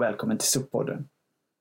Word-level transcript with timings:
Och 0.00 0.04
välkommen 0.04 0.38
till 0.38 0.48
SUP-podden. 0.48 1.04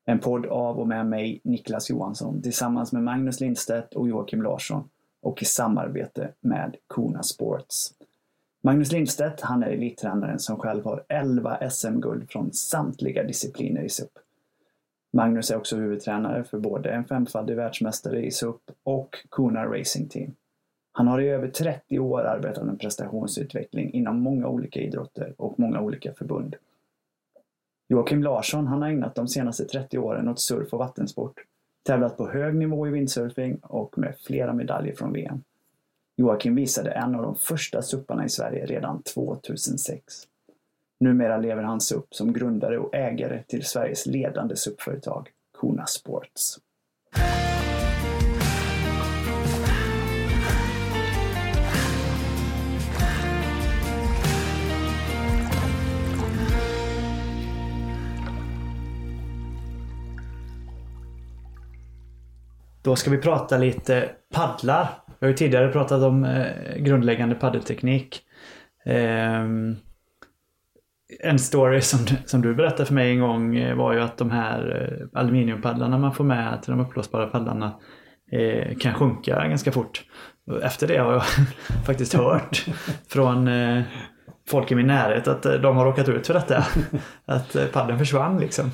En 0.05 0.19
podd 0.19 0.45
av 0.45 0.79
och 0.79 0.87
med 0.87 1.05
mig, 1.05 1.41
Niklas 1.43 1.89
Johansson, 1.89 2.41
tillsammans 2.41 2.91
med 2.91 3.03
Magnus 3.03 3.39
Lindstedt 3.39 3.93
och 3.93 4.09
Joakim 4.09 4.41
Larsson 4.41 4.89
och 5.21 5.41
i 5.41 5.45
samarbete 5.45 6.29
med 6.39 6.75
Kona 6.87 7.23
Sports. 7.23 7.93
Magnus 8.61 8.91
Lindstedt, 8.91 9.41
han 9.41 9.63
är 9.63 9.67
elittränaren 9.67 10.39
som 10.39 10.57
själv 10.57 10.85
har 10.85 11.03
11 11.07 11.69
SM-guld 11.69 12.31
från 12.31 12.53
samtliga 12.53 13.23
discipliner 13.23 13.81
i 13.81 13.89
SUP. 13.89 14.11
Magnus 15.13 15.51
är 15.51 15.57
också 15.57 15.75
huvudtränare 15.75 16.43
för 16.43 16.59
både 16.59 16.89
en 16.89 17.05
femfaldig 17.05 17.55
världsmästare 17.55 18.25
i 18.25 18.31
SUP 18.31 18.61
och 18.83 19.15
Kona 19.29 19.65
Racing 19.65 20.09
Team. 20.09 20.35
Han 20.91 21.07
har 21.07 21.21
i 21.21 21.29
över 21.29 21.47
30 21.47 21.99
år 21.99 22.21
arbetat 22.21 22.65
med 22.65 22.79
prestationsutveckling 22.79 23.93
inom 23.93 24.19
många 24.19 24.47
olika 24.47 24.79
idrotter 24.79 25.33
och 25.37 25.59
många 25.59 25.81
olika 25.81 26.13
förbund. 26.13 26.55
Joakim 27.91 28.23
Larsson 28.23 28.67
han 28.67 28.81
har 28.81 28.89
ägnat 28.89 29.15
de 29.15 29.27
senaste 29.27 29.65
30 29.65 29.97
åren 29.97 30.27
åt 30.27 30.39
surf 30.39 30.73
och 30.73 30.79
vattensport, 30.79 31.33
tävlat 31.83 32.17
på 32.17 32.29
hög 32.29 32.55
nivå 32.55 32.87
i 32.87 32.89
windsurfing 32.89 33.57
och 33.61 33.97
med 33.97 34.15
flera 34.19 34.53
medaljer 34.53 34.95
från 34.95 35.13
VM. 35.13 35.43
Joakim 36.15 36.55
visade 36.55 36.91
en 36.91 37.15
av 37.15 37.21
de 37.21 37.35
första 37.35 37.81
supparna 37.81 38.25
i 38.25 38.29
Sverige 38.29 38.65
redan 38.65 39.03
2006. 39.03 40.27
Numera 40.99 41.37
lever 41.37 41.63
han 41.63 41.81
SUP 41.81 42.15
som 42.15 42.33
grundare 42.33 42.79
och 42.79 42.95
ägare 42.95 43.43
till 43.47 43.65
Sveriges 43.65 44.05
ledande 44.05 44.55
SUP-företag, 44.55 45.29
Kona 45.51 45.85
Sports. 45.85 46.59
Då 62.89 62.95
ska 62.95 63.09
vi 63.09 63.17
prata 63.17 63.57
lite 63.57 64.09
paddlar. 64.33 64.87
Vi 65.05 65.25
har 65.25 65.27
ju 65.27 65.33
tidigare 65.33 65.71
pratat 65.71 66.03
om 66.03 66.23
eh, 66.23 66.77
grundläggande 66.77 67.35
paddelteknik. 67.35 68.21
Eh, 68.85 69.43
en 71.19 71.39
story 71.39 71.81
som, 71.81 71.99
som 72.25 72.41
du 72.41 72.55
berättade 72.55 72.85
för 72.85 72.93
mig 72.93 73.11
en 73.11 73.19
gång 73.19 73.57
eh, 73.57 73.75
var 73.75 73.93
ju 73.93 73.99
att 73.99 74.17
de 74.17 74.31
här 74.31 74.89
eh, 75.13 75.19
aluminiumpaddlarna 75.19 75.97
man 75.97 76.13
får 76.13 76.23
med 76.23 76.63
till 76.63 76.71
de 76.71 76.79
uppblåsbara 76.79 77.27
paddlarna 77.27 77.79
eh, 78.31 78.77
kan 78.77 78.93
sjunka 78.93 79.47
ganska 79.47 79.71
fort. 79.71 80.03
Efter 80.63 80.87
det 80.87 80.97
har 80.97 81.13
jag 81.13 81.23
faktiskt 81.85 82.13
hört 82.13 82.65
från 83.07 83.47
eh, 83.47 83.81
folk 84.47 84.71
i 84.71 84.75
min 84.75 84.87
närhet 84.87 85.27
att 85.27 85.43
de 85.43 85.77
har 85.77 85.85
råkat 85.85 86.09
ut 86.09 86.27
för 86.27 86.33
detta. 86.33 86.65
Att 87.25 87.71
paddeln 87.73 87.99
försvann 87.99 88.39
liksom. 88.39 88.71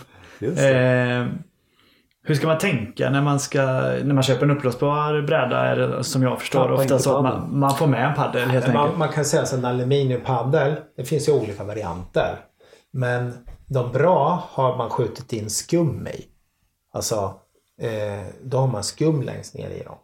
Eh, 2.26 2.28
hur 2.28 2.36
ska 2.36 2.48
man 2.48 2.58
tänka 2.58 3.10
när 3.10 3.22
man, 3.22 3.40
ska, 3.40 3.62
när 4.04 4.14
man 4.14 4.24
köper 4.24 4.44
en 4.44 4.52
uppblåsbar 4.52 5.22
bräda? 5.22 5.58
Är 5.58 5.76
det, 5.76 6.04
som 6.04 6.24
jag 6.24 6.40
förstår 6.40 6.60
Tappa 6.60 6.74
ofta 6.74 7.00
så 7.00 7.18
att 7.18 7.24
man, 7.24 7.60
man 7.60 7.76
får 7.76 7.88
med 7.88 8.10
en 8.10 8.16
paddel 8.16 8.50
helt 8.50 8.66
enkelt. 8.66 8.74
Man, 8.74 8.98
man 8.98 9.10
kan 9.10 9.26
säga 9.26 9.44
att 9.44 9.54
en 9.54 9.66
aluminiumpaddel, 9.66 10.76
det 10.98 11.04
finns 11.04 11.30
ju 11.30 11.34
olika 11.34 11.64
varianter. 11.64 12.40
Men 12.92 13.34
de 13.68 13.92
bra 13.92 14.44
har 14.52 14.78
man 14.78 14.90
skjutit 14.90 15.34
in 15.34 15.50
skum 15.50 16.08
i. 16.08 16.26
Alltså, 16.94 17.34
eh, 17.82 18.26
då 18.44 18.58
har 18.58 18.68
man 18.68 18.84
skum 18.84 19.22
längst 19.22 19.56
ner 19.56 19.70
i 19.70 19.84
dem. 19.84 19.98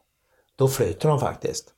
Då 0.58 0.68
flyter 0.68 1.10
de 1.10 1.20
faktiskt. 1.20 1.74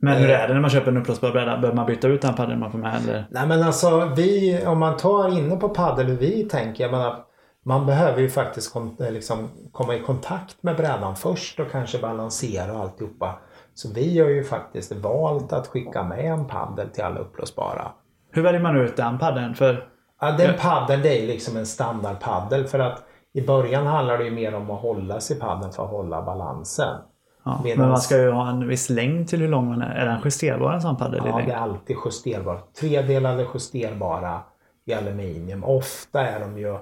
Men 0.00 0.16
hur 0.16 0.30
är 0.30 0.48
det 0.48 0.54
när 0.54 0.60
man 0.60 0.70
köper 0.70 0.90
en 0.90 0.96
uppblåsbar 0.96 1.30
bräda? 1.30 1.56
Behöver 1.56 1.76
man 1.76 1.86
byta 1.86 2.08
ut 2.08 2.22
den 2.22 2.34
paddeln 2.34 2.60
man 2.60 2.72
får 2.72 2.78
med? 2.78 2.96
Eller? 2.96 3.26
Nej 3.30 3.46
men 3.46 3.62
alltså 3.62 4.12
vi, 4.16 4.62
om 4.66 4.78
man 4.78 4.96
tar 4.96 5.38
inne 5.38 5.56
på 5.56 5.68
paddel 5.68 6.06
hur 6.06 6.16
vi 6.16 6.44
tänker, 6.44 6.84
jag 6.84 6.90
menar, 6.90 7.24
man 7.68 7.86
behöver 7.86 8.20
ju 8.20 8.28
faktiskt 8.30 8.72
kom, 8.72 8.96
eh, 9.00 9.10
liksom, 9.12 9.48
komma 9.72 9.94
i 9.94 10.00
kontakt 10.00 10.62
med 10.62 10.76
brädan 10.76 11.16
först 11.16 11.60
och 11.60 11.70
kanske 11.70 11.98
balansera 11.98 12.78
alltihopa. 12.78 13.38
Så 13.74 13.92
vi 13.94 14.18
har 14.20 14.28
ju 14.28 14.44
faktiskt 14.44 14.92
valt 14.92 15.52
att 15.52 15.66
skicka 15.66 16.02
med 16.02 16.24
en 16.24 16.44
paddel 16.46 16.88
till 16.88 17.04
alla 17.04 17.20
uppblåsbara. 17.20 17.92
Hur 18.32 18.42
väljer 18.42 18.60
man 18.60 18.76
ut 18.76 18.96
den 18.96 19.18
paddeln? 19.18 19.54
För 19.54 19.88
Ja, 20.20 20.30
den 20.32 20.54
paddeln 20.58 21.02
det 21.02 21.22
är 21.22 21.26
liksom 21.26 21.56
en 21.56 21.66
standardpaddel 21.66 22.66
för 22.66 22.78
att 22.78 23.02
i 23.32 23.46
början 23.46 23.86
handlar 23.86 24.18
det 24.18 24.24
ju 24.24 24.30
mer 24.30 24.54
om 24.54 24.70
att 24.70 24.80
hålla 24.80 25.20
sig 25.20 25.36
i 25.36 25.40
paddeln 25.40 25.72
för 25.72 25.84
att 25.84 25.90
hålla 25.90 26.22
balansen. 26.22 26.96
ja, 27.44 27.60
Medans- 27.64 27.78
Men 27.78 27.88
man 27.88 27.98
ska 27.98 28.16
ju 28.18 28.30
ha 28.30 28.48
en 28.48 28.68
viss 28.68 28.90
längd 28.90 29.28
till 29.28 29.40
hur 29.40 29.48
lång 29.48 29.68
man 29.68 29.82
är. 29.82 29.94
Är 29.94 30.06
den 30.06 30.20
justerbar 30.24 30.72
en 30.72 30.80
sån 30.80 30.96
paddel? 30.96 31.22
Ja, 31.26 31.42
det 31.46 31.52
är 31.52 31.56
alltid 31.56 31.96
justerbart. 32.04 32.74
Tredelade 32.74 33.46
justerbara 33.54 34.40
i 34.86 34.94
aluminium. 34.94 35.64
Ofta 35.64 36.26
är 36.26 36.40
de 36.40 36.58
ju... 36.58 36.78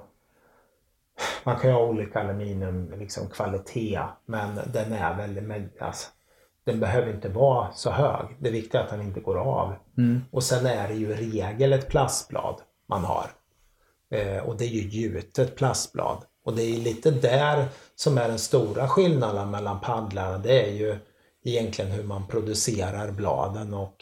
Man 1.44 1.59
kan 1.59 1.71
ju 1.71 1.77
ha 1.77 1.84
olika 1.84 2.21
aluminium 2.21 2.94
liksom 2.99 3.28
kvalitet 3.28 4.00
men 4.27 4.60
den 4.72 4.93
är 4.93 5.16
väldigt... 5.16 5.82
Alltså, 5.82 6.09
den 6.65 6.81
behöver 6.81 7.10
inte 7.12 7.28
vara 7.28 7.72
så 7.72 7.91
hög. 7.91 8.37
Det 8.41 8.50
viktiga 8.50 8.81
är 8.81 8.84
att 8.84 8.91
den 8.91 9.03
inte 9.03 9.21
går 9.21 9.38
av. 9.38 9.75
Och 10.31 10.43
sen 10.43 10.66
är 10.66 10.88
det 10.88 10.94
ju 10.94 11.10
i 11.10 11.15
regel 11.15 11.72
ett 11.72 11.88
plastblad 11.88 12.60
man 12.88 13.04
har. 13.04 13.27
Eh, 14.10 14.38
och 14.38 14.56
det 14.56 14.65
är 14.65 14.69
ju 14.69 14.81
gjutet 14.81 15.56
plastblad. 15.56 16.25
Och 16.44 16.56
det 16.56 16.62
är 16.62 16.77
lite 16.77 17.10
där 17.10 17.66
som 17.94 18.19
är 18.19 18.28
den 18.28 18.38
stora 18.38 18.88
skillnaden 18.88 19.50
mellan 19.50 19.81
paddlarna. 19.81 20.38
Det 20.38 20.69
är 20.69 20.72
ju 20.72 20.98
egentligen 21.44 21.91
hur 21.91 22.04
man 22.04 22.27
producerar 22.27 23.10
bladen 23.10 23.75
och 23.75 23.97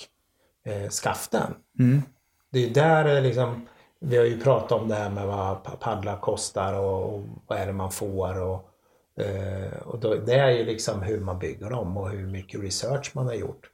eh, 0.66 0.88
skaften. 0.88 1.54
Det 2.52 2.58
är 2.58 2.62
ju 2.62 2.72
där 2.72 3.20
liksom, 3.20 3.66
vi 4.06 4.16
har 4.16 4.24
ju 4.24 4.40
pratat 4.40 4.72
om 4.72 4.88
det 4.88 4.94
här 4.94 5.10
med 5.10 5.26
vad 5.26 5.62
pa- 5.62 5.76
paddlar 5.80 6.16
kostar 6.20 6.74
och, 6.74 7.14
och 7.14 7.22
vad 7.46 7.58
är 7.58 7.66
det 7.66 7.72
man 7.72 7.90
får. 7.92 8.40
Och, 8.42 8.70
eh, 9.24 9.72
och 9.84 9.98
då, 9.98 10.14
det 10.14 10.34
är 10.34 10.50
ju 10.50 10.64
liksom 10.64 11.02
hur 11.02 11.20
man 11.20 11.38
bygger 11.38 11.70
dem 11.70 11.96
och 11.96 12.10
hur 12.10 12.26
mycket 12.26 12.60
research 12.62 13.10
man 13.14 13.26
har 13.26 13.34
gjort. 13.34 13.70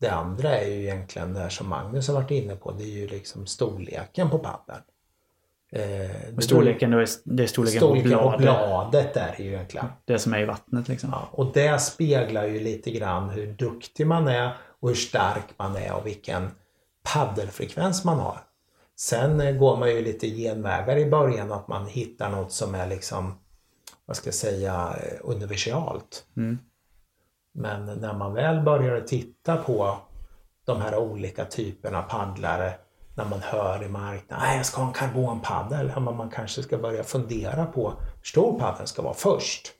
Det 0.00 0.08
andra 0.08 0.58
är 0.58 0.66
ju 0.68 0.82
egentligen 0.82 1.34
det 1.34 1.40
här 1.40 1.48
som 1.48 1.68
Magnus 1.68 2.08
har 2.08 2.14
varit 2.14 2.30
inne 2.30 2.56
på. 2.56 2.70
Det 2.72 2.84
är 2.84 2.88
ju 2.98 3.08
liksom 3.08 3.46
storleken 3.46 4.30
på 4.30 4.38
paddeln. 4.38 4.82
Eh, 5.72 5.80
det- 6.32 6.42
Storleken, 6.42 6.90
då 6.90 6.98
är, 6.98 7.06
det 7.24 7.42
är 7.42 7.46
storleken, 7.46 7.80
storleken 7.80 8.18
på 8.18 8.30
på 8.32 8.38
bladet. 8.38 8.90
bladet 8.90 9.16
är 9.16 9.34
det 9.36 9.42
ju 9.42 9.48
egentligen. 9.52 9.86
Det 10.04 10.18
som 10.18 10.34
är 10.34 10.40
i 10.40 10.44
vattnet 10.44 10.88
liksom. 10.88 11.10
Ja, 11.12 11.28
och 11.32 11.52
det 11.54 11.80
speglar 11.80 12.46
ju 12.46 12.60
lite 12.60 12.90
grann 12.90 13.30
hur 13.30 13.46
duktig 13.46 14.06
man 14.06 14.28
är 14.28 14.52
och 14.80 14.88
hur 14.88 14.96
stark 14.96 15.44
man 15.56 15.76
är 15.76 15.92
och 15.94 16.06
vilken 16.06 16.50
paddelfrekvens 17.02 18.04
man 18.04 18.18
har. 18.18 18.40
Sen 19.02 19.40
eh, 19.40 19.54
går 19.54 19.76
man 19.76 19.88
ju 19.88 20.02
lite 20.02 20.26
genvägar 20.26 20.96
i 20.96 21.10
början 21.10 21.52
att 21.52 21.68
man 21.68 21.86
hittar 21.86 22.30
något 22.30 22.52
som 22.52 22.74
är 22.74 22.86
liksom, 22.86 23.34
vad 24.06 24.16
ska 24.16 24.26
jag 24.26 24.34
säga, 24.34 24.96
eh, 25.02 25.18
universalt. 25.22 26.24
Men 27.54 27.86
när 27.86 28.14
man 28.14 28.34
väl 28.34 28.60
börjar 28.60 29.00
titta 29.00 29.56
på 29.56 29.96
de 30.64 30.80
här 30.80 30.96
olika 30.96 31.44
typerna 31.44 31.98
av 31.98 32.02
paddlare 32.02 32.74
när 33.16 33.24
man 33.24 33.40
hör 33.40 33.82
i 33.82 33.88
marknaden, 33.88 34.46
nej 34.46 34.56
jag 34.56 34.66
ska 34.66 34.80
ha 34.80 34.88
en 34.88 34.94
karbonpaddel. 34.94 35.92
Men 35.94 36.16
man 36.16 36.30
kanske 36.30 36.62
ska 36.62 36.78
börja 36.78 37.04
fundera 37.04 37.66
på 37.66 37.88
hur 37.90 38.24
stor 38.24 38.58
paddeln 38.58 38.86
ska 38.86 39.02
vara 39.02 39.14
först. 39.14 39.72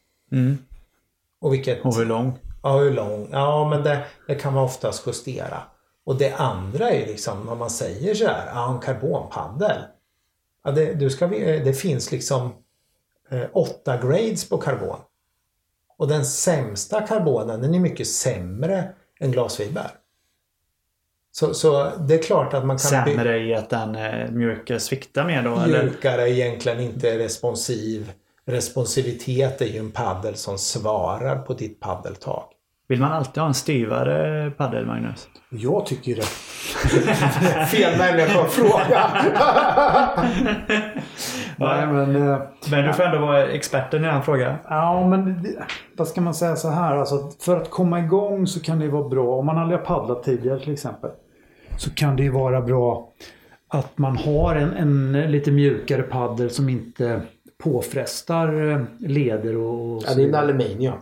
Och 1.40 1.52
vilket... 1.52 1.84
Och 1.84 1.96
hur 1.96 2.06
lång? 2.06 2.38
Ja, 2.62 2.78
hur 2.78 2.92
lång? 2.92 3.28
Ja, 3.32 3.68
men 3.70 3.82
det, 3.82 4.04
det 4.26 4.34
kan 4.34 4.54
man 4.54 4.64
oftast 4.64 5.06
justera. 5.06 5.62
Och 6.04 6.16
det 6.16 6.32
andra 6.32 6.90
är 6.90 7.06
liksom, 7.06 7.44
när 7.46 7.54
man 7.54 7.70
säger 7.70 8.14
så 8.14 8.26
här, 8.26 8.46
ja, 8.54 8.74
en 8.74 8.80
karbonpaddel. 8.80 9.82
Ja, 10.64 10.70
det, 10.70 10.94
du 10.94 11.10
ska, 11.10 11.26
det 11.26 11.74
finns 11.74 12.12
liksom 12.12 12.52
eh, 13.30 13.46
åtta 13.52 13.96
grades 13.96 14.48
på 14.48 14.58
karbon. 14.58 14.98
Och 15.96 16.08
den 16.08 16.26
sämsta 16.26 17.00
karbonen, 17.00 17.62
den 17.62 17.74
är 17.74 17.80
mycket 17.80 18.08
sämre 18.08 18.88
än 19.20 19.32
glasfiber. 19.32 19.90
Så, 21.32 21.54
så 21.54 21.90
det 21.96 22.14
är 22.14 22.22
klart 22.22 22.54
att 22.54 22.66
man 22.66 22.78
kan 22.78 22.90
Sämre 22.90 23.38
i 23.38 23.54
att 23.54 23.70
den 23.70 23.94
är 23.94 24.28
mjukare 24.28 24.80
sviktar 24.80 25.24
mer 25.24 25.42
då? 25.42 25.56
Eller? 25.56 25.82
mjukare, 25.82 26.30
egentligen 26.30 26.80
inte 26.80 27.18
responsiv. 27.18 28.12
Responsivitet 28.44 29.60
är 29.60 29.66
ju 29.66 29.78
en 29.78 29.90
paddel 29.90 30.36
som 30.36 30.58
svarar 30.58 31.36
på 31.36 31.54
ditt 31.54 31.80
paddeltag. 31.80 32.44
Vill 32.92 33.00
man 33.00 33.12
alltid 33.12 33.40
ha 33.40 33.48
en 33.48 33.54
styvare 33.54 34.50
paddel, 34.50 34.86
Magnus? 34.86 35.28
Jag 35.48 35.86
tycker 35.86 36.16
det. 36.16 36.22
Fel 37.66 37.98
människa 37.98 38.40
att 38.40 38.52
fråga. 38.52 39.10
Nej, 41.56 41.86
men, 41.86 42.16
eh, 42.16 42.38
Men 42.70 42.86
du 42.86 42.92
får 42.92 43.02
ändå 43.02 43.18
vara 43.18 43.48
experten 43.48 44.04
i 44.04 44.06
den 44.06 44.22
frågan. 44.22 44.54
ja, 44.68 45.06
men 45.06 45.46
vad 45.96 46.08
ska 46.08 46.20
man 46.20 46.34
säga 46.34 46.56
så 46.56 46.68
här? 46.68 46.96
Alltså, 46.96 47.30
för 47.40 47.56
att 47.56 47.70
komma 47.70 47.98
igång 48.00 48.46
så 48.46 48.60
kan 48.60 48.78
det 48.78 48.88
vara 48.88 49.08
bra. 49.08 49.38
Om 49.38 49.46
man 49.46 49.58
aldrig 49.58 49.78
har 49.78 49.86
paddlat 49.86 50.22
tidigare 50.22 50.60
till 50.60 50.72
exempel. 50.72 51.10
Så 51.76 51.90
kan 51.90 52.16
det 52.16 52.22
ju 52.22 52.30
vara 52.30 52.60
bra 52.60 53.08
att 53.68 53.98
man 53.98 54.16
har 54.16 54.54
en, 54.54 54.72
en 54.76 55.12
lite 55.32 55.50
mjukare 55.50 56.02
paddel 56.02 56.50
som 56.50 56.68
inte 56.68 57.20
påfrestar 57.62 58.70
eh, 58.70 58.80
leder 58.98 59.56
och, 59.56 59.96
och 59.96 60.02
Ja, 60.06 60.14
det 60.14 60.22
är 60.22 60.28
en 60.28 60.34
aluminium. 60.34 60.94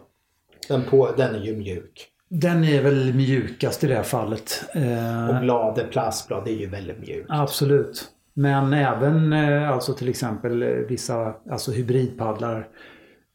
Den, 0.69 0.83
på, 0.83 1.11
den 1.17 1.35
är 1.35 1.41
ju 1.41 1.57
mjuk. 1.57 2.07
Den 2.29 2.65
är 2.65 2.83
väl 2.83 3.15
mjukast 3.15 3.85
i 3.85 3.87
det 3.87 3.95
här 3.95 4.03
fallet. 4.03 4.65
Eh, 4.75 5.29
Och 5.29 5.41
bladet, 5.41 5.91
plastblad, 5.91 6.49
är 6.49 6.53
ju 6.53 6.67
väldigt 6.67 6.99
mjukt. 6.99 7.27
Absolut. 7.29 8.05
Men 8.35 8.73
även 8.73 9.33
eh, 9.33 9.71
alltså 9.71 9.93
till 9.95 10.09
exempel 10.09 10.63
eh, 10.63 10.69
vissa 10.69 11.35
alltså 11.51 11.73
hybridpaddlar. 11.73 12.69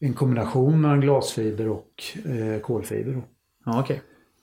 En 0.00 0.14
kombination 0.14 0.80
mellan 0.80 1.00
glasfiber 1.00 1.68
och 1.68 1.90
eh, 2.26 2.60
kolfiber. 2.60 3.22
Ja, 3.64 3.80
okej. 3.80 4.02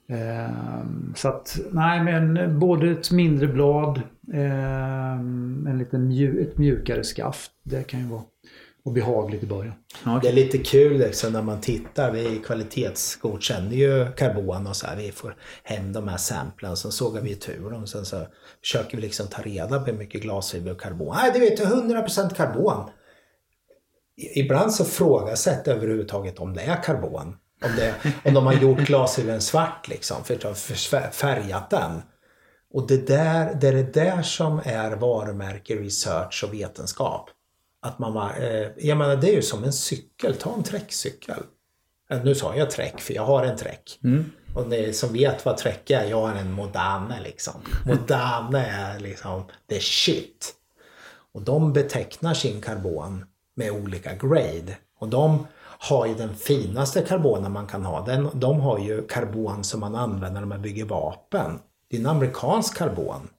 Ehm, 0.09 1.13
så 1.15 1.27
att, 1.27 1.59
nej 1.71 2.03
men 2.03 2.59
både 2.59 2.91
ett 2.91 3.11
mindre 3.11 3.47
blad, 3.47 4.01
ehm, 4.33 5.67
en 5.69 5.77
liten 5.77 6.07
mju 6.07 6.41
ett 6.41 6.57
mjukare 6.57 7.03
skaft. 7.03 7.51
Det 7.63 7.87
kan 7.87 7.99
ju 7.99 8.05
vara 8.05 8.21
och 8.85 8.93
behagligt 8.93 9.43
i 9.43 9.45
början. 9.47 9.73
Ja, 10.05 10.19
Det 10.21 10.27
är 10.29 10.33
lite 10.33 10.57
kul 10.57 10.97
liksom 10.97 11.33
när 11.33 11.41
man 11.41 11.61
tittar. 11.61 12.11
Vi 12.11 12.41
kvalitetsgodkänner 12.45 13.75
ju 13.75 14.11
karbon 14.11 14.67
och 14.67 14.75
så 14.75 14.87
här. 14.87 14.95
Vi 14.95 15.11
får 15.11 15.35
hem 15.63 15.93
de 15.93 16.07
här 16.07 16.17
samplen. 16.17 16.77
Sen 16.77 16.91
sågar 16.91 17.21
vi 17.21 17.35
tur 17.35 17.69
dem. 17.69 17.87
Sen 17.87 18.05
så 18.05 18.27
försöker 18.61 18.97
vi 18.97 19.01
liksom 19.03 19.27
ta 19.27 19.41
reda 19.41 19.79
på 19.79 19.85
hur 19.85 19.97
mycket 19.97 20.21
glasfiber 20.21 20.71
och 20.71 20.81
karbon. 20.81 21.15
Nej, 21.15 21.31
det 21.33 21.39
vet 21.39 21.57
du 21.57 21.63
100% 21.63 22.35
karbon. 22.35 22.89
I- 24.17 24.39
Ibland 24.39 24.73
så 24.73 24.85
frågasätter 24.85 25.71
jag 25.71 25.77
överhuvudtaget 25.77 26.39
om 26.39 26.53
det 26.53 26.61
är 26.61 26.83
karbon. 26.83 27.35
Om, 27.65 27.71
det, 27.77 27.93
om 28.25 28.33
de 28.33 28.45
har 28.45 28.53
gjort 28.53 28.79
glasfibern 28.79 29.41
svart 29.41 29.87
liksom. 29.89 30.23
För 30.23 30.33
att 30.35 30.43
ha 30.43 30.53
färgat 31.11 31.69
den. 31.69 32.01
Och 32.73 32.87
det, 32.87 33.07
där, 33.07 33.55
det 33.61 33.67
är 33.67 33.73
det 33.73 33.93
där 33.93 34.21
som 34.21 34.61
är 34.65 34.91
varumärke, 34.91 35.75
research 35.75 36.43
och 36.47 36.53
vetenskap. 36.53 37.29
Att 37.83 37.99
man 37.99 38.13
var, 38.13 38.29
eh, 38.39 38.67
jag 38.77 38.97
menar 38.97 39.15
det 39.15 39.29
är 39.29 39.35
ju 39.35 39.41
som 39.41 39.63
en 39.63 39.73
cykel, 39.73 40.35
ta 40.35 40.53
en 40.53 40.63
träckcykel. 40.63 41.43
Eh, 42.09 42.23
Nu 42.23 42.35
sa 42.35 42.55
jag 42.55 42.71
träck 42.71 43.01
för 43.01 43.13
jag 43.13 43.25
har 43.25 43.43
en 43.45 43.57
träck. 43.57 43.99
Och 44.55 44.67
ni 44.67 44.93
som 44.93 45.13
vet 45.13 45.45
vad 45.45 45.57
träck 45.57 45.89
är, 45.89 46.03
jag 46.05 46.21
har 46.21 46.35
en 46.35 46.51
Modane 46.51 47.21
liksom. 47.23 47.53
Modane 47.85 48.65
är 48.65 48.99
liksom 48.99 49.43
the 49.69 49.79
shit. 49.79 50.53
Och 51.33 51.41
de 51.41 51.73
betecknar 51.73 52.33
sin 52.33 52.61
karbon 52.61 53.25
med 53.55 53.71
olika 53.71 54.15
grade. 54.15 54.77
Och 54.99 55.07
de 55.07 55.47
har 55.61 56.05
ju 56.05 56.13
den 56.15 56.35
finaste 56.35 57.01
karbonen 57.01 57.51
man 57.51 57.67
kan 57.67 57.85
ha. 57.85 58.05
Den, 58.05 58.29
de 58.33 58.59
har 58.59 58.79
ju 58.79 59.07
karbon 59.07 59.63
som 59.63 59.79
man 59.79 59.95
använder 59.95 60.39
när 60.41 60.47
man 60.47 60.61
bygger 60.61 60.85
vapen. 60.85 61.59
Det 61.89 61.95
är 61.97 61.99
en 62.01 62.07
amerikansk 62.07 62.77
karbon. 62.77 63.29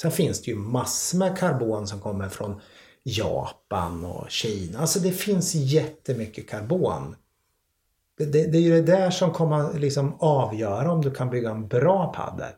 Sen 0.00 0.10
finns 0.10 0.42
det 0.42 0.50
ju 0.50 0.56
massor 0.56 1.18
med 1.18 1.38
karbon 1.38 1.86
som 1.86 2.00
kommer 2.00 2.28
från 2.28 2.60
Japan 3.04 4.04
och 4.04 4.30
Kina. 4.30 4.78
Alltså 4.78 4.98
det 4.98 5.12
finns 5.12 5.54
jättemycket 5.54 6.50
karbon. 6.50 7.16
Det, 8.18 8.24
det, 8.24 8.52
det 8.52 8.58
är 8.58 8.62
ju 8.62 8.70
det 8.70 8.92
där 8.92 9.10
som 9.10 9.30
kommer 9.30 9.78
liksom 9.78 10.16
avgöra 10.20 10.92
om 10.92 11.00
du 11.00 11.10
kan 11.10 11.30
bygga 11.30 11.50
en 11.50 11.68
bra 11.68 12.12
paddel. 12.12 12.52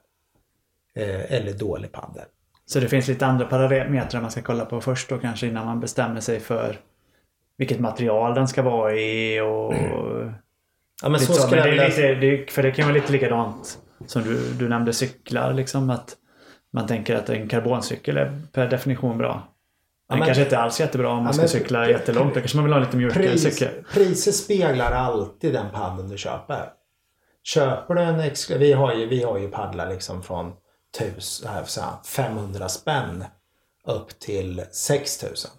Eh, 0.96 1.32
eller 1.32 1.52
dålig 1.52 1.92
paddel. 1.92 2.24
Så 2.66 2.80
det 2.80 2.88
finns 2.88 3.08
lite 3.08 3.26
andra 3.26 3.46
parametrar 3.46 4.20
man 4.20 4.30
ska 4.30 4.42
kolla 4.42 4.64
på 4.64 4.80
först 4.80 5.08
då 5.08 5.18
kanske 5.18 5.46
innan 5.46 5.66
man 5.66 5.80
bestämmer 5.80 6.20
sig 6.20 6.40
för 6.40 6.80
vilket 7.56 7.80
material 7.80 8.34
den 8.34 8.48
ska 8.48 8.62
vara 8.62 8.94
i 8.94 9.40
och... 9.40 9.74
Ja 11.02 11.08
men 11.08 11.20
så 11.20 11.32
så. 11.32 11.42
skulle 11.42 11.60
jag 11.60 11.66
det 11.66 11.70
är 11.70 11.88
vilja... 11.90 12.08
lite, 12.08 12.44
det, 12.44 12.50
för 12.50 12.62
det 12.62 12.72
kan 12.72 12.84
vara 12.84 12.94
lite 12.94 13.12
likadant 13.12 13.78
som 14.06 14.22
du, 14.22 14.52
du 14.52 14.68
nämnde 14.68 14.92
cyklar 14.92 15.52
liksom. 15.52 15.90
Att 15.90 16.16
man 16.72 16.86
tänker 16.86 17.16
att 17.16 17.28
en 17.28 17.48
karboncykel 17.48 18.16
är 18.16 18.40
per 18.52 18.70
definition 18.70 19.18
bra. 19.18 19.53
Den 20.08 20.18
men- 20.18 20.26
kanske 20.26 20.44
inte 20.44 20.58
alls 20.58 20.80
är 20.80 20.84
jättebra 20.84 21.08
om 21.10 21.16
man 21.16 21.26
Ja, 21.26 21.32
ska 21.32 21.48
cykla 21.48 21.88
jättelångt. 21.88 22.34
Då 22.34 22.40
kanske 22.40 22.56
man 22.56 22.64
vill 22.64 22.72
ha 22.72 22.80
en 22.80 22.84
lite 22.86 22.96
mjukare 22.96 23.22
Pris, 23.28 23.42
cykel. 23.42 23.84
priset 23.92 24.34
speglar 24.34 24.92
alltid 24.92 25.52
den 25.52 25.66
paddeln 25.74 26.08
du 26.08 26.18
köper. 26.18 26.68
Köper 27.42 27.94
du 27.94 28.02
en 28.02 28.20
exklu- 28.20 28.58
vi 28.58 28.72
har 28.72 28.94
ju, 28.94 29.06
vi 29.06 29.22
har 29.22 29.38
ju 29.38 29.48
paddlar 29.48 29.90
liksom 29.90 30.22
från 30.22 30.52
1000, 30.98 31.48
här, 31.48 31.64
så 31.64 31.80
här, 31.80 31.90
500 32.06 32.68
spänn 32.68 33.24
upp 33.86 34.18
till 34.20 34.64
6000. 34.72 35.50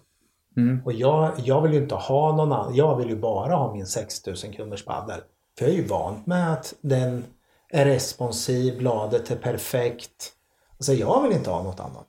Mm. 0.56 0.82
Och 0.84 0.92
jag, 0.92 1.32
jag 1.36 1.62
vill 1.62 1.72
ju 1.72 1.78
inte 1.78 1.94
ha 1.94 2.36
någon 2.36 2.52
annan. 2.52 2.74
Jag 2.74 2.96
vill 2.96 3.08
ju 3.08 3.16
bara 3.16 3.54
ha 3.56 3.72
min 3.72 3.86
6000 3.86 4.52
kronors 4.52 4.84
paddel. 4.84 5.20
För 5.58 5.64
jag 5.64 5.74
är 5.74 5.78
ju 5.78 5.86
vant 5.86 6.26
med 6.26 6.52
att 6.52 6.74
den 6.80 7.24
är 7.70 7.84
responsiv, 7.84 8.78
bladet 8.78 9.30
är 9.30 9.36
perfekt. 9.36 10.32
Alltså 10.72 10.92
jag 10.92 11.22
vill 11.22 11.32
inte 11.32 11.50
ha 11.50 11.62
något 11.62 11.80
annat. 11.80 12.06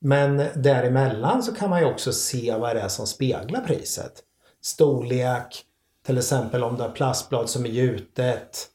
Men 0.00 0.36
däremellan 0.54 1.42
så 1.42 1.54
kan 1.54 1.70
man 1.70 1.80
ju 1.80 1.86
också 1.86 2.12
se 2.12 2.54
vad 2.54 2.76
det 2.76 2.80
är 2.80 2.88
som 2.88 3.06
speglar 3.06 3.60
priset. 3.60 4.12
Storlek, 4.60 5.64
till 6.06 6.18
exempel 6.18 6.64
om 6.64 6.76
det 6.76 6.84
är 6.84 6.90
plastblad 6.90 7.50
som 7.50 7.64
är 7.64 7.68
gjutet. 7.68 8.66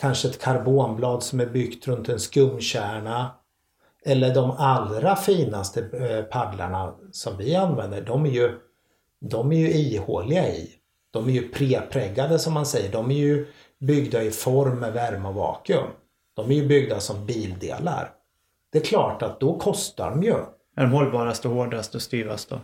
Kanske 0.00 0.28
ett 0.28 0.42
karbonblad 0.42 1.22
som 1.22 1.40
är 1.40 1.46
byggt 1.46 1.88
runt 1.88 2.08
en 2.08 2.20
skumkärna. 2.20 3.30
Eller 4.04 4.34
de 4.34 4.50
allra 4.50 5.16
finaste 5.16 5.80
eh, 5.80 6.24
paddlarna 6.24 6.94
som 7.12 7.36
vi 7.36 7.54
använder, 7.54 8.00
de 8.00 8.26
är 8.26 8.30
ju, 8.30 8.58
de 9.20 9.52
är 9.52 9.56
ju 9.56 9.72
ihåliga 9.72 10.48
i. 10.48 10.70
De 11.10 11.28
är 11.28 11.32
ju 11.32 11.48
prepräggade 11.48 12.38
som 12.38 12.52
man 12.52 12.66
säger. 12.66 12.92
De 12.92 13.10
är 13.10 13.14
ju 13.14 13.46
byggda 13.78 14.22
i 14.22 14.30
form 14.30 14.78
med 14.78 14.92
värme 14.92 15.28
och 15.28 15.34
vakuum. 15.34 15.86
De 16.34 16.50
är 16.50 16.54
ju 16.54 16.66
byggda 16.66 17.00
som 17.00 17.26
bildelar. 17.26 18.10
Det 18.72 18.78
är 18.78 18.84
klart 18.84 19.22
att 19.22 19.40
då 19.40 19.58
kostar 19.58 20.10
de 20.10 20.22
ju. 20.22 20.36
Är 20.78 20.82
de 20.82 20.92
hållbarast 20.92 21.44
och 21.44 21.52
hårdast 21.52 21.94
och 21.94 22.02
styvast 22.02 22.50
då? 22.50 22.60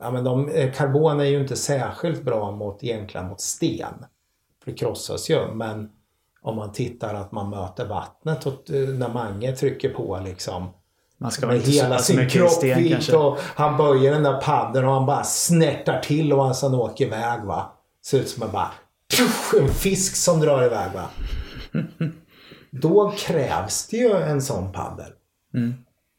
Ja, 0.00 0.10
men 0.10 0.24
de, 0.24 0.48
eh, 0.48 0.72
karbon 0.72 1.20
är 1.20 1.24
ju 1.24 1.40
inte 1.40 1.56
särskilt 1.56 2.22
bra 2.22 2.50
mot, 2.50 2.84
egentligen 2.84 3.26
mot 3.26 3.40
sten. 3.40 3.94
För 4.64 4.70
det 4.70 4.78
krossas 4.78 5.30
ju. 5.30 5.54
Men 5.54 5.90
om 6.42 6.56
man 6.56 6.72
tittar 6.72 7.14
att 7.14 7.32
man 7.32 7.50
möter 7.50 7.86
vattnet 7.86 8.46
och 8.46 8.70
eh, 8.70 8.88
när 8.88 9.08
Mange 9.08 9.56
trycker 9.56 9.88
på 9.88 10.20
liksom 10.24 10.70
Man 11.18 11.30
ska 11.30 11.46
med 11.46 11.60
hela 11.60 11.98
sin 11.98 12.28
kroppvikt 12.28 12.90
kanske. 12.90 13.16
och 13.16 13.38
han 13.40 13.76
böjer 13.76 14.12
den 14.12 14.22
där 14.22 14.40
paddeln 14.40 14.86
och 14.86 14.94
han 14.94 15.06
bara 15.06 15.24
snärtar 15.24 16.00
till 16.00 16.32
och 16.32 16.44
han 16.44 16.54
sen 16.54 16.74
åker 16.74 17.06
iväg 17.06 17.44
va. 17.44 17.72
Ser 18.06 18.18
ut 18.18 18.28
som 18.28 18.42
en 18.42 18.52
bara 18.52 18.70
en 19.60 19.68
fisk 19.68 20.16
som 20.16 20.40
drar 20.40 20.64
iväg 20.64 20.90
va. 20.94 21.10
Då 22.70 23.12
krävs 23.16 23.86
det 23.86 23.96
ju 23.96 24.12
en 24.12 24.42
sån 24.42 24.72
paddel. 24.72 25.12
Mm. 25.54 25.74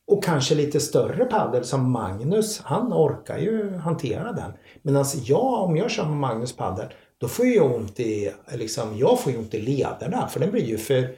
Och 0.09 0.23
kanske 0.23 0.55
lite 0.55 0.79
större 0.79 1.25
paddel 1.25 1.63
som 1.63 1.91
Magnus, 1.91 2.61
han 2.63 2.93
orkar 2.93 3.37
ju 3.37 3.77
hantera 3.77 4.31
den. 4.31 4.51
Medan 4.81 5.05
jag, 5.23 5.63
om 5.63 5.77
jag 5.77 5.91
kör 5.91 6.05
med 6.05 6.17
Magnus 6.17 6.55
paddel, 6.55 6.87
då 7.17 7.27
får 7.27 7.45
jag 7.45 7.75
ont 7.75 7.99
i, 7.99 8.31
liksom, 8.53 8.97
jag 8.97 9.19
får 9.19 9.37
ont 9.37 9.53
i 9.53 9.61
lederna 9.61 10.27
för 10.27 10.39
den 10.39 10.51
blir 10.51 10.65
ju 10.65 10.77
för, 10.77 11.09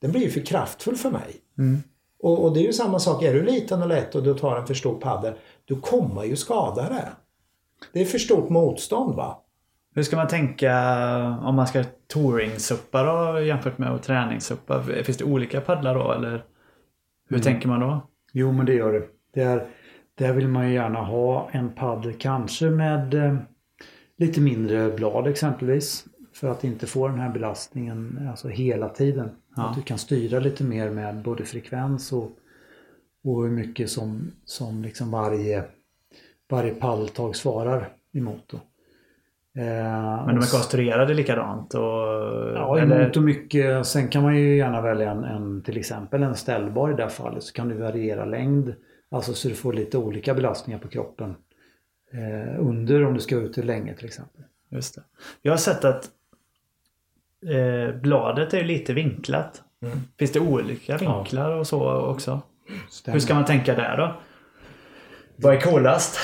den 0.00 0.12
blir 0.12 0.20
ju 0.20 0.30
för 0.30 0.40
kraftfull 0.40 0.96
för 0.96 1.10
mig. 1.10 1.36
Mm. 1.58 1.82
Och, 2.22 2.44
och 2.44 2.54
det 2.54 2.60
är 2.60 2.64
ju 2.66 2.72
samma 2.72 2.98
sak, 2.98 3.22
är 3.22 3.34
du 3.34 3.42
liten 3.42 3.82
och 3.82 3.88
lätt 3.88 4.14
och 4.14 4.22
du 4.22 4.34
tar 4.34 4.56
en 4.56 4.66
för 4.66 4.74
stor 4.74 5.00
paddel, 5.00 5.34
du 5.64 5.80
kommer 5.80 6.24
ju 6.24 6.36
skada 6.36 6.82
det. 6.82 7.08
Det 7.92 8.00
är 8.00 8.04
för 8.04 8.18
stort 8.18 8.48
motstånd 8.48 9.14
va. 9.14 9.42
Hur 9.94 10.02
ska 10.02 10.16
man 10.16 10.28
tänka 10.28 10.72
om 11.42 11.54
man 11.54 11.66
ska 11.66 11.84
touring-suppa 12.14 13.02
då 13.02 13.40
jämfört 13.40 13.78
med 13.78 13.92
att 13.92 14.02
träningssuppa? 14.02 14.82
Finns 14.82 15.18
det 15.18 15.24
olika 15.24 15.60
paddlar 15.60 15.94
då 15.94 16.12
eller 16.12 16.44
hur 17.28 17.36
Mm. 17.36 17.42
tänker 17.42 17.68
man 17.68 17.80
då? 17.80 18.00
Jo, 18.32 18.52
men 18.52 18.66
det 18.66 18.74
gör 18.74 18.92
det. 18.92 19.06
Där, 19.34 19.66
där 20.14 20.32
vill 20.32 20.48
man 20.48 20.68
ju 20.68 20.74
gärna 20.74 21.02
ha 21.02 21.50
en 21.52 21.72
paddel 21.72 22.14
kanske 22.18 22.70
med 22.70 23.14
eh, 23.14 23.36
lite 24.16 24.40
mindre 24.40 24.90
blad 24.90 25.26
exempelvis. 25.26 26.04
För 26.32 26.48
att 26.48 26.64
inte 26.64 26.86
få 26.86 27.08
den 27.08 27.18
här 27.18 27.32
belastningen 27.32 28.28
alltså 28.30 28.48
hela 28.48 28.88
tiden. 28.88 29.30
Ja. 29.56 29.68
Att 29.68 29.76
du 29.76 29.82
kan 29.82 29.98
styra 29.98 30.40
lite 30.40 30.64
mer 30.64 30.90
med 30.90 31.22
både 31.22 31.44
frekvens 31.44 32.12
och, 32.12 32.30
och 33.24 33.42
hur 33.42 33.50
mycket 33.50 33.90
som, 33.90 34.30
som 34.44 34.82
liksom 34.82 35.10
varje, 35.10 35.64
varje 36.50 36.74
paddeltag 36.74 37.36
svarar 37.36 37.88
emot. 38.12 38.44
Då. 38.46 38.60
Eh, 39.58 40.26
Men 40.26 40.34
de 40.34 40.36
är 40.36 40.52
konstruerade 40.52 41.14
likadant? 41.14 41.74
Och, 41.74 41.82
Ja, 42.54 42.78
emot 42.78 43.16
och 43.16 43.22
mycket. 43.22 43.86
Sen 43.86 44.08
kan 44.08 44.22
man 44.22 44.36
ju 44.36 44.56
gärna 44.56 44.80
välja 44.80 45.10
en, 45.10 45.24
en 45.24 45.62
till 45.62 45.76
exempel 45.76 46.22
en 46.22 46.34
ställbar 46.34 46.90
i 46.90 46.94
det 46.94 47.02
här 47.02 47.10
fallet. 47.10 47.42
Så 47.42 47.52
kan 47.52 47.68
du 47.68 47.74
variera 47.74 48.24
längd. 48.24 48.74
Alltså 49.10 49.32
så 49.32 49.48
du 49.48 49.54
får 49.54 49.72
lite 49.72 49.98
olika 49.98 50.34
belastningar 50.34 50.78
på 50.78 50.88
kroppen. 50.88 51.36
Eh, 52.12 52.60
under 52.66 53.04
om 53.04 53.14
du 53.14 53.20
ska 53.20 53.36
ut 53.36 53.56
länge 53.56 53.94
till 53.94 54.06
exempel. 54.06 54.42
Just 54.68 54.94
det. 54.94 55.02
Jag 55.42 55.52
har 55.52 55.58
sett 55.58 55.84
att 55.84 56.04
eh, 57.46 58.00
bladet 58.00 58.54
är 58.54 58.64
lite 58.64 58.92
vinklat. 58.92 59.62
Mm. 59.82 59.98
Finns 60.18 60.32
det 60.32 60.40
olika 60.40 60.96
vinklar 60.96 61.52
och 61.52 61.66
så 61.66 61.92
också? 61.92 62.40
Stämmer. 62.90 63.12
Hur 63.14 63.20
ska 63.20 63.34
man 63.34 63.44
tänka 63.44 63.74
där 63.74 63.96
då? 63.96 64.14
Vad 65.40 65.54
är 65.54 65.60
coolast? 65.60 66.18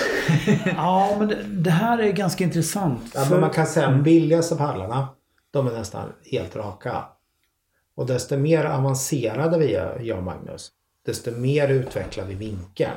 Ja, 0.76 1.16
men 1.18 1.28
det, 1.28 1.42
det 1.42 1.70
här 1.70 1.98
är 1.98 2.12
ganska 2.12 2.44
intressant. 2.44 3.12
Ja, 3.14 3.20
för- 3.20 3.30
men 3.30 3.40
man 3.40 3.50
kan 3.50 3.66
säga 3.66 3.90
de 3.90 4.02
billigaste 4.02 4.56
paddlarna, 4.56 5.08
de 5.50 5.66
är 5.66 5.72
nästan 5.72 6.12
helt 6.32 6.56
raka. 6.56 7.04
Och 7.96 8.06
desto 8.06 8.36
mer 8.36 8.64
avancerade 8.64 9.58
vi 9.58 9.74
är, 9.74 10.00
jag 10.00 10.18
och 10.18 10.24
Magnus, 10.24 10.70
desto 11.06 11.30
mer 11.30 11.68
utvecklar 11.68 12.24
vi 12.24 12.34
vinkeln. 12.34 12.96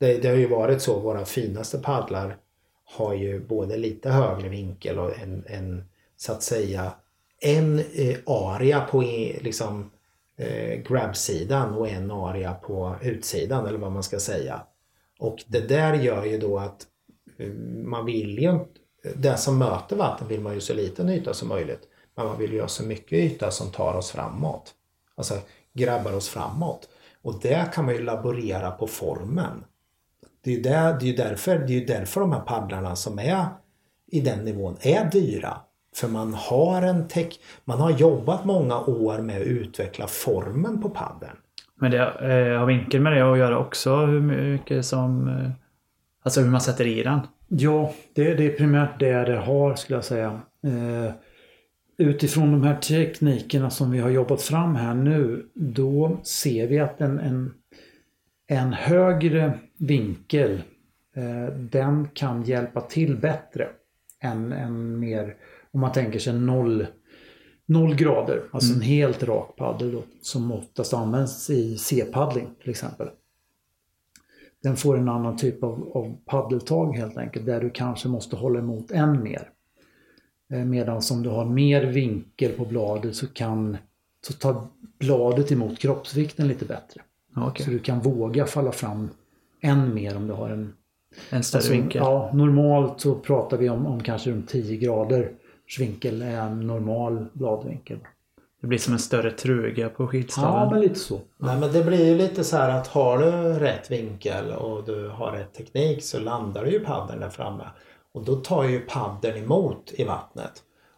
Det, 0.00 0.18
det 0.22 0.28
har 0.28 0.36
ju 0.36 0.48
varit 0.48 0.82
så, 0.82 1.00
våra 1.00 1.24
finaste 1.24 1.78
paddlar 1.78 2.36
har 2.98 3.14
ju 3.14 3.40
både 3.40 3.76
lite 3.76 4.10
högre 4.10 4.48
vinkel 4.48 4.98
och 4.98 5.18
en, 5.18 5.44
en 5.46 5.84
så 6.16 6.32
att 6.32 6.42
säga, 6.42 6.92
en 7.40 7.78
eh, 7.78 8.16
area 8.26 8.80
på 8.80 9.00
liksom 9.40 9.90
eh, 10.38 10.80
grab-sidan 10.88 11.74
och 11.74 11.88
en 11.88 12.10
area 12.10 12.54
på 12.54 12.96
utsidan 13.02 13.66
eller 13.66 13.78
vad 13.78 13.92
man 13.92 14.02
ska 14.02 14.18
säga. 14.20 14.60
Och 15.18 15.44
det 15.46 15.60
där 15.60 15.94
gör 15.94 16.24
ju 16.24 16.38
då 16.38 16.58
att 16.58 16.86
eh, 17.38 17.52
man 17.84 18.06
vill 18.06 18.38
ju 18.38 18.46
den 18.46 18.60
det 19.16 19.36
som 19.36 19.58
möter 19.58 19.96
vatten 19.96 20.28
vill 20.28 20.40
man 20.40 20.54
ju 20.54 20.60
så 20.60 20.74
liten 20.74 21.08
yta 21.08 21.34
som 21.34 21.48
möjligt. 21.48 21.88
Men 22.14 22.26
man 22.26 22.38
vill 22.38 22.52
ju 22.52 22.60
ha 22.60 22.68
så 22.68 22.82
mycket 22.82 23.12
yta 23.12 23.50
som 23.50 23.70
tar 23.70 23.94
oss 23.94 24.10
framåt. 24.10 24.74
Alltså 25.14 25.38
grabbar 25.72 26.12
oss 26.12 26.28
framåt. 26.28 26.88
Och 27.22 27.40
där 27.40 27.72
kan 27.72 27.84
man 27.84 27.94
ju 27.94 28.02
laborera 28.02 28.70
på 28.70 28.86
formen. 28.86 29.64
Det 30.40 30.50
är 30.50 30.56
ju, 30.56 30.62
där, 30.62 30.92
det 31.00 31.04
är 31.04 31.08
ju 31.08 31.16
därför, 31.16 31.58
det 31.58 31.72
är 31.72 31.80
ju 31.80 31.84
därför 31.84 32.20
de 32.20 32.32
här 32.32 32.40
paddlarna 32.40 32.96
som 32.96 33.18
är 33.18 33.46
i 34.06 34.20
den 34.20 34.44
nivån 34.44 34.76
är 34.80 35.10
dyra. 35.10 35.60
För 35.94 36.08
man 36.08 36.34
har 36.34 36.82
en 36.82 37.08
tech, 37.08 37.38
man 37.64 37.80
har 37.80 37.90
jobbat 37.90 38.44
många 38.44 38.80
år 38.80 39.18
med 39.18 39.40
att 39.40 39.46
utveckla 39.46 40.06
formen 40.06 40.82
på 40.82 40.90
paddeln. 40.90 41.36
Men 41.84 41.90
det 41.90 41.98
eh, 41.98 42.58
har 42.58 42.66
vinkeln 42.66 43.02
med 43.02 43.12
det 43.12 43.32
att 43.32 43.38
göra 43.38 43.58
också 43.58 43.96
hur 43.96 44.20
mycket 44.20 44.84
som... 44.84 45.28
Eh, 45.28 45.50
alltså 46.22 46.40
hur 46.40 46.50
man 46.50 46.60
sätter 46.60 46.86
i 46.86 47.02
den? 47.02 47.20
Ja, 47.48 47.94
det, 48.14 48.34
det 48.34 48.46
är 48.46 48.56
primärt 48.56 49.00
det 49.00 49.24
det 49.24 49.36
har 49.36 49.74
skulle 49.74 49.96
jag 49.96 50.04
säga. 50.04 50.40
Eh, 50.66 51.12
utifrån 51.98 52.52
de 52.52 52.62
här 52.62 52.76
teknikerna 52.76 53.70
som 53.70 53.90
vi 53.90 53.98
har 53.98 54.10
jobbat 54.10 54.42
fram 54.42 54.74
här 54.74 54.94
nu, 54.94 55.46
då 55.54 56.20
ser 56.22 56.66
vi 56.66 56.78
att 56.78 57.00
en, 57.00 57.18
en, 57.18 57.54
en 58.46 58.72
högre 58.72 59.52
vinkel, 59.78 60.62
eh, 61.16 61.54
den 61.54 62.08
kan 62.14 62.42
hjälpa 62.42 62.80
till 62.80 63.16
bättre 63.16 63.68
än 64.20 64.52
en 64.52 65.00
mer, 65.00 65.34
om 65.70 65.80
man 65.80 65.92
tänker 65.92 66.18
sig 66.18 66.32
noll, 66.32 66.86
noll 67.66 67.94
grader, 67.94 68.42
alltså 68.50 68.70
Mm. 68.72 68.82
en 68.82 68.86
helt 68.88 69.22
rak 69.22 69.56
paddel 69.56 69.92
då, 69.92 70.02
som 70.22 70.52
oftast 70.52 70.94
används 70.94 71.50
i 71.50 71.76
C-paddling 71.76 72.46
till 72.62 72.70
exempel. 72.70 73.08
Den 74.62 74.76
får 74.76 74.98
en 74.98 75.08
annan 75.08 75.36
typ 75.36 75.62
av, 75.64 75.90
av 75.94 76.16
paddeltag 76.24 76.96
helt 76.96 77.16
enkelt, 77.16 77.46
där 77.46 77.60
du 77.60 77.70
kanske 77.70 78.08
måste 78.08 78.36
hålla 78.36 78.58
emot 78.58 78.90
än 78.90 79.22
mer. 79.22 79.50
Eh, 80.52 80.64
Medan 80.64 81.02
om 81.12 81.22
du 81.22 81.28
har 81.28 81.44
mer 81.44 81.84
vinkel 81.84 82.52
på 82.52 82.64
bladet 82.64 83.16
så 83.16 83.26
kan 83.26 83.76
så 84.26 84.32
tar 84.32 84.66
bladet 84.98 85.52
emot 85.52 85.78
kroppsvikten 85.78 86.48
lite 86.48 86.64
bättre. 86.64 87.02
Okej. 87.36 87.64
Så 87.64 87.70
du 87.70 87.78
kan 87.78 88.00
våga 88.00 88.46
falla 88.46 88.72
fram 88.72 89.10
än 89.60 89.94
mer 89.94 90.16
om 90.16 90.26
du 90.26 90.32
har 90.32 90.50
en 90.50 90.72
En 91.30 91.42
större 91.44 91.58
alltså, 91.58 91.72
vinkel. 91.72 92.00
Ja, 92.04 92.30
normalt 92.34 93.00
så 93.00 93.14
pratar 93.14 93.56
vi 93.58 93.68
om, 93.68 93.86
om 93.86 94.02
kanske 94.02 94.30
runt 94.30 94.48
10 94.48 94.76
grader 94.76 95.32
vinkel 95.78 96.22
är 96.22 96.40
en 96.40 96.66
normal 96.66 97.26
bladvinkel. 97.32 97.98
Det 98.60 98.66
blir 98.66 98.78
som 98.78 98.92
en 98.92 98.98
större 98.98 99.30
truga 99.30 99.88
på 99.88 100.02
Ja, 100.02 100.06
skidstaven. 100.08 100.68
men 100.72 100.80
lite 100.80 100.98
så. 100.98 101.20
Nej 101.38 101.58
men 101.60 101.72
det 101.72 101.84
blir 101.84 102.06
ju 102.06 102.14
lite 102.18 102.44
så 102.44 102.56
här 102.56 102.68
att 102.70 102.86
har 102.86 103.18
du 103.18 103.30
rätt 103.58 103.90
vinkel 103.90 104.50
och 104.52 104.84
du 104.84 105.08
har 105.08 105.32
rätt 105.32 105.54
teknik 105.54 106.02
så 106.04 106.18
landar 106.20 106.64
du 106.64 106.70
ju 106.70 106.80
paddeln 106.80 107.20
där 107.20 107.30
framme. 107.30 107.64
Och 108.12 108.24
då 108.24 108.36
tar 108.36 108.64
ju 108.64 108.80
paddeln 108.80 109.36
emot 109.44 109.92
i 109.94 110.04
vattnet. 110.04 110.52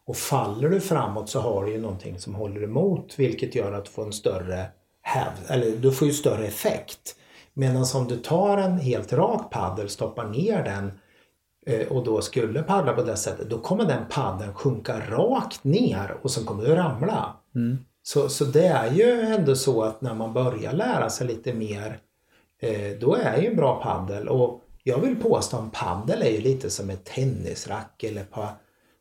Och 0.05 0.17
faller 0.17 0.69
du 0.69 0.81
framåt 0.81 1.29
så 1.29 1.41
har 1.41 1.65
du 1.65 1.73
ju 1.73 1.81
någonting 1.81 2.19
som 2.19 2.35
håller 2.35 2.63
emot 2.63 3.15
vilket 3.19 3.55
gör 3.55 3.73
att 3.73 3.85
du 3.85 3.91
får 3.91 4.05
en 4.05 4.13
större 4.13 4.67
häv, 5.03 5.33
eller 5.49 5.77
du 5.77 5.93
får 5.93 6.09
ju 6.09 6.15
större 6.15 6.47
effekt. 6.47 7.17
Medan 7.55 7.85
om 7.95 8.09
du 8.09 8.17
tar 8.17 8.59
en 8.59 8.79
helt 8.79 9.13
rak 9.13 9.51
paddel, 9.51 9.89
stoppar 9.89 10.25
ner 10.25 10.65
den 10.65 10.93
och 11.89 12.05
då 12.05 12.21
skulle 12.21 12.63
paddla 12.63 12.93
på 12.93 13.03
det 13.03 13.17
sättet, 13.17 13.51
då 13.51 13.59
kommer 13.59 13.85
den 13.85 14.03
paddeln 14.11 14.55
sjunka 14.55 15.01
rakt 15.11 15.65
ner 15.65 16.17
och 16.23 16.31
sen 16.31 16.45
kommer 16.45 16.65
du 16.65 16.75
ramla. 16.75 17.37
Mm. 17.55 17.79
Så, 18.03 18.29
så 18.29 18.45
det 18.45 18.67
är 18.67 18.93
ju 18.93 19.21
ändå 19.21 19.57
så 19.57 19.83
att 19.83 20.01
när 20.01 20.15
man 20.15 20.33
börjar 20.33 20.73
lära 20.73 21.11
sig 21.11 21.27
lite 21.27 21.53
mer 21.53 22.01
eh, 22.61 22.99
då 23.01 23.15
är 23.15 23.41
ju 23.41 23.47
en 23.47 23.57
bra 23.57 23.83
paddel 23.83 24.29
och 24.29 24.61
jag 24.83 24.99
vill 24.99 25.17
påstå 25.17 25.57
att 25.57 25.73
paddel 25.73 26.23
är 26.23 26.31
ju 26.31 26.41
lite 26.41 26.71
som 26.71 26.91
ett 26.91 27.05
tennisrack 27.05 28.05
eller 28.05 28.21
ett 28.21 28.31
par, 28.31 28.49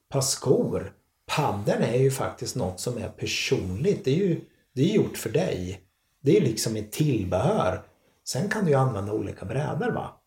par 0.10 0.22
skor. 0.22 0.94
Paddeln 1.26 1.84
är 1.84 1.98
ju 1.98 2.12
faktiskt 2.12 2.56
något 2.56 2.80
som 2.80 2.98
är 2.98 3.08
personligt. 3.08 4.06
Det 4.06 4.12
är 4.12 4.28
ju 4.28 4.42
det 4.76 4.92
är 4.92 4.96
gjort 4.96 5.18
för 5.18 5.30
dig. 5.30 5.82
Det 6.22 6.38
är 6.38 6.42
liksom 6.42 6.76
ett 6.76 6.92
tillbehör. 6.92 7.82
Sen 8.28 8.50
kan 8.50 8.66
du 8.66 8.72
ju 8.72 8.78
använda 8.78 9.14
olika 9.14 9.46
brädor 9.46 9.92
va. 9.92 10.22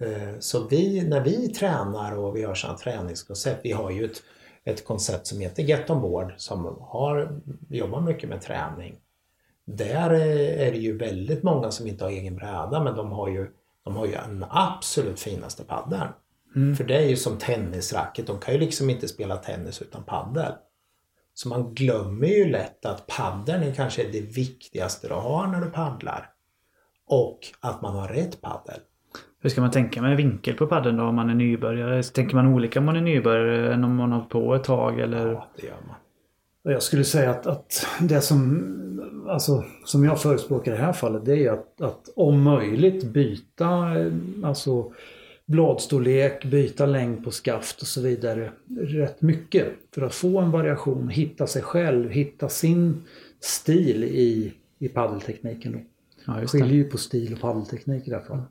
Eh, 0.00 0.38
Så 0.38 0.68
vi, 0.68 1.08
när 1.08 1.20
vi 1.20 1.48
tränar 1.48 2.18
och 2.18 2.36
vi 2.36 2.42
har 2.42 2.54
sådana 2.54 2.78
träningskoncept, 2.78 3.60
vi 3.64 3.72
har 3.72 3.90
ju 3.90 4.04
ett, 4.04 4.22
ett 4.64 4.84
koncept 4.84 5.26
som 5.26 5.40
heter 5.40 5.62
Get 5.62 5.90
On 5.90 6.00
Board 6.00 6.34
som 6.36 6.76
har, 6.80 7.40
jobbar 7.68 8.00
mycket 8.00 8.28
med 8.28 8.40
träning. 8.40 9.00
Där 9.64 10.10
eh, 10.12 10.66
är 10.66 10.72
det 10.72 10.78
ju 10.78 10.98
väldigt 10.98 11.42
många 11.42 11.70
som 11.70 11.86
inte 11.86 12.04
har 12.04 12.10
egen 12.10 12.36
bräda 12.36 12.82
men 12.84 12.96
de 12.96 13.12
har 13.12 13.28
ju, 13.28 13.50
de 13.84 13.96
har 13.96 14.06
ju 14.06 14.12
den 14.12 14.44
absolut 14.50 15.20
finaste 15.20 15.64
paddeln. 15.64 16.08
För 16.76 16.84
det 16.84 16.96
är 16.96 17.08
ju 17.08 17.16
som 17.16 17.38
tennisracket, 17.38 18.26
de 18.26 18.38
kan 18.38 18.54
ju 18.54 18.60
liksom 18.60 18.90
inte 18.90 19.08
spela 19.08 19.36
tennis 19.36 19.82
utan 19.82 20.04
paddel. 20.04 20.52
Så 21.34 21.48
man 21.48 21.74
glömmer 21.74 22.26
ju 22.26 22.48
lätt 22.48 22.86
att 22.86 23.06
paddeln 23.06 23.62
är 23.62 23.74
kanske 23.74 24.04
det 24.04 24.20
viktigaste 24.20 25.08
du 25.08 25.14
har 25.14 25.46
när 25.46 25.60
du 25.60 25.70
paddlar. 25.70 26.30
Och 27.06 27.38
att 27.60 27.82
man 27.82 27.94
har 27.94 28.08
rätt 28.08 28.40
paddel. 28.40 28.80
Hur 29.46 29.50
ska 29.50 29.60
man 29.60 29.70
tänka 29.70 30.02
med 30.02 30.16
vinkel 30.16 30.54
på 30.54 30.66
paddeln 30.66 30.96
då 30.96 31.04
om 31.04 31.14
man 31.14 31.30
är 31.30 31.34
nybörjare? 31.34 32.02
Tänker 32.02 32.36
man 32.36 32.46
olika 32.46 32.78
om 32.78 32.84
man 32.84 32.96
är 32.96 33.00
nybörjare 33.00 33.74
än 33.74 33.84
om 33.84 33.96
man 33.96 34.12
har 34.12 34.18
hållit 34.18 34.30
på 34.30 34.54
ett 34.54 34.64
tag 34.64 35.00
eller? 35.00 35.32
Ja, 35.32 35.48
det 35.56 35.66
gör 35.66 35.76
man. 35.86 36.72
Jag 36.72 36.82
skulle 36.82 37.04
säga 37.04 37.30
att, 37.30 37.46
att 37.46 37.86
det 38.00 38.20
som, 38.20 39.26
alltså, 39.28 39.64
som 39.84 40.04
jag 40.04 40.22
förespråkar 40.22 40.72
i 40.72 40.76
det 40.76 40.82
här 40.82 40.92
fallet 40.92 41.24
det 41.24 41.46
är 41.46 41.52
att, 41.52 41.80
att 41.80 42.12
om 42.16 42.42
möjligt 42.42 43.04
byta 43.04 43.92
alltså, 44.44 44.92
bladstorlek, 45.46 46.44
byta 46.44 46.86
längd 46.86 47.24
på 47.24 47.30
skaft 47.30 47.80
och 47.80 47.88
så 47.88 48.00
vidare 48.00 48.50
rätt 48.80 49.22
mycket. 49.22 49.66
För 49.94 50.02
att 50.02 50.14
få 50.14 50.40
en 50.40 50.50
variation, 50.50 51.08
hitta 51.08 51.46
sig 51.46 51.62
själv, 51.62 52.10
hitta 52.10 52.48
sin 52.48 53.02
stil 53.40 54.04
i, 54.04 54.52
i 54.78 54.88
paddeltekniken. 54.88 55.72
Då. 55.72 55.78
Ja, 56.26 56.40
just 56.40 56.52
Skiljer 56.52 56.68
det. 56.68 56.74
ju 56.74 56.84
på 56.84 56.98
stil 56.98 57.32
och 57.32 57.40
paddelteknik 57.40 58.06
i 58.06 58.10
det 58.10 58.16
här 58.16 58.24
fallet. 58.24 58.44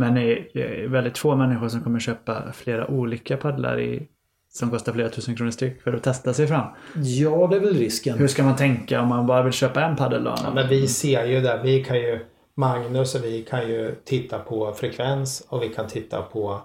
Men 0.00 0.14
det 0.14 0.22
är- 0.22 0.48
det 0.54 0.86
väldigt 0.86 1.18
få 1.18 1.36
människor 1.36 1.68
som 1.68 1.80
kommer 1.80 2.00
köpa 2.00 2.52
flera 2.52 2.86
olika 2.90 3.36
paddlar 3.36 3.80
i, 3.80 4.08
som 4.48 4.70
kostar 4.70 4.92
flera 4.92 5.08
tusen 5.08 5.36
kronor 5.36 5.50
styck 5.50 5.82
för 5.82 5.92
att 5.92 6.02
testa 6.02 6.34
sig 6.34 6.46
fram. 6.46 6.66
Ja, 7.04 7.46
det 7.46 7.56
är 7.56 7.60
väl 7.60 7.74
risken. 7.74 8.18
Hur 8.18 8.28
ska 8.28 8.42
man 8.42 8.56
tänka 8.56 9.00
om 9.02 9.08
man 9.08 9.26
bara 9.26 9.42
vill 9.42 9.52
köpa 9.52 9.84
en 9.84 9.96
paddel 9.96 10.24
då? 10.24 10.34
Ja, 10.44 10.50
men 10.54 10.68
vi 10.68 10.88
ser 10.88 11.24
ju 11.24 11.40
där, 11.40 11.62
vi 11.62 11.84
kan 11.84 11.96
ju, 11.96 12.26
Magnus 12.54 13.14
och 13.14 13.24
vi 13.24 13.42
kan 13.42 13.68
ju 13.68 13.94
titta 14.04 14.38
på 14.38 14.72
frekvens 14.72 15.46
och 15.48 15.62
vi 15.62 15.68
kan 15.68 15.88
titta 15.88 16.22
på 16.22 16.62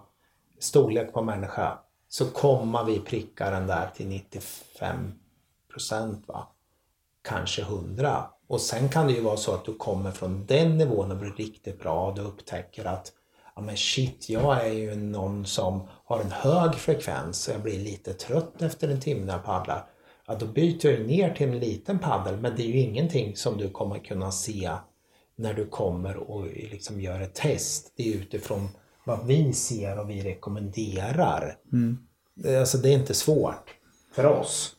storlek 0.60 1.13
på 1.13 1.22
människa. 1.22 1.77
Så 2.08 2.25
kommer 2.25 2.84
vi 2.84 3.00
pricka 3.00 3.50
den 3.50 3.68
där 3.68 3.89
till 3.96 4.08
95 4.08 4.96
procent 5.74 6.24
va. 6.27 6.48
Kanske 7.27 7.62
100. 7.62 8.24
Och 8.48 8.62
sen 8.62 8.89
kan 8.89 9.08
det 9.08 9.13
ju 9.13 9.22
vara 9.22 9.38
så 9.38 9.54
att 9.54 9.65
du 9.65 9.74
kommer 9.74 10.12
från 10.12 10.46
den 10.46 10.77
nivån 10.77 11.12
och 11.12 11.18
blir 11.18 11.32
riktigt 11.38 11.80
bra 11.82 12.08
och 12.08 12.15
du 12.15 12.22
upptäcker 12.22 12.86
att 12.86 13.12
ja 13.56 13.62
men 13.62 13.78
shit, 13.78 14.30
jag 14.30 14.66
är 14.66 14.72
ju 14.74 14.96
någon 14.96 15.46
som 15.46 15.88
har 16.06 16.20
en 16.22 16.32
hög 16.32 16.76
frekvens 16.76 17.48
och 17.48 17.54
jag 17.54 17.62
blir 17.62 17.80
lite 17.80 18.14
trött 18.14 18.62
efter 18.62 18.90
en 18.90 19.00
timme 19.02 19.26
när 19.26 19.34
jag 19.34 19.44
paddlar. 19.46 19.86
Ja, 20.28 20.36
då 20.36 20.46
byter 20.46 20.86
jag 20.88 21.08
ner 21.08 21.34
till 21.34 21.50
en 21.50 21.60
liten 21.60 22.00
paddel 22.00 22.38
men 22.38 22.56
det 22.56 22.64
är 22.64 22.68
ju 22.68 22.80
ingenting 22.80 23.36
som 23.36 23.58
du 23.58 23.70
kommer 23.70 24.00
kunna 24.00 24.32
se 24.32 24.72
när 25.38 25.54
du 25.54 25.66
kommer 25.66 26.18
och 26.18 26.46
liksom 26.46 27.02
gör 27.02 27.22
ett 27.22 27.34
test. 27.36 27.94
Det 27.98 28.04
är 28.14 28.16
utifrån 28.16 28.68
vad 29.06 29.26
vi 29.28 29.54
ser 29.54 30.00
och 30.00 30.10
vi 30.10 30.22
rekommenderar. 30.22 31.58
Det- 32.36 32.60
Alltså 32.60 32.78
det 32.78 32.90
är 32.90 32.94
inte 32.94 33.14
svårt 33.14 33.76
för 34.16 34.26
oss. 34.26 34.72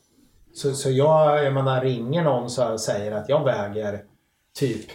Så, 0.53 0.73
så 0.73 0.91
jag, 0.91 1.45
jag 1.45 1.53
menar, 1.53 1.81
ringer 1.81 2.23
någon 2.23 2.49
så 2.49 2.77
säger 2.77 3.11
att 3.11 3.29
jag 3.29 3.43
väger 3.43 4.03
typ 4.55 4.85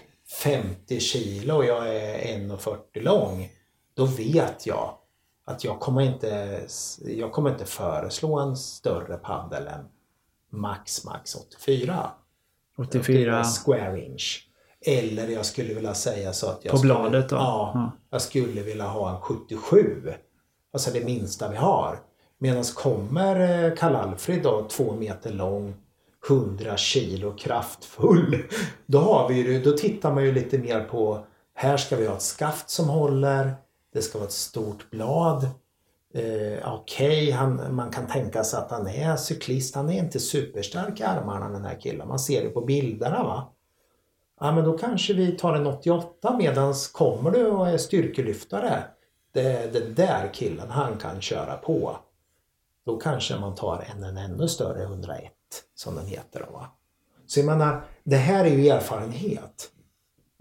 50 0.43 1.01
kilo 1.01 1.55
och 1.57 1.65
jag 1.65 1.97
är 1.97 2.19
1,40 2.39 2.77
lång. 3.03 3.49
Då 3.95 4.05
vet 4.05 4.67
jag 4.67 4.95
att 5.45 5.65
jag 5.65 5.81
kommer 5.81 6.01
inte, 6.01 6.61
jag 7.05 7.33
kommer 7.33 7.51
inte 7.51 7.65
föreslå 7.65 8.39
en 8.39 8.57
större 8.57 9.17
paddel 9.17 9.67
än 9.67 9.85
max, 10.51 11.05
max 11.05 11.35
84. 11.35 12.11
84. 12.79 13.45
Square 13.45 14.05
inch. 14.05 14.49
Eller 14.87 15.29
jag 15.29 15.47
skulle 15.47 15.75
vilja 15.75 15.95
säga 15.95 16.33
så 16.33 16.47
att 16.47 16.61
jag 16.63 16.71
På 16.71 16.79
skulle, 16.79 16.95
bladet 16.95 17.29
då? 17.29 17.37
Ja, 17.37 17.71
Ja. 17.75 17.93
jag 18.11 18.23
skulle 18.23 18.63
vilja 18.63 18.87
ha 18.87 19.11
en 19.15 19.21
77. 19.21 20.13
Alltså 20.73 20.91
det 20.91 21.05
minsta 21.05 21.49
vi 21.49 21.57
har. 21.57 21.99
Medan 22.39 22.65
kommer 22.65 23.65
eh, 23.65 23.75
Karl-Alfred 23.75 24.43
då, 24.43 24.67
två 24.71 24.93
meter 24.93 25.33
lång, 25.33 25.75
100 26.29 26.77
kilo 26.77 27.33
kraftfull. 27.33 28.43
Då, 28.87 28.99
har 28.99 29.29
vi, 29.29 29.59
då 29.59 29.73
tittar 29.73 30.13
man 30.15 30.25
ju 30.25 30.33
lite 30.33 30.59
mer 30.59 30.81
på, 30.81 31.27
här 31.55 31.77
ska 31.77 31.97
vi 31.97 32.07
ha 32.07 32.15
ett 32.15 32.23
skaft 32.23 32.71
som 32.71 32.89
håller, 32.89 33.55
det 33.93 34.03
ska 34.03 34.19
vara 34.19 34.29
ett 34.29 34.35
stort 34.35 34.91
blad. 34.91 35.49
Eh, 36.15 36.75
Okej, 36.75 37.29
okay, 37.29 37.71
man 37.71 37.91
kan 37.91 38.07
tänka 38.07 38.45
sig 38.45 38.59
att 38.59 38.71
han 38.71 38.89
är 38.89 39.17
cyklist. 39.17 39.75
Han 39.75 39.91
är 39.91 39.99
inte 39.99 40.21
superstark 40.21 41.01
i 41.01 41.03
armarna 41.03 41.49
den 41.49 41.65
här 41.65 41.81
killen. 41.81 42.09
Man 42.09 42.19
ser 42.19 42.43
det 42.43 42.49
på 42.49 42.61
bilderna 42.61 43.23
va. 43.23 43.53
Ja 44.41 44.53
men 44.53 44.65
då 44.65 44.79
kanske 44.79 45.15
vi 45.15 45.33
tar 45.33 45.55
en 45.55 45.67
88 45.67 46.37
medans 46.37 46.89
kommer 46.89 47.31
du 47.31 47.47
och 47.47 47.69
är 47.69 47.79
styrkelyftare. 47.79 48.85
Det, 49.33 49.73
den 49.73 49.95
där 49.95 50.31
killen, 50.33 50.71
han 50.71 50.99
kan 50.99 51.21
köra 51.21 51.57
på. 51.57 51.97
Då 52.87 52.97
kanske 52.97 53.41
man 53.41 53.55
tar 53.55 53.87
en, 53.95 54.03
en 54.03 54.17
ännu 54.17 54.49
större 54.49 54.83
101 54.83 55.33
som 55.75 55.95
den 55.95 56.07
heter. 56.07 56.47
Då, 56.47 56.53
va? 56.53 56.67
Så 57.27 57.41
jag 57.41 57.47
menar, 57.47 57.85
det 58.05 58.17
här 58.17 58.45
är 58.45 58.51
ju 58.51 58.69
erfarenhet. 58.69 59.72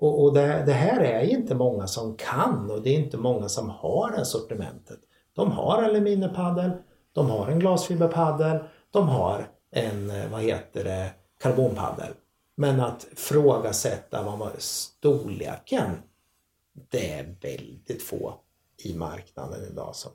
Och, 0.01 0.23
och 0.23 0.33
det, 0.33 0.63
det, 0.65 0.73
här 0.73 0.99
är 0.99 1.21
inte 1.21 1.55
många 1.55 1.87
som 1.87 2.15
kan 2.15 2.71
och 2.71 2.81
det 2.81 2.89
är 2.89 2.99
inte 2.99 3.17
många 3.17 3.49
som 3.49 3.69
har 3.69 4.11
det 4.17 4.25
sortimentet. 4.25 4.99
De 5.35 5.51
har 5.51 5.83
aluminiumpaddel, 5.83 6.71
de 7.13 7.29
har 7.29 7.47
en 7.47 7.59
glasfiberpaddel, 7.59 8.59
de 8.91 9.09
har 9.09 9.47
en, 9.71 10.31
vad 10.31 10.41
heter 10.41 10.83
det, 10.83 11.09
karbonpaddel. 11.43 12.13
Men 12.57 12.79
att 12.79 13.07
frågasätta 13.15 14.23
vad 14.23 14.37
var 14.37 14.51
storleken, 14.57 15.89
det 16.89 17.13
är 17.13 17.35
väldigt 17.41 18.03
få 18.03 18.33
i 18.77 18.97
marknaden 18.97 19.59
idag 19.71 19.95
som 19.95 20.11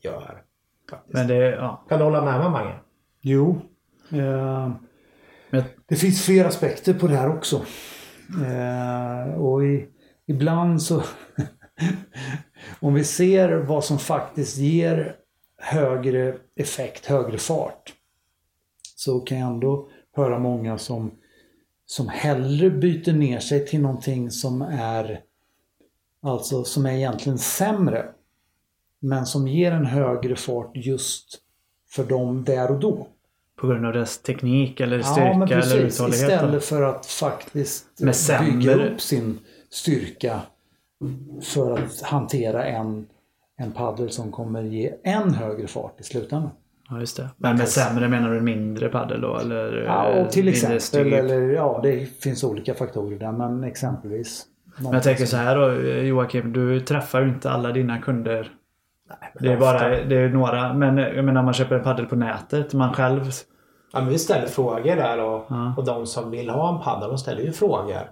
gör. 0.00 0.42
Faktiskt. 0.90 1.14
Men 1.14 1.26
det, 1.26 1.34
ja. 1.34 1.84
Kan 1.88 1.98
du 1.98 2.04
hålla 2.04 2.24
med 2.24 2.38
mig 2.38 2.50
Mange? 2.50 2.74
Jo. 3.20 3.60
Eh, 4.10 4.70
det 5.86 5.96
finns 5.96 6.24
fler 6.24 6.44
aspekter 6.44 6.94
på 6.94 7.06
det 7.06 7.16
här 7.16 7.36
också. 7.36 7.62
Eh, 8.46 9.34
och 9.34 9.64
i, 9.64 9.88
ibland 10.26 10.82
så 10.82 11.02
om 12.80 12.94
vi 12.94 13.04
ser 13.04 13.56
vad 13.56 13.84
som 13.84 13.98
faktiskt 13.98 14.56
ger 14.56 15.16
högre 15.56 16.36
effekt, 16.56 17.06
högre 17.06 17.38
fart. 17.38 17.94
Så 18.96 19.20
kan 19.20 19.38
jag 19.38 19.50
ändå 19.50 19.88
höra 20.16 20.38
många 20.38 20.78
som, 20.78 21.10
som 21.86 22.08
hellre 22.08 22.70
byter 22.70 23.12
ner 23.12 23.38
sig 23.38 23.66
till 23.66 23.80
någonting 23.80 24.30
som 24.30 24.62
är 24.62 25.20
alltså 26.22 26.64
som 26.64 26.86
är 26.86 26.92
egentligen 26.92 27.38
sämre. 27.38 28.08
Men 29.00 29.26
som 29.26 29.48
ger 29.48 29.72
en 29.72 29.86
högre 29.86 30.36
fart 30.36 30.70
just 30.74 31.38
för 31.88 32.04
dem 32.04 32.44
där 32.44 32.70
och 32.70 32.80
då. 32.80 33.06
På 33.62 33.68
grund 33.68 33.86
av 33.86 33.92
dess 33.92 34.18
teknik 34.18 34.80
eller 34.80 35.02
styrka 35.02 35.38
ja, 35.40 35.46
precis, 35.46 35.72
eller 35.72 35.84
uthållighet? 35.84 36.30
Istället 36.30 36.64
för 36.64 36.82
att 36.82 37.06
faktiskt 37.06 37.86
Med 38.00 38.14
bygga 38.40 38.74
upp 38.74 39.00
sin 39.00 39.38
styrka 39.70 40.40
för 41.42 41.78
att 41.78 42.02
hantera 42.02 42.64
en, 42.64 43.06
en 43.58 43.72
paddel 43.72 44.10
som 44.10 44.32
kommer 44.32 44.62
ge 44.62 44.92
än 45.04 45.34
högre 45.34 45.66
fart 45.66 46.00
i 46.00 46.02
slutändan. 46.02 46.50
Ja, 46.90 47.00
just 47.00 47.16
det. 47.16 47.28
Men 47.36 47.56
med 47.56 47.68
sämre 47.68 48.08
menar 48.08 48.30
du 48.30 48.40
mindre 48.40 48.88
paddel 48.88 49.20
då? 49.20 49.36
Eller 49.36 49.72
ja, 49.72 50.08
och 50.08 50.30
till 50.30 50.48
exempel. 50.48 50.80
Styr. 50.80 51.12
Eller, 51.12 51.40
ja, 51.40 51.80
det 51.82 52.06
finns 52.22 52.44
olika 52.44 52.74
faktorer 52.74 53.18
där, 53.18 53.32
men 53.32 53.64
exempelvis. 53.64 54.44
Men 54.78 54.92
jag 54.92 55.02
tänker 55.02 55.26
så 55.26 55.36
här 55.36 55.56
då 55.56 55.90
Joakim, 56.02 56.52
du 56.52 56.80
träffar 56.80 57.22
ju 57.22 57.28
inte 57.28 57.50
alla 57.50 57.72
dina 57.72 57.98
kunder. 57.98 58.50
Nej, 59.20 59.32
Det 59.40 59.52
är 59.52 59.56
bara 59.56 60.04
det 60.04 60.16
är 60.16 60.28
några. 60.28 60.74
Men 60.74 60.96
jag 60.96 61.24
menar 61.24 61.42
man 61.42 61.54
köper 61.54 61.74
en 61.74 61.82
paddel 61.82 62.06
på 62.06 62.16
nätet. 62.16 62.74
Man 62.74 62.94
själv. 62.94 63.30
Ja, 63.92 64.00
men 64.00 64.08
vi 64.08 64.18
ställer 64.18 64.46
frågor 64.46 64.96
där 64.96 65.18
och, 65.20 65.44
Ja. 65.48 65.74
och 65.76 65.84
de 65.84 66.06
som 66.06 66.30
vill 66.30 66.50
ha 66.50 66.74
en 66.76 66.80
paddel 66.84 67.08
de 67.08 67.18
ställer 67.18 67.42
ju 67.42 67.52
frågor. 67.52 68.10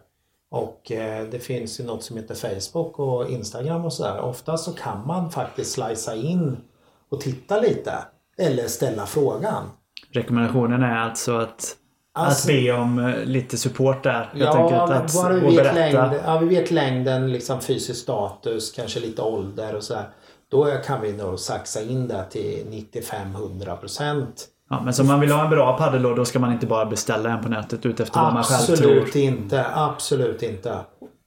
Och 0.51 0.93
eh, 0.93 1.25
det 1.31 1.39
finns 1.39 1.81
ju 1.81 1.85
något 1.85 2.03
som 2.03 2.17
heter 2.17 2.35
Facebook 2.35 2.99
och 2.99 3.31
Instagram 3.31 3.85
och 3.85 3.93
sådär. 3.93 4.21
Ofta 4.21 4.57
så 4.57 4.73
kan 4.73 5.07
man 5.07 5.31
faktiskt 5.31 5.73
slicea 5.73 6.15
in 6.15 6.57
och 7.11 7.21
titta 7.21 7.61
lite. 7.61 7.93
Eller 8.39 8.67
ställa 8.67 9.07
frågan. 9.07 9.65
Rekommendationen 10.13 10.83
är 10.83 10.97
alltså 10.97 11.37
att, 11.37 11.77
Alltså- 12.15 12.49
att 12.49 12.55
be 12.55 12.73
om 12.73 12.99
eh, 12.99 13.25
lite 13.25 13.57
support 13.57 14.03
där. 14.03 14.13
Helt 14.33 14.37
Ja, 14.45 14.83
Att, 14.95 15.15
bara 15.15 15.33
vi 15.35 15.41
vet, 15.41 15.57
berätta. 15.57 15.75
längd, 16.07 16.21
ja, 16.27 16.39
vi 16.39 16.47
vet 16.49 16.71
längden, 16.71 17.33
liksom 17.33 17.61
fysisk 17.61 18.03
status, 18.03 18.73
kanske 18.73 19.01
lite 19.01 19.23
ålder 19.23 19.75
och 19.77 19.83
sådär. 19.83 20.09
Då 20.51 20.65
kan 20.87 21.01
vi 21.01 21.13
nog 21.13 21.39
saxa 21.39 21.83
in 21.83 22.09
det 22.09 22.25
till 22.31 22.67
95-100 22.93 23.77
procent. 23.77 24.47
Ja, 24.71 24.83
men 24.85 24.95
så 24.95 25.03
om 25.03 25.09
man 25.09 25.21
vill 25.21 25.31
ha 25.31 25.45
en 25.45 25.51
bra 25.51 25.79
paddel 25.79 26.03
då, 26.03 26.15
då 26.15 26.25
ska 26.25 26.39
man 26.39 26.53
inte 26.53 26.67
bara 26.67 26.87
beställa 26.87 27.31
en 27.31 27.43
på 27.43 27.49
nätet 27.49 27.87
utefter 27.87 28.21
vad 28.21 28.35
man 28.35 28.45
själv 28.45 28.77
tror. 28.77 28.97
Absolut 28.97 29.17
inte. 29.17 29.67
Absolut 29.75 30.43
inte. 30.43 30.79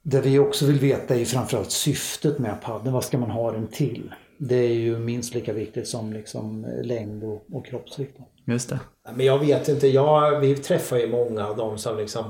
Det 0.02 0.20
vi 0.20 0.38
också 0.38 0.66
vill 0.66 0.78
veta 0.78 1.16
är 1.16 1.24
framförallt 1.24 1.70
syftet 1.70 2.38
med 2.38 2.62
paddeln. 2.62 2.92
Vad 2.92 3.04
ska 3.04 3.18
man 3.18 3.30
ha 3.30 3.52
den 3.52 3.66
till? 3.66 4.14
Det 4.38 4.54
är 4.54 4.74
ju 4.74 4.98
minst 4.98 5.34
lika 5.34 5.52
viktigt 5.52 5.88
som 5.88 6.12
liksom 6.12 6.66
längd 6.82 7.24
och, 7.24 7.44
och 7.52 7.66
kroppsvikt. 7.66 8.18
Just 8.44 8.68
det. 8.68 8.80
Men 9.14 9.26
jag 9.26 9.38
vet 9.38 9.68
inte. 9.68 9.88
Jag, 9.88 10.40
vi 10.40 10.56
träffar 10.56 10.96
ju 10.96 11.08
många 11.08 11.46
av 11.46 11.56
de 11.56 11.78
som 11.78 11.96
liksom 11.96 12.24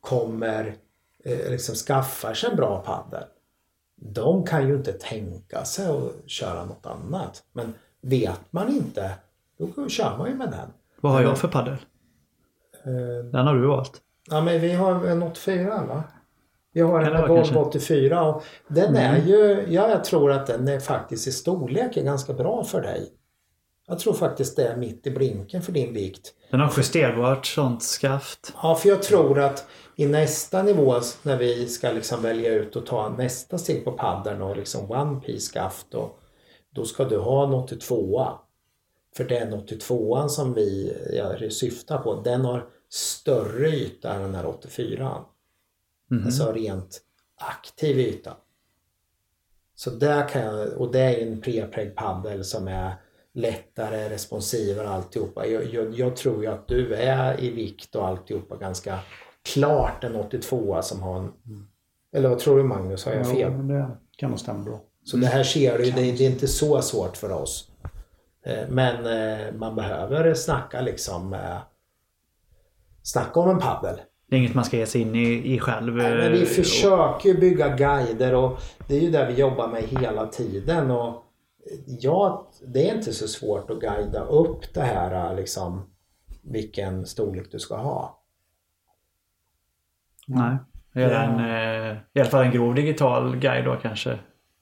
kommer, 0.00 0.74
eh, 1.24 1.50
liksom 1.50 1.74
skaffar 1.74 2.34
sig 2.34 2.50
en 2.50 2.56
bra 2.56 2.80
paddel. 2.80 3.24
De 4.00 4.46
kan 4.46 4.68
ju 4.68 4.74
inte 4.74 4.92
tänka 4.92 5.64
sig 5.64 5.86
att 5.86 6.30
köra 6.30 6.64
något 6.64 6.86
annat. 6.86 7.42
Men 7.52 7.74
vet 8.02 8.40
man 8.50 8.68
inte, 8.68 9.10
då 9.58 9.88
kör 9.88 10.18
man 10.18 10.28
ju 10.30 10.34
med 10.34 10.50
den. 10.50 10.68
Vad 11.00 11.12
har 11.12 11.22
jag 11.22 11.38
för 11.38 11.48
paddel? 11.48 11.76
Eh, 12.84 13.24
Den 13.32 13.46
har 13.46 13.54
du 13.54 13.66
valt. 13.66 13.92
Ja 14.30 14.40
men 14.40 14.60
vi 14.60 14.72
har 14.72 15.04
en 15.06 15.22
84 15.22 15.84
va? 15.84 16.04
Vi 16.72 16.80
har 16.80 17.00
en 17.00 17.20
Volvo 17.20 17.36
kanske? 17.36 17.54
84 17.58 18.24
och 18.24 18.42
den 18.68 18.96
är 18.96 19.18
ju, 19.26 19.64
ja 19.68 19.88
jag 19.90 20.04
tror 20.04 20.32
att 20.32 20.46
den 20.46 20.68
är 20.68 20.80
faktiskt 20.80 21.26
i 21.26 21.32
storlek 21.32 21.96
är 21.96 22.02
ganska 22.04 22.32
bra 22.32 22.64
för 22.64 22.80
dig. 22.82 23.12
Jag 23.86 23.98
tror 23.98 24.12
faktiskt 24.12 24.56
det 24.56 24.68
är 24.68 24.76
mitt 24.76 25.06
i 25.06 25.10
blinken 25.10 25.62
för 25.62 25.72
din 25.72 25.94
vikt. 25.94 26.34
Den 26.50 26.60
har 26.60 26.72
justerbart 26.76 27.46
sånt 27.46 27.82
skaft. 27.82 28.52
Ja 28.62 28.74
för 28.74 28.88
jag 28.88 29.02
tror 29.02 29.38
att 29.40 29.66
i 29.96 30.06
nästa 30.06 30.62
nivå 30.62 30.94
när 31.22 31.36
vi 31.36 31.66
ska 31.68 31.92
liksom 31.92 32.22
välja 32.22 32.52
ut 32.54 32.76
och 32.76 32.86
ta 32.86 33.08
nästa 33.08 33.58
steg 33.58 33.84
på 33.84 33.92
paddeln 33.92 34.42
och 34.42 34.56
liksom 34.56 34.90
One 34.90 35.20
Piece 35.20 35.40
skaft 35.46 35.94
och 35.94 36.18
då 36.74 36.84
ska 36.84 37.04
du 37.04 37.18
ha 37.18 37.44
en 37.46 37.54
82 37.54 38.28
För 39.16 39.24
den 39.24 39.52
82 39.52 40.28
som 40.28 40.54
vi 40.54 40.96
jag 41.12 41.52
syftar 41.52 41.98
på 41.98 42.20
den 42.22 42.44
har 42.44 42.68
större 42.90 43.68
yta 43.68 44.12
än 44.14 44.22
den 44.22 44.34
här 44.34 44.46
84 44.46 45.24
Mhm. 46.10 46.24
Alltså 46.24 46.52
rent 46.52 47.00
aktiv 47.40 47.98
yta. 47.98 48.36
Så 49.74 49.90
där 49.90 50.28
kan 50.28 50.42
jag, 50.42 50.72
och 50.80 50.92
det 50.92 51.00
är 51.00 51.26
en 51.26 51.40
prepreg 51.40 51.96
paddel 51.96 52.44
som 52.44 52.68
är 52.68 52.94
lättare, 53.34 54.08
responsivare 54.08 54.86
och 54.86 54.94
alltihopa. 54.94 55.46
Jag, 55.46 55.74
jag, 55.74 55.98
jag 55.98 56.16
tror 56.16 56.42
ju 56.42 56.50
att 56.50 56.68
du 56.68 56.94
är 56.94 57.44
i 57.44 57.50
vikt 57.50 57.94
och 57.94 58.06
alltihopa 58.08 58.56
ganska 58.56 58.98
klart 59.54 60.04
en 60.04 60.16
82 60.16 60.82
som 60.82 61.02
har 61.02 61.18
en... 61.18 61.32
Eller 62.12 62.28
vad 62.28 62.38
tror 62.38 62.56
du 62.56 62.62
Magnus? 62.64 63.04
Har 63.04 63.12
jag 63.12 63.26
Ja, 63.26 63.30
fel? 63.34 63.50
men 63.52 63.68
det 63.68 63.88
kan 64.16 64.30
nog 64.30 64.40
stämma 64.40 64.64
bra. 64.64 64.80
Så 65.04 65.16
det 65.16 65.26
här 65.26 65.42
ser 65.44 65.78
du 65.78 65.84
ju, 65.84 65.90
det, 65.90 66.00
det 66.12 66.26
är 66.26 66.30
inte 66.30 66.48
så 66.48 66.82
svårt 66.82 67.16
för 67.16 67.32
oss. 67.32 67.70
Eh, 68.48 68.68
Men 68.68 69.06
eh, 69.06 69.52
man 69.54 69.76
behöver 69.76 70.34
snacka 70.34 70.80
liksom 70.80 71.32
eh, 71.34 71.58
Snacka 73.02 73.40
om 73.40 73.50
en 73.50 73.58
paddel. 73.58 73.96
Det 74.26 74.36
är 74.36 74.40
inget 74.40 74.54
man 74.54 74.64
ska 74.64 74.76
ge 74.76 74.86
sig 74.86 75.00
in 75.00 75.14
i, 75.14 75.54
i 75.54 75.58
själv. 75.58 75.96
Nej, 75.96 76.16
men 76.16 76.32
vi 76.32 76.46
försöker 76.46 77.34
bygga 77.34 77.76
guider 77.76 78.34
och 78.34 78.58
det 78.86 78.96
är 78.96 79.00
ju 79.00 79.10
det 79.10 79.26
vi 79.26 79.34
jobbar 79.34 79.68
med 79.68 79.82
hela 79.82 80.26
tiden. 80.26 80.90
Och 80.90 81.24
ja, 81.86 82.50
det 82.66 82.90
är 82.90 82.94
inte 82.94 83.12
så 83.12 83.28
svårt 83.28 83.70
att 83.70 83.80
guida 83.80 84.24
upp 84.24 84.74
det 84.74 84.82
här 84.82 85.36
liksom 85.36 85.90
vilken 86.42 87.06
storlek 87.06 87.52
du 87.52 87.58
ska 87.58 87.76
ha. 87.76 88.22
Nej. 90.26 90.56
Göra 90.94 91.22
en, 91.22 91.40
I 92.14 92.20
alla 92.20 92.30
fall 92.30 92.44
en 92.44 92.52
grov 92.52 92.74
digital 92.74 93.36
guide 93.36 93.64
då 93.64 93.76
kanske. 93.82 94.18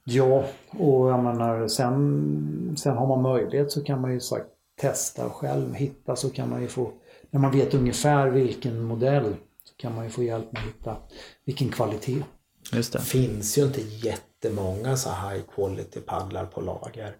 Ja, 0.08 0.44
och 0.70 1.10
jag 1.10 1.24
menar 1.24 1.68
sen, 1.68 2.76
sen 2.78 2.96
har 2.96 3.06
man 3.06 3.22
möjlighet 3.22 3.72
så 3.72 3.84
kan 3.84 4.00
man 4.00 4.12
ju 4.12 4.20
sagt 4.20 4.46
testa 4.80 5.30
själv, 5.30 5.74
hitta 5.74 6.16
så 6.16 6.30
kan 6.30 6.50
man 6.50 6.62
ju 6.62 6.68
få, 6.68 6.92
när 7.30 7.40
man 7.40 7.52
vet 7.52 7.74
ungefär 7.74 8.30
vilken 8.30 8.82
modell 8.82 9.34
så 9.64 9.74
kan 9.76 9.94
man 9.94 10.04
ju 10.04 10.10
få 10.10 10.22
hjälp 10.22 10.52
med 10.52 10.62
att 10.62 10.68
hitta 10.68 10.96
vilken 11.44 11.68
kvalitet. 11.68 12.22
Just 12.72 12.92
det. 12.92 13.00
Finns 13.00 13.58
ju 13.58 13.62
inte 13.62 13.80
jättemånga 13.80 14.96
så 14.96 15.08
high 15.08 15.42
quality 15.54 16.00
paddlar 16.00 16.46
på 16.46 16.60
lager. 16.60 17.16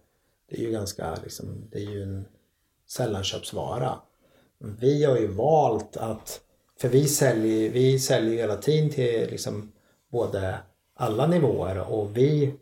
Det 0.50 0.56
är 0.56 0.60
ju 0.60 0.70
ganska 0.70 1.14
liksom, 1.22 1.68
det 1.70 1.78
är 1.78 1.90
ju 1.90 2.02
en 2.02 2.24
sällanköpsvara. 2.88 3.98
Vi 4.58 5.04
har 5.04 5.16
ju 5.16 5.26
valt 5.26 5.96
att, 5.96 6.40
för 6.80 6.88
vi 6.88 7.06
säljer, 7.08 7.70
vi 7.70 7.98
säljer 7.98 8.32
ju 8.32 8.38
hela 8.38 8.56
tiden 8.56 8.90
till 8.90 9.30
liksom 9.30 9.72
både 10.12 10.58
alla 10.94 11.26
nivåer 11.26 11.92
och 11.92 12.16
vi 12.16 12.54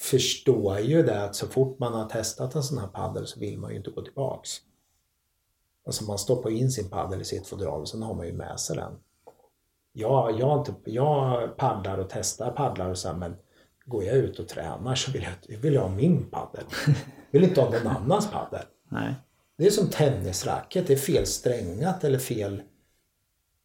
förstår 0.00 0.78
ju 0.78 1.02
det 1.02 1.24
att 1.24 1.36
så 1.36 1.46
fort 1.46 1.78
man 1.78 1.92
har 1.92 2.08
testat 2.08 2.54
en 2.54 2.62
sån 2.62 2.78
här 2.78 2.86
paddel 2.86 3.26
så 3.26 3.40
vill 3.40 3.58
man 3.58 3.70
ju 3.70 3.76
inte 3.76 3.90
gå 3.90 4.02
tillbaks. 4.02 4.50
Alltså 5.86 6.04
man 6.04 6.18
stoppar 6.18 6.50
in 6.50 6.70
sin 6.70 6.90
paddel 6.90 7.20
i 7.20 7.24
sitt 7.24 7.46
fodral 7.46 7.80
och 7.80 7.88
sen 7.88 8.02
har 8.02 8.14
man 8.14 8.26
ju 8.26 8.32
med 8.32 8.60
sig 8.60 8.76
den. 8.76 8.92
Jag, 9.92 10.40
jag, 10.40 10.58
inte, 10.58 10.90
jag 10.90 11.56
paddlar 11.56 11.98
och 11.98 12.06
testar 12.10 12.50
paddlar 12.50 12.90
och 12.90 12.98
så 12.98 13.08
här, 13.08 13.16
men 13.16 13.36
går 13.86 14.04
jag 14.04 14.16
ut 14.16 14.38
och 14.38 14.48
tränar 14.48 14.94
så 14.94 15.12
vill 15.12 15.22
jag, 15.22 15.58
vill 15.58 15.74
jag 15.74 15.82
ha 15.82 15.88
min 15.88 16.30
paddel. 16.30 16.64
Jag 16.86 16.94
vill 17.30 17.44
inte 17.44 17.60
ha 17.60 17.70
någon 17.70 17.86
annans 17.86 18.30
paddel. 18.30 18.64
Nej. 18.88 19.14
Det 19.58 19.66
är 19.66 19.70
som 19.70 19.90
tennisracket, 19.90 20.86
det 20.86 20.92
är 20.92 20.96
fel 20.96 21.26
strängat 21.26 22.04
eller 22.04 22.18
fel... 22.18 22.62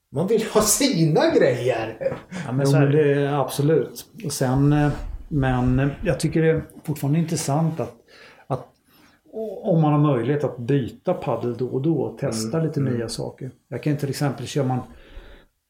Man 0.10 0.28
vill 0.28 0.44
ha 0.44 0.62
sina 0.62 1.30
grejer. 1.30 2.18
Ja, 2.46 2.52
men 2.52 2.92
det 2.92 3.14
är 3.14 3.34
absolut. 3.34 4.06
Och 4.26 4.34
sen, 4.34 4.74
eh, 4.74 4.92
men 5.28 5.92
jag 6.04 6.20
tycker 6.20 6.42
det 6.42 6.50
är 6.50 6.64
fortfarande 6.84 7.20
intressant 7.20 7.80
att, 7.80 7.96
att 8.48 8.68
om 9.64 9.82
man 9.82 9.92
har 9.92 10.16
möjlighet 10.16 10.44
att 10.44 10.58
byta 10.58 11.14
paddel 11.14 11.58
då 11.58 11.68
och 11.68 11.82
då 11.82 12.02
och 12.02 12.18
testa 12.18 12.58
mm, 12.58 12.68
lite 12.68 12.80
mm. 12.80 12.94
nya 12.94 13.10
saker. 13.10 13.52
Jag 13.68 13.84
kan 13.84 13.98
till 13.98 14.10
exempel, 14.10 14.48
kör 14.48 14.64
man 14.64 14.80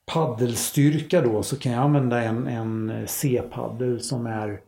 paddelstyrka 0.06 1.22
då 1.22 1.44
så 1.44 1.56
kan 1.56 1.72
jag 1.72 1.82
använda 1.82 2.24
en, 2.24 2.48
en 2.48 3.04
C-paddel 3.08 4.00
som 4.00 4.26
är 4.26 4.60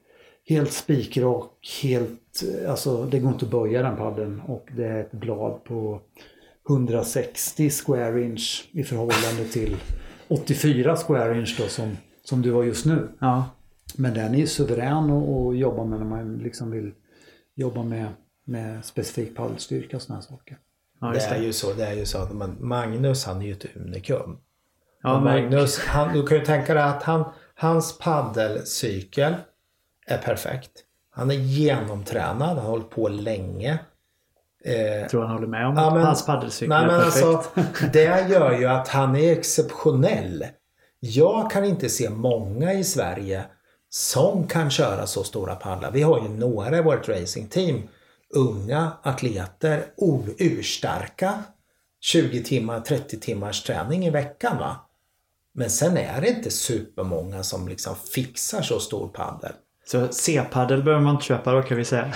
helt 0.49 0.71
spikrak, 0.71 1.81
helt, 1.83 2.43
alltså 2.67 3.05
det 3.05 3.19
går 3.19 3.31
inte 3.31 3.45
att 3.45 3.51
böja 3.51 3.81
den 3.81 3.97
paddeln 3.97 4.41
och 4.47 4.69
det 4.75 4.85
är 4.85 4.99
ett 4.99 5.11
blad 5.11 5.63
på 5.63 5.99
160 6.69 7.69
square 7.69 8.23
inch 8.23 8.69
i 8.71 8.83
förhållande 8.83 9.45
till 9.53 9.75
84 10.27 10.95
square 10.95 11.39
inch 11.39 11.55
då 11.57 11.67
som, 11.67 11.97
som 12.23 12.41
du 12.41 12.51
har 12.51 12.63
just 12.63 12.85
nu. 12.85 13.07
Ja. 13.19 13.45
Men 13.95 14.13
den 14.13 14.33
är 14.33 14.39
ju 14.39 14.47
suverän 14.47 15.11
att 15.11 15.57
jobba 15.57 15.83
med 15.83 15.99
när 15.99 16.05
man 16.05 16.37
liksom 16.37 16.71
vill 16.71 16.91
jobba 17.55 17.83
med, 17.83 18.07
med 18.45 18.85
specifik 18.85 19.35
paddelstyrka 19.35 19.97
och 19.97 20.01
sådana 20.01 20.21
saker. 20.21 20.57
Ja, 21.01 21.07
det, 21.07 21.19
är 21.19 21.41
ju 21.41 21.53
så, 21.53 21.73
det 21.73 21.85
är 21.85 21.93
ju 21.93 22.05
så 22.05 22.17
att 22.17 22.31
Magnus 22.59 23.25
han 23.25 23.41
är 23.41 23.45
ju 23.45 23.51
ett 23.51 23.75
unikum. 23.75 24.37
Ja, 25.03 25.19
Magnus, 25.19 25.79
han, 25.79 26.13
du 26.13 26.27
kan 26.27 26.37
ju 26.37 26.45
tänka 26.45 26.73
dig 26.73 26.83
att 26.83 27.03
han, 27.03 27.25
hans 27.55 27.97
paddelcykel 27.97 29.35
är 30.07 30.17
perfekt. 30.17 30.71
Han 31.11 31.31
är 31.31 31.35
genomtränad, 31.35 32.47
han 32.47 32.57
har 32.57 32.69
hållit 32.69 32.89
på 32.89 33.07
länge. 33.07 33.79
Eh, 34.65 35.07
tror 35.07 35.21
han 35.21 35.31
håller 35.31 35.47
med 35.47 35.67
om 35.67 35.75
ja, 35.77 35.93
men, 35.93 36.03
hans 36.03 36.25
paddelcykel 36.25 36.69
nej, 36.69 36.87
men 36.87 36.95
alltså, 36.95 37.43
Det 37.93 38.29
gör 38.29 38.59
ju 38.59 38.65
att 38.65 38.87
han 38.87 39.15
är 39.15 39.31
exceptionell. 39.31 40.45
Jag 40.99 41.51
kan 41.51 41.65
inte 41.65 41.89
se 41.89 42.09
många 42.09 42.73
i 42.73 42.83
Sverige 42.83 43.45
som 43.89 44.47
kan 44.47 44.71
köra 44.71 45.07
så 45.07 45.23
stora 45.23 45.55
paddlar. 45.55 45.91
Vi 45.91 46.01
har 46.01 46.21
ju 46.21 46.29
några 46.29 46.77
i 46.77 46.81
vårt 46.81 47.09
racingteam. 47.09 47.81
Unga 48.29 48.91
atleter, 49.03 49.85
urstarka. 50.37 51.43
20 52.01 52.43
timmar, 52.43 52.79
30 52.79 53.19
timmars 53.19 53.63
träning 53.63 54.05
i 54.05 54.09
veckan 54.09 54.57
va. 54.57 54.75
Men 55.53 55.69
sen 55.69 55.97
är 55.97 56.21
det 56.21 56.27
inte 56.29 56.51
supermånga 56.51 57.43
som 57.43 57.67
liksom 57.67 57.95
fixar 58.13 58.61
så 58.61 58.79
stor 58.79 59.07
paddel. 59.07 59.51
Så 59.85 60.07
C-paddel 60.07 60.83
behöver 60.83 61.03
man 61.03 61.15
inte 61.15 61.25
köpa 61.25 61.53
då 61.53 61.61
kan 61.61 61.77
vi 61.77 61.85
säga. 61.85 62.13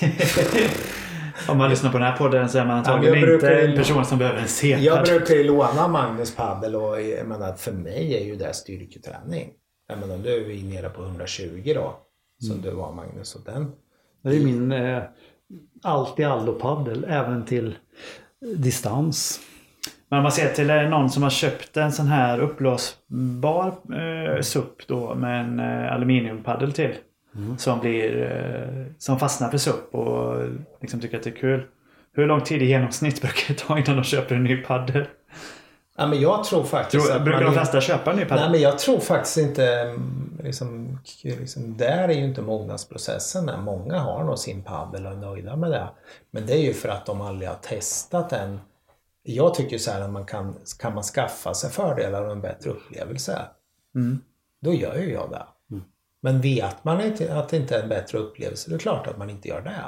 Om 1.48 1.58
man 1.58 1.70
lyssnar 1.70 1.92
på 1.92 1.98
den 1.98 2.06
här 2.06 2.16
podden 2.16 2.48
så 2.48 2.58
är 2.58 2.64
man 2.64 2.76
antagligen 2.76 3.28
ja, 3.28 3.34
inte 3.34 3.60
en 3.60 3.76
person 3.76 4.04
som 4.04 4.18
behöver 4.18 4.40
en 4.40 4.48
C-paddel. 4.48 4.84
Jag 4.84 5.04
brukar 5.04 5.34
ju 5.34 5.44
låna 5.44 5.88
Magnus 5.88 6.34
paddel 6.34 6.76
och 6.76 7.02
jag 7.02 7.26
menar, 7.26 7.52
för 7.52 7.72
mig 7.72 8.16
är 8.16 8.24
ju 8.24 8.36
det 8.36 8.54
styrketräning. 8.54 9.50
Jag 9.88 9.98
menar, 9.98 10.16
nu 10.16 10.28
är 10.28 10.44
vi 10.44 10.62
nere 10.62 10.88
på 10.88 11.02
120 11.02 11.72
då. 11.74 11.96
Som 12.38 12.50
mm. 12.50 12.62
du 12.62 12.70
var 12.70 12.92
Magnus. 12.92 13.34
Och 13.34 13.44
den... 13.44 13.72
Det 14.22 14.36
är 14.36 14.44
min 14.44 14.72
eh, 14.72 15.02
allt 15.82 16.20
i 16.20 16.24
allo 16.24 16.52
paddel 16.52 17.04
även 17.08 17.44
till 17.44 17.74
distans. 18.56 19.40
Men 20.08 20.18
om 20.18 20.22
man 20.22 20.32
ser 20.32 20.52
till 20.52 20.66
någon 20.66 21.10
som 21.10 21.22
har 21.22 21.30
köpt 21.30 21.76
en 21.76 21.92
sån 21.92 22.06
här 22.06 22.38
uppblåsbar 22.38 23.74
eh, 23.94 24.40
SUP 24.40 24.86
då 24.86 25.14
med 25.14 25.40
en 25.40 25.60
eh, 25.60 25.92
aluminiumpaddel 25.92 26.72
till. 26.72 26.94
Mm. 27.36 27.58
Som, 27.58 27.80
blir, 27.80 28.22
eh, 28.22 28.86
som 28.98 29.18
fastnar 29.18 29.50
för 29.50 29.58
SUP 29.58 29.94
och 29.94 30.48
liksom 30.80 31.00
tycker 31.00 31.16
att 31.16 31.22
det 31.22 31.30
är 31.30 31.36
kul. 31.36 31.62
Hur 32.12 32.26
lång 32.26 32.40
tid 32.40 32.62
i 32.62 32.64
genomsnitt 32.64 33.20
brukar 33.20 33.54
det 33.54 33.60
ta 33.60 33.78
innan 33.78 33.96
de 33.96 34.04
köper 34.04 34.34
en 34.34 34.44
ny 34.44 34.56
paddel? 34.56 35.06
Ja, 35.96 36.06
men 36.06 36.20
jag 36.20 36.44
tror 36.44 36.64
faktiskt 36.64 37.06
tror, 37.06 37.16
att 37.16 37.24
Brukar 37.24 37.40
man 37.40 37.54
de 37.54 37.58
flesta 37.58 37.80
köpa 37.80 38.10
en 38.10 38.16
ny 38.16 38.24
paddel? 38.24 38.42
Nej, 38.42 38.50
men 38.50 38.60
jag 38.60 38.78
tror 38.78 39.00
faktiskt 39.00 39.36
inte... 39.36 39.80
Mm, 39.80 40.40
liksom, 40.44 40.98
liksom, 41.22 41.76
där 41.76 42.08
är 42.08 42.12
ju 42.12 42.24
inte 42.24 42.42
mognadsprocessen. 42.42 43.50
Många 43.64 43.98
har 43.98 44.24
nog 44.24 44.38
sin 44.38 44.62
paddel 44.62 45.06
och 45.06 45.12
är 45.12 45.16
nöjda 45.16 45.56
med 45.56 45.70
det. 45.70 45.88
Men 46.30 46.46
det 46.46 46.52
är 46.52 46.62
ju 46.62 46.74
för 46.74 46.88
att 46.88 47.06
de 47.06 47.20
aldrig 47.20 47.48
har 47.48 47.56
testat 47.56 48.32
en 48.32 48.60
jag 49.26 49.54
tycker 49.54 49.78
så 49.78 49.90
här 49.90 50.00
att 50.00 50.10
man 50.10 50.26
kan, 50.26 50.54
kan 50.78 50.94
man 50.94 51.02
skaffa 51.02 51.54
sig 51.54 51.70
fördelar 51.70 52.22
och 52.22 52.32
en 52.32 52.40
bättre 52.40 52.70
upplevelse. 52.70 53.42
Mm. 53.94 54.20
Då 54.60 54.74
gör 54.74 54.96
ju 54.96 55.12
jag 55.12 55.30
det. 55.30 55.46
Mm. 55.70 55.84
Men 56.20 56.40
vet 56.40 56.84
man 56.84 57.00
inte 57.00 57.34
att 57.34 57.48
det 57.48 57.56
inte 57.56 57.76
är 57.76 57.82
en 57.82 57.88
bättre 57.88 58.18
upplevelse, 58.18 58.70
det 58.70 58.76
är 58.76 58.78
klart 58.78 59.06
att 59.06 59.18
man 59.18 59.30
inte 59.30 59.48
gör 59.48 59.60
det. 59.60 59.84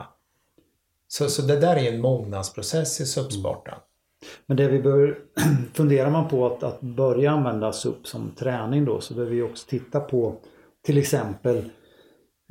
Så, 1.09 1.29
så 1.29 1.43
det 1.43 1.61
där 1.61 1.77
är 1.77 1.93
en 1.93 2.01
mognadsprocess 2.01 3.01
i 3.01 3.07
SUP-sporten. 3.07 3.79
Men 4.47 4.57
det 4.57 4.69
vi 4.69 4.83
bör 4.83 5.19
funderar 5.75 6.11
man 6.11 6.29
på 6.29 6.47
att, 6.47 6.63
att 6.63 6.81
börja 6.81 7.31
använda 7.31 7.73
SUP 7.73 8.07
som 8.07 8.31
träning 8.31 8.85
då 8.85 9.01
så 9.01 9.15
behöver 9.15 9.35
vi 9.35 9.43
också 9.43 9.69
titta 9.69 10.01
på 10.01 10.37
till 10.87 10.99
exempel 10.99 11.57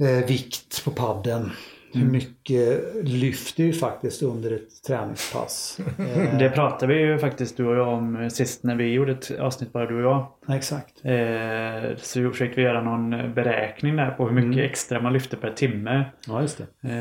eh, 0.01 0.27
vikt 0.27 0.85
på 0.85 0.91
padden. 0.91 1.51
Hur 1.93 2.01
mm. 2.01 2.13
mycket 2.13 2.95
lyfter 3.03 3.63
vi 3.63 3.73
faktiskt 3.73 4.23
under 4.23 4.51
ett 4.51 4.83
träningspass? 4.87 5.79
det 6.39 6.49
pratade 6.49 6.93
vi 6.93 6.99
ju 6.99 7.17
faktiskt 7.17 7.57
du 7.57 7.65
och 7.65 7.75
jag 7.75 7.87
om 7.87 8.29
sist 8.29 8.63
när 8.63 8.75
vi 8.75 8.93
gjorde 8.93 9.11
ett 9.11 9.39
avsnitt 9.39 9.73
bara 9.73 9.85
du 9.85 9.95
och 9.95 10.11
jag. 10.11 10.55
Exakt. 10.57 11.05
Eh, 11.05 11.95
så 11.97 12.31
försökte 12.31 12.55
vi 12.55 12.61
göra 12.61 12.81
någon 12.81 13.33
beräkning 13.33 13.95
där 13.95 14.11
på 14.11 14.27
hur 14.27 14.35
mycket 14.35 14.53
mm. 14.53 14.65
extra 14.65 15.01
man 15.01 15.13
lyfter 15.13 15.37
per 15.37 15.51
timme. 15.51 16.05
Ja, 16.27 16.41
just 16.41 16.57
det. 16.57 16.93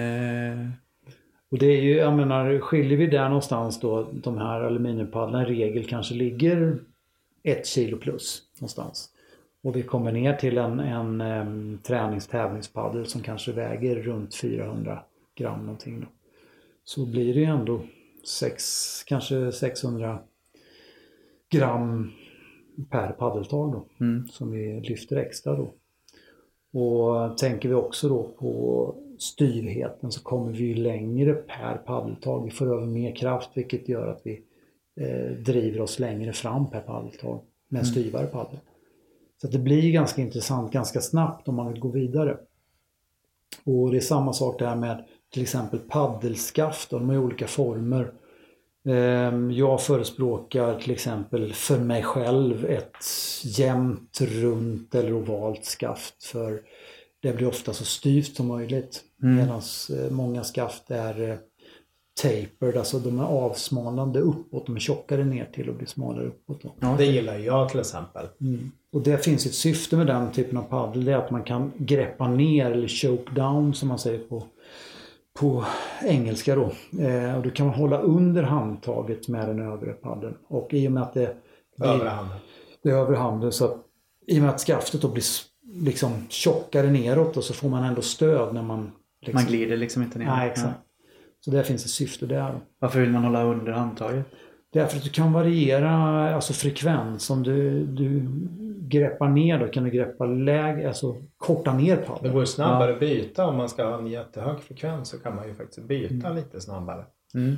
Och 1.54 1.60
det 1.60 1.66
är 1.66 1.80
ju, 1.80 1.96
jag 1.96 2.16
menar, 2.16 2.58
skiljer 2.58 2.98
vi 2.98 3.06
där 3.06 3.28
någonstans 3.28 3.80
då, 3.80 4.08
de 4.12 4.38
här 4.38 4.60
aluminiumpaddlarna 4.60 5.48
i 5.48 5.50
regel 5.50 5.84
kanske 5.88 6.14
ligger 6.14 6.78
ett 7.42 7.66
kilo 7.66 7.98
plus 7.98 8.42
någonstans. 8.58 9.08
Och 9.62 9.76
vi 9.76 9.82
kommer 9.82 10.12
ner 10.12 10.36
till 10.36 10.58
en, 10.58 10.80
en 10.80 11.20
um, 11.20 11.78
tränings 11.82 12.30
som 13.06 13.22
kanske 13.22 13.52
väger 13.52 13.96
runt 13.96 14.34
400 14.34 15.02
gram 15.34 15.60
någonting. 15.60 16.00
Då. 16.00 16.06
Så 16.84 17.06
blir 17.06 17.34
det 17.34 17.40
ju 17.40 17.46
ändå 17.46 17.80
sex, 18.28 18.64
kanske 19.06 19.52
600 19.52 20.18
gram 21.50 22.12
per 22.90 23.12
paddeltag 23.12 23.72
då. 23.72 24.04
Mm. 24.04 24.28
Som 24.28 24.50
vi 24.50 24.80
lyfter 24.80 25.16
extra 25.16 25.56
då. 25.56 25.74
Och 26.80 27.38
tänker 27.38 27.68
vi 27.68 27.74
också 27.74 28.08
då 28.08 28.30
på 28.38 28.94
styvheten 29.18 30.12
så 30.12 30.22
kommer 30.22 30.52
vi 30.52 30.64
ju 30.64 30.74
längre 30.74 31.34
per 31.34 31.76
paddeltag. 31.76 32.44
Vi 32.44 32.50
får 32.50 32.74
över 32.74 32.86
mer 32.86 33.14
kraft 33.14 33.50
vilket 33.54 33.88
gör 33.88 34.06
att 34.06 34.20
vi 34.24 34.42
eh, 35.00 35.36
driver 35.36 35.80
oss 35.80 35.98
längre 35.98 36.32
fram 36.32 36.70
per 36.70 36.80
paddeltag 36.80 37.40
med 37.68 37.80
en 37.80 37.86
mm. 37.86 37.92
styvare 37.92 38.26
paddel. 38.26 38.58
Så 39.40 39.46
det 39.46 39.58
blir 39.58 39.92
ganska 39.92 40.22
intressant 40.22 40.72
ganska 40.72 41.00
snabbt 41.00 41.48
om 41.48 41.54
man 41.54 41.72
vill 41.72 41.80
gå 41.80 41.88
vidare. 41.88 42.38
Och 43.64 43.90
det 43.90 43.96
är 43.96 44.00
samma 44.00 44.32
sak 44.32 44.58
där 44.58 44.76
med 44.76 45.04
till 45.32 45.42
exempel 45.42 45.78
paddelskaft, 45.78 46.90
de 46.90 47.08
har 47.08 47.18
olika 47.18 47.46
former. 47.46 48.12
Ehm, 48.88 49.50
jag 49.50 49.82
förespråkar 49.82 50.80
till 50.80 50.90
exempel 50.90 51.52
för 51.52 51.78
mig 51.78 52.02
själv 52.02 52.64
ett 52.64 53.04
jämnt, 53.44 54.20
runt 54.20 54.94
eller 54.94 55.12
ovalt 55.12 55.64
skaft 55.64 56.24
för 56.24 56.62
det 57.24 57.32
blir 57.32 57.48
ofta 57.48 57.72
så 57.72 57.84
styvt 57.84 58.36
som 58.36 58.46
möjligt. 58.46 59.02
Mm. 59.22 59.36
Medan 59.36 59.60
eh, 59.90 60.10
många 60.10 60.44
skaft 60.44 60.90
är 60.90 61.30
eh, 61.30 61.36
tapered, 62.22 62.76
alltså 62.76 62.98
de 62.98 63.18
är 63.18 63.24
avsmalnande 63.24 64.20
uppåt, 64.20 64.66
de 64.66 64.76
är 64.76 64.80
tjockare 64.80 65.24
ner 65.24 65.44
till 65.44 65.68
och 65.68 65.74
blir 65.74 65.86
smalare 65.86 66.26
uppåt. 66.26 66.60
Ja, 66.80 66.94
det 66.98 67.04
gillar 67.04 67.38
jag 67.38 67.68
till 67.68 67.80
exempel. 67.80 68.26
Mm. 68.40 68.70
Och 68.92 69.00
det 69.00 69.24
finns 69.24 69.46
ett 69.46 69.54
syfte 69.54 69.96
med 69.96 70.06
den 70.06 70.32
typen 70.32 70.58
av 70.58 70.62
paddel, 70.62 71.04
det 71.04 71.12
är 71.12 71.16
att 71.16 71.30
man 71.30 71.42
kan 71.42 71.72
greppa 71.76 72.28
ner 72.28 72.70
eller 72.70 72.88
choke 72.88 73.34
down 73.34 73.74
som 73.74 73.88
man 73.88 73.98
säger 73.98 74.18
på, 74.18 74.44
på 75.40 75.64
engelska 76.02 76.54
då. 76.54 76.72
Eh, 77.02 77.36
och 77.36 77.42
du 77.42 77.50
kan 77.50 77.68
hålla 77.68 78.00
under 78.00 78.42
handtaget 78.42 79.28
med 79.28 79.48
den 79.48 79.62
övre 79.62 79.92
paddeln. 79.92 80.34
Och 80.48 80.74
i 80.74 80.88
och 80.88 80.92
med 80.92 81.02
att 81.02 81.14
det 81.14 81.36
blir 81.76 81.88
övre 81.88 82.08
handen. 82.08 82.38
Det 82.82 82.90
är 82.90 82.94
övre 82.94 83.16
handen 83.16 83.52
så 83.52 83.78
i 84.26 84.38
och 84.38 84.42
med 84.42 84.50
att 84.50 84.60
skaftet 84.60 85.02
då 85.02 85.08
blir 85.08 85.24
liksom 85.74 86.26
tjockare 86.28 86.90
neråt 86.90 87.36
och 87.36 87.44
så 87.44 87.54
får 87.54 87.68
man 87.68 87.84
ändå 87.84 88.02
stöd 88.02 88.54
när 88.54 88.62
man 88.62 88.92
liksom, 89.20 89.34
Man 89.34 89.44
glider 89.44 89.76
liksom 89.76 90.02
inte 90.02 90.18
ner. 90.18 90.26
Nej, 90.26 90.50
exakt. 90.50 90.80
Så 91.40 91.50
där 91.50 91.62
finns 91.62 91.84
ett 91.84 91.90
syfte 91.90 92.26
där. 92.26 92.60
Varför 92.78 93.00
vill 93.00 93.10
man 93.10 93.24
hålla 93.24 93.44
under 93.44 93.72
handtaget? 93.72 94.26
Därför 94.72 94.96
att 94.96 95.04
du 95.04 95.10
kan 95.10 95.32
variera 95.32 95.90
alltså 96.34 96.52
frekvens. 96.52 97.30
Om 97.30 97.42
du, 97.42 97.86
du 97.86 98.28
greppar 98.88 99.28
ner 99.28 99.58
då 99.58 99.68
kan 99.68 99.84
du 99.84 99.90
greppa 99.90 100.26
lägre, 100.26 100.88
alltså 100.88 101.22
korta 101.36 101.74
ner 101.74 101.96
paddeln. 101.96 102.22
Det 102.22 102.38
går 102.38 102.44
snabbare 102.44 102.88
ja. 102.88 102.94
att 102.94 103.00
byta 103.00 103.46
om 103.46 103.56
man 103.56 103.68
ska 103.68 103.84
ha 103.84 103.98
en 103.98 104.06
jättehög 104.06 104.60
frekvens 104.60 105.08
så 105.08 105.18
kan 105.18 105.36
man 105.36 105.48
ju 105.48 105.54
faktiskt 105.54 105.88
byta 105.88 106.26
mm. 106.26 106.36
lite 106.36 106.60
snabbare. 106.60 107.04
Mm. 107.34 107.56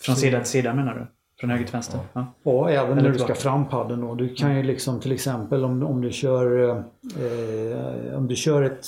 Från 0.00 0.14
så. 0.14 0.20
sida 0.20 0.38
till 0.38 0.50
sida 0.50 0.74
menar 0.74 0.94
du? 0.94 1.06
Från 1.40 1.50
höger 1.50 1.64
till 1.64 1.72
vänster? 1.72 2.00
Ja, 2.12 2.26
ja. 2.42 2.70
även 2.70 2.96
när 2.96 3.10
du 3.10 3.18
ska 3.18 3.34
fram 3.34 3.68
paddeln 3.68 4.00
då. 4.00 4.14
Du 4.14 4.34
kan 4.34 4.56
ju 4.56 4.62
liksom 4.62 5.00
till 5.00 5.12
exempel 5.12 5.64
om, 5.64 5.82
om 5.82 6.00
du 6.00 6.12
kör 6.12 6.68
eh, 6.68 8.16
om 8.16 8.28
du 8.28 8.36
kör 8.36 8.62
ett, 8.62 8.86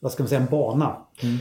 vad 0.00 0.12
ska 0.12 0.22
man 0.22 0.28
säga, 0.28 0.40
en 0.40 0.46
bana. 0.46 0.96
Mm. 1.22 1.36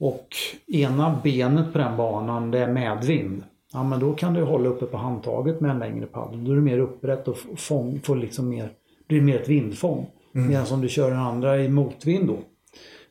Och 0.00 0.28
ena 0.66 1.20
benet 1.22 1.72
på 1.72 1.78
den 1.78 1.96
banan 1.96 2.50
det 2.50 2.58
är 2.58 2.72
medvind. 2.72 3.42
Ja 3.72 3.84
men 3.84 4.00
då 4.00 4.12
kan 4.12 4.34
du 4.34 4.42
hålla 4.42 4.68
uppe 4.68 4.86
på 4.86 4.96
handtaget 4.96 5.60
med 5.60 5.70
en 5.70 5.78
längre 5.78 6.06
paddel. 6.06 6.44
Då 6.44 6.52
är 6.52 6.56
du 6.56 6.62
mer 6.62 6.78
upprätt 6.78 7.28
och 7.28 7.38
fång, 7.56 8.00
får 8.04 8.16
liksom 8.16 8.48
mer, 8.48 8.70
blir 9.08 9.20
mer 9.20 9.40
ett 9.40 9.48
vindfång. 9.48 10.06
Mm. 10.34 10.48
Medan 10.48 10.66
om 10.72 10.80
du 10.80 10.88
kör 10.88 11.10
den 11.10 11.18
andra 11.18 11.60
i 11.60 11.68
motvind 11.68 12.26
då. 12.26 12.38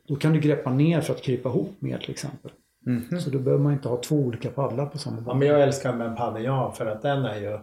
Då 0.08 0.16
kan 0.16 0.32
du 0.32 0.40
greppa 0.40 0.70
ner 0.70 1.00
för 1.00 1.14
att 1.14 1.22
krypa 1.22 1.48
ihop 1.48 1.70
mer 1.78 1.98
till 1.98 2.10
exempel. 2.10 2.50
Mm. 2.86 3.20
Så 3.20 3.30
då 3.30 3.38
behöver 3.38 3.62
man 3.62 3.72
inte 3.72 3.88
ha 3.88 4.02
två 4.02 4.16
olika 4.16 4.50
paddlar 4.50 4.86
på 4.86 4.98
samma 4.98 5.22
Ja, 5.26 5.34
men 5.34 5.48
jag 5.48 5.62
älskar 5.62 5.92
med 5.92 6.06
en 6.06 6.16
paddel 6.16 6.44
jag 6.44 6.52
har 6.52 6.72
för 6.72 6.86
att 6.86 7.02
den 7.02 7.24
är 7.24 7.40
ju 7.40 7.58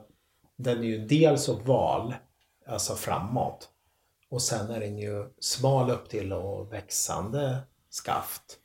Den 0.57 0.79
är 0.79 0.83
ju 0.83 1.05
dels 1.05 1.49
oval, 1.49 2.13
alltså 2.67 2.93
framåt. 2.93 3.69
Och 4.29 4.41
sen 4.41 4.69
är 4.69 4.79
den 4.79 4.97
ju 4.97 5.25
smal 5.39 5.91
upp 5.91 6.09
till 6.09 6.33
och 6.33 6.73
växande 6.73 7.57
skaft. 7.89 8.59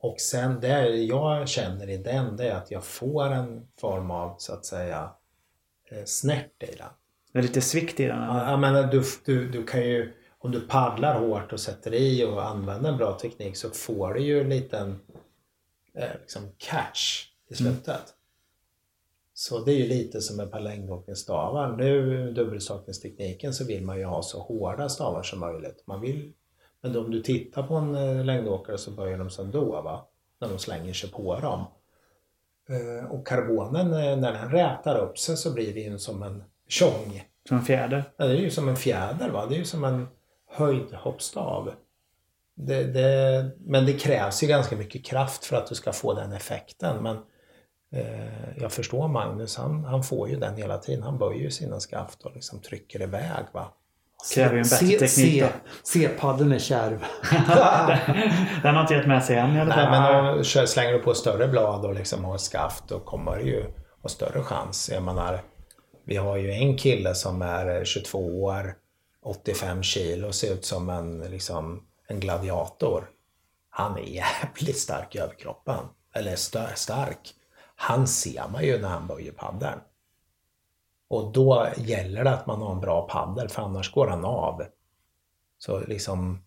Och 0.00 0.20
sen 0.20 0.60
det 0.60 0.88
jag 0.88 1.48
känner 1.48 1.90
i 1.90 1.96
den 1.96 2.36
det 2.36 2.48
är 2.48 2.56
att 2.56 2.70
jag 2.70 2.84
får 2.84 3.26
en 3.26 3.66
form 3.80 4.10
av 4.10 4.34
så 4.38 4.52
att 4.52 4.64
säga 4.64 5.10
eh, 5.90 6.04
snärt 6.04 6.62
i 6.62 6.76
den. 6.76 6.88
Det 7.32 7.38
är 7.38 7.42
lite 7.42 7.60
svikt 7.60 8.00
i 8.00 8.04
den? 8.04 8.22
Ja, 8.22 8.56
men 8.56 8.90
du, 8.90 9.02
du, 9.24 9.48
du 9.48 9.66
kan 9.66 9.80
ju 9.80 10.12
om 10.38 10.50
du 10.50 10.60
paddlar 10.60 11.20
hårt 11.20 11.52
och 11.52 11.60
sätter 11.60 11.94
i 11.94 12.24
och 12.24 12.46
använder 12.46 12.90
en 12.90 12.96
bra 12.96 13.18
teknik 13.18 13.56
så 13.56 13.70
får 13.70 14.14
du 14.14 14.20
ju 14.20 14.40
en 14.40 14.48
liten 14.48 15.00
liksom 16.20 16.42
catch 16.58 17.24
i 17.48 17.62
mm. 17.62 17.74
slutet. 17.74 17.88
Mm. 17.88 18.18
Så 19.34 19.58
det 19.58 19.72
är 19.72 19.76
ju 19.76 19.88
lite 19.88 20.20
som 20.20 20.36
med 20.36 20.50
par 20.50 20.60
längdåkningsstavar. 20.60 21.76
Nu 21.76 22.32
dubbelstakningstekniken 22.32 23.54
så 23.54 23.64
vill 23.64 23.84
man 23.84 23.98
ju 23.98 24.04
ha 24.04 24.22
så 24.22 24.40
hårda 24.40 24.88
stavar 24.88 25.22
som 25.22 25.40
möjligt. 25.40 25.82
Man 25.86 26.00
vill, 26.00 26.32
men 26.80 26.96
om 26.96 27.10
du 27.10 27.22
tittar 27.22 27.62
på 27.62 27.74
en 27.74 27.94
eh, 27.94 28.24
längdåkare 28.24 28.78
så 28.78 28.90
börjar 28.90 29.18
de 29.18 29.30
som 29.30 29.50
då 29.50 29.82
va? 29.82 30.06
När 30.40 30.48
de 30.48 30.58
slänger 30.58 30.92
sig 30.92 31.10
på 31.10 31.40
dem. 31.40 31.64
Eh, 32.68 33.10
och 33.10 33.26
karbonen 33.26 33.92
eh, 33.92 34.16
när 34.16 34.32
den 34.32 34.50
rätar 34.50 34.98
upp 34.98 35.18
sig 35.18 35.36
så 35.36 35.52
blir 35.52 35.74
det 35.74 35.80
ju 35.80 35.98
som 35.98 36.22
en 36.22 36.44
tjong. 36.68 37.24
Som 37.48 37.56
en 37.56 37.64
fjäder? 37.64 38.04
Ja, 38.16 38.26
det 38.26 38.32
är 38.32 38.40
ju 38.40 38.50
som 38.50 38.68
en 38.68 38.76
fjäder 38.76 39.30
va. 39.30 39.46
Det 39.46 39.54
är 39.54 39.58
ju 39.58 39.64
som 39.64 39.84
en 39.84 40.06
höjdhoppstav. 40.50 41.72
Det, 42.60 42.84
det, 42.84 43.50
men 43.58 43.86
det 43.86 43.92
krävs 43.92 44.42
ju 44.42 44.46
ganska 44.46 44.76
mycket 44.76 45.04
kraft 45.04 45.44
för 45.44 45.56
att 45.56 45.66
du 45.66 45.74
ska 45.74 45.92
få 45.92 46.14
den 46.14 46.32
effekten. 46.32 47.02
Men 47.02 47.16
eh, 47.92 48.58
jag 48.60 48.72
förstår 48.72 49.08
Magnus, 49.08 49.56
han, 49.56 49.84
han 49.84 50.02
får 50.02 50.28
ju 50.28 50.36
den 50.36 50.56
hela 50.56 50.78
tiden. 50.78 51.02
Han 51.02 51.18
böjer 51.18 51.42
ju 51.42 51.50
sina 51.50 51.80
skaft 51.80 52.22
och 52.22 52.34
liksom 52.34 52.60
trycker 52.60 53.02
iväg. 53.02 53.44
Va? 53.52 53.72
Kräver 54.34 54.54
ju 54.54 54.58
en 54.58 54.62
bättre 54.62 54.86
se, 54.86 54.98
teknik 54.98 55.42
då. 55.42 55.48
C-paddeln 55.84 56.52
är 56.52 56.58
kärv. 56.58 56.98
den 58.62 58.74
har 58.74 58.80
inte 58.80 58.94
gett 58.94 59.06
med 59.06 59.24
sig 59.24 59.36
än 59.36 59.56
i 59.56 59.60
alla 59.60 59.74
fall. 59.74 59.90
Nej, 59.90 60.00
men 60.00 60.38
om, 60.38 60.66
slänger 60.66 60.92
du 60.92 60.98
på 60.98 61.14
större 61.14 61.48
blad 61.48 61.84
och 61.84 61.94
liksom 61.94 62.24
har 62.24 62.38
skaft 62.38 62.88
då 62.88 63.00
kommer 63.00 63.36
du 63.36 63.42
ju 63.42 63.64
ha 64.02 64.08
större 64.08 64.42
chans. 64.42 64.90
Jag 64.92 65.02
menar, 65.02 65.42
vi 66.04 66.16
har 66.16 66.36
ju 66.36 66.52
en 66.52 66.76
kille 66.76 67.14
som 67.14 67.42
är 67.42 67.84
22 67.84 68.42
år 68.42 68.74
85 69.24 69.82
kilo 69.82 70.28
och 70.28 70.34
ser 70.34 70.52
ut 70.52 70.64
som 70.64 70.88
en, 70.88 71.20
liksom, 71.20 71.82
en 72.08 72.20
gladiator. 72.20 73.10
Han 73.70 73.98
är 73.98 74.02
jävligt 74.02 74.78
stark 74.78 75.14
i 75.14 75.18
överkroppen. 75.18 75.84
Eller 76.14 76.32
st 76.32 76.58
stark. 76.74 77.34
Han 77.76 78.06
ser 78.06 78.48
man 78.48 78.64
ju 78.64 78.78
när 78.78 78.88
han 78.88 79.06
böjer 79.06 79.32
paddeln. 79.32 79.80
Och 81.08 81.32
då 81.32 81.68
gäller 81.76 82.24
det 82.24 82.30
att 82.30 82.46
man 82.46 82.62
har 82.62 82.72
en 82.72 82.80
bra 82.80 83.08
paddel 83.08 83.48
för 83.48 83.62
annars 83.62 83.92
går 83.92 84.06
han 84.06 84.24
av. 84.24 84.62
Så 85.58 85.80
liksom, 85.80 86.44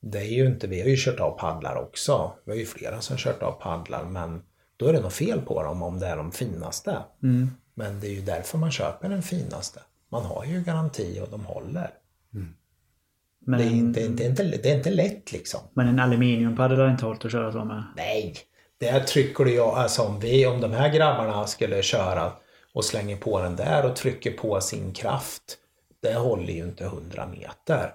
det 0.00 0.18
är 0.18 0.32
ju 0.32 0.46
inte, 0.46 0.66
vi 0.66 0.80
har 0.80 0.88
ju 0.88 0.96
kört 0.96 1.20
av 1.20 1.38
paddlar 1.38 1.76
också. 1.76 2.32
Vi 2.44 2.52
har 2.52 2.58
ju 2.58 2.66
flera 2.66 3.00
som 3.00 3.16
kört 3.16 3.42
av 3.42 3.52
paddlar 3.52 4.04
men 4.04 4.42
då 4.76 4.86
är 4.86 4.92
det 4.92 5.00
något 5.00 5.12
fel 5.12 5.40
på 5.40 5.62
dem 5.62 5.82
om 5.82 5.98
det 5.98 6.06
är 6.06 6.16
de 6.16 6.32
finaste. 6.32 6.98
Mm. 7.22 7.50
Men 7.74 8.00
det 8.00 8.06
är 8.06 8.12
ju 8.12 8.20
därför 8.20 8.58
man 8.58 8.70
köper 8.70 9.08
den 9.08 9.22
finaste. 9.22 9.80
Man 10.08 10.24
har 10.24 10.44
ju 10.44 10.62
garanti 10.62 11.20
och 11.22 11.30
de 11.30 11.44
håller. 11.44 11.90
Mm. 12.34 12.54
Men, 13.46 13.58
det, 13.58 13.64
är 13.64 13.70
inte, 13.70 14.00
det, 14.08 14.24
är 14.24 14.28
inte, 14.28 14.42
det 14.42 14.70
är 14.70 14.76
inte 14.76 14.90
lätt 14.90 15.32
liksom. 15.32 15.60
Men 15.74 15.88
en 15.88 15.98
aluminiumpaddel 15.98 16.80
har 16.80 16.90
inte 16.90 17.04
hållit 17.04 17.24
att 17.24 17.32
köra 17.32 17.52
så 17.52 17.64
med? 17.64 17.84
Nej, 17.96 18.36
det 18.80 19.00
trycker 19.00 19.44
du 19.44 19.52
ju, 19.52 19.60
alltså 19.60 20.02
om 20.02 20.20
vi, 20.20 20.46
om 20.46 20.60
de 20.60 20.72
här 20.72 20.88
grabbarna 20.88 21.46
skulle 21.46 21.82
köra 21.82 22.32
och 22.74 22.84
slänger 22.84 23.16
på 23.16 23.40
den 23.42 23.56
där 23.56 23.86
och 23.86 23.96
trycker 23.96 24.30
på 24.30 24.60
sin 24.60 24.92
kraft. 24.92 25.42
Det 26.02 26.14
håller 26.14 26.52
ju 26.52 26.64
inte 26.64 26.84
100 26.84 27.26
meter. 27.26 27.94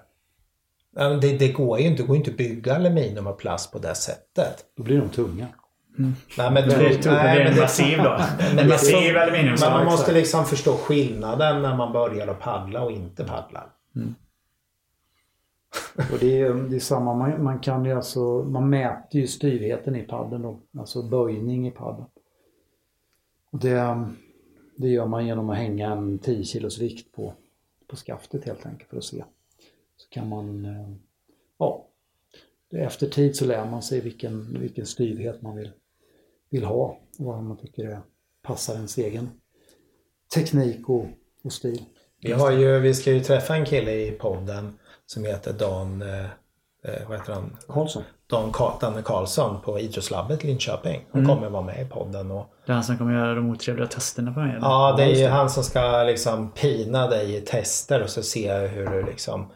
Det, 1.20 1.38
det 1.38 1.48
går 1.48 1.80
ju 1.80 1.86
inte, 1.86 2.02
det 2.02 2.06
går 2.06 2.16
inte 2.16 2.30
att 2.30 2.36
bygga 2.36 2.74
aluminium 2.74 3.26
och 3.26 3.38
plast 3.38 3.72
på 3.72 3.78
det 3.78 3.94
sättet. 3.94 4.64
Då 4.76 4.82
blir 4.82 4.98
de 4.98 5.08
tunga. 5.08 5.46
Mm. 5.98 6.14
Nej, 6.38 6.50
men 6.50 6.68
det, 6.68 6.76
det, 6.76 7.10
nej, 7.10 7.44
det 7.44 7.50
blir 7.50 7.62
massiv 7.62 7.98
då. 7.98 8.20
En 8.60 8.68
massiv 8.68 9.16
aluminium. 9.16 9.56
Men 9.60 9.72
man 9.72 9.84
måste 9.84 10.12
liksom 10.12 10.46
förstå 10.46 10.76
skillnaden 10.76 11.62
när 11.62 11.76
man 11.76 11.92
börjar 11.92 12.28
att 12.28 12.40
paddla 12.40 12.80
och 12.80 12.92
inte 12.92 13.24
paddlar. 13.24 13.66
Mm. 13.96 14.14
Och 16.12 16.18
det 16.20 16.40
är, 16.40 16.54
det 16.54 16.76
är 16.76 16.80
samma, 16.80 17.14
man, 17.14 17.44
man, 17.44 17.58
kan 17.58 17.84
ju 17.84 17.92
alltså, 17.92 18.44
man 18.44 18.70
mäter 18.70 19.20
ju 19.20 19.26
styvheten 19.26 19.96
i 19.96 20.02
padden 20.02 20.42
då, 20.42 20.60
alltså 20.78 21.02
böjning 21.02 21.68
i 21.68 21.70
padden. 21.70 22.06
Och 23.50 23.58
det, 23.58 24.06
det 24.76 24.88
gör 24.88 25.06
man 25.06 25.26
genom 25.26 25.50
att 25.50 25.56
hänga 25.56 25.92
en 25.92 26.18
10 26.18 26.44
kilos 26.44 26.78
vikt 26.78 27.12
på, 27.12 27.34
på 27.86 27.96
skaftet 27.96 28.44
helt 28.44 28.66
enkelt 28.66 28.90
för 28.90 28.96
att 28.96 29.04
se. 29.04 29.24
Så 29.96 30.08
kan 30.08 30.28
man, 30.28 30.64
eh, 30.64 30.92
ja, 31.58 31.86
efter 32.70 33.06
tid 33.06 33.36
så 33.36 33.46
lär 33.46 33.70
man 33.70 33.82
sig 33.82 34.00
vilken, 34.00 34.60
vilken 34.60 34.86
styvhet 34.86 35.42
man 35.42 35.56
vill, 35.56 35.70
vill 36.50 36.64
ha 36.64 36.98
och 37.18 37.24
vad 37.24 37.42
man 37.42 37.56
tycker 37.56 37.84
är, 37.84 38.00
passar 38.42 38.74
ens 38.74 38.98
egen 38.98 39.30
teknik 40.34 40.88
och, 40.88 41.06
och 41.42 41.52
stil. 41.52 41.84
Vi, 42.22 42.32
har 42.32 42.50
ju, 42.50 42.78
vi 42.78 42.94
ska 42.94 43.12
ju 43.12 43.20
träffa 43.20 43.56
en 43.56 43.64
kille 43.64 43.92
i 43.92 44.10
podden 44.10 44.78
som 45.06 45.24
heter 45.24 45.52
Dan, 45.52 46.02
eh, 46.02 46.24
eh 46.24 47.08
vad 47.08 47.18
heter 47.18 47.32
han? 47.32 47.56
Karlsson. 47.68 48.02
Dan 48.30 48.52
Danne 48.80 49.02
Karlsson 49.02 49.60
på 49.60 49.80
Idrottslabbet 49.80 50.44
Linköping. 50.44 51.06
Han 51.12 51.24
mm. 51.24 51.34
kommer 51.34 51.48
vara 51.50 51.62
med 51.62 51.82
i 51.82 51.84
podden. 51.84 52.30
Och... 52.30 52.46
Det 52.66 52.72
är 52.72 52.74
han 52.74 52.84
som 52.84 52.98
kommer 52.98 53.14
göra 53.14 53.34
de 53.34 53.50
otrevliga 53.50 53.86
testerna 53.86 54.32
på 54.32 54.40
mig? 54.40 54.58
Ja, 54.60 54.94
det 54.96 55.02
är 55.02 55.14
ju 55.14 55.26
han 55.26 55.50
som 55.50 55.64
ska 55.64 56.02
liksom 56.02 56.50
pina 56.50 57.08
dig 57.08 57.36
i 57.36 57.40
tester 57.40 58.02
och 58.02 58.10
så 58.10 58.22
se 58.22 58.54
hur 58.54 58.86
du 58.86 59.02
liksom 59.02 59.50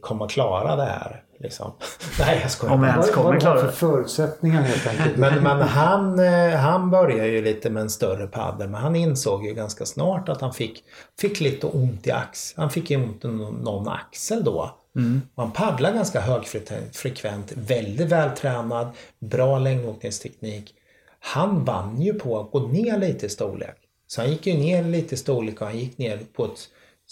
kommer 0.00 0.28
klara 0.28 0.76
det 0.76 0.84
här. 0.84 1.22
Liksom. 1.42 1.72
Nej 2.18 2.38
jag 2.42 2.50
skojar. 2.50 2.74
Om 2.74 2.84
ens 2.84 3.10
kommer 3.10 3.40
klara 3.40 3.54
det. 3.54 3.60
för 3.60 3.72
förutsättningar 3.72 4.62
helt 4.62 4.86
enkelt. 4.86 5.16
men, 5.16 5.42
men 5.42 5.60
han, 5.60 6.18
eh, 6.18 6.56
han 6.56 6.90
började 6.90 7.28
ju 7.28 7.42
lite 7.42 7.70
med 7.70 7.80
en 7.80 7.90
större 7.90 8.26
paddel 8.26 8.68
men 8.68 8.80
han 8.80 8.96
insåg 8.96 9.46
ju 9.46 9.54
ganska 9.54 9.86
snart 9.86 10.28
att 10.28 10.40
han 10.40 10.52
fick, 10.52 10.84
fick 11.20 11.40
lite 11.40 11.66
ont 11.66 12.06
i 12.06 12.10
axeln. 12.10 12.62
Han 12.62 12.70
fick 12.70 12.90
ju 12.90 12.96
ont 12.96 13.24
i 13.24 13.28
någon 13.28 13.88
axel 13.88 14.44
då. 14.44 14.70
Mm. 14.96 15.22
Han 15.36 15.52
paddlar 15.52 15.92
ganska 15.92 16.20
högfrekvent, 16.20 17.52
väldigt 17.56 18.08
vältränad, 18.08 18.88
bra 19.18 19.58
längdåkningsteknik. 19.58 20.74
Han 21.20 21.64
vann 21.64 22.02
ju 22.02 22.14
på 22.14 22.40
att 22.40 22.50
gå 22.50 22.60
ner 22.68 22.98
lite 22.98 23.26
i 23.26 23.28
storlek. 23.28 23.76
Så 24.06 24.20
han 24.20 24.30
gick 24.30 24.46
ju 24.46 24.54
ner 24.54 24.84
lite 24.84 25.14
i 25.14 25.18
storlek 25.18 25.60
och 25.60 25.66
han 25.66 25.78
gick 25.78 25.98
ner 25.98 26.20
på 26.36 26.44
ett 26.44 26.68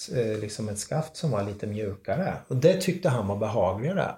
Eh, 0.08 0.38
liksom 0.40 0.68
ett 0.68 0.78
skaft 0.78 1.16
som 1.16 1.30
var 1.30 1.44
lite 1.44 1.66
mjukare. 1.66 2.36
Och 2.48 2.56
det 2.56 2.80
tyckte 2.80 3.08
han 3.08 3.28
var 3.28 3.36
behagligare. 3.36 4.14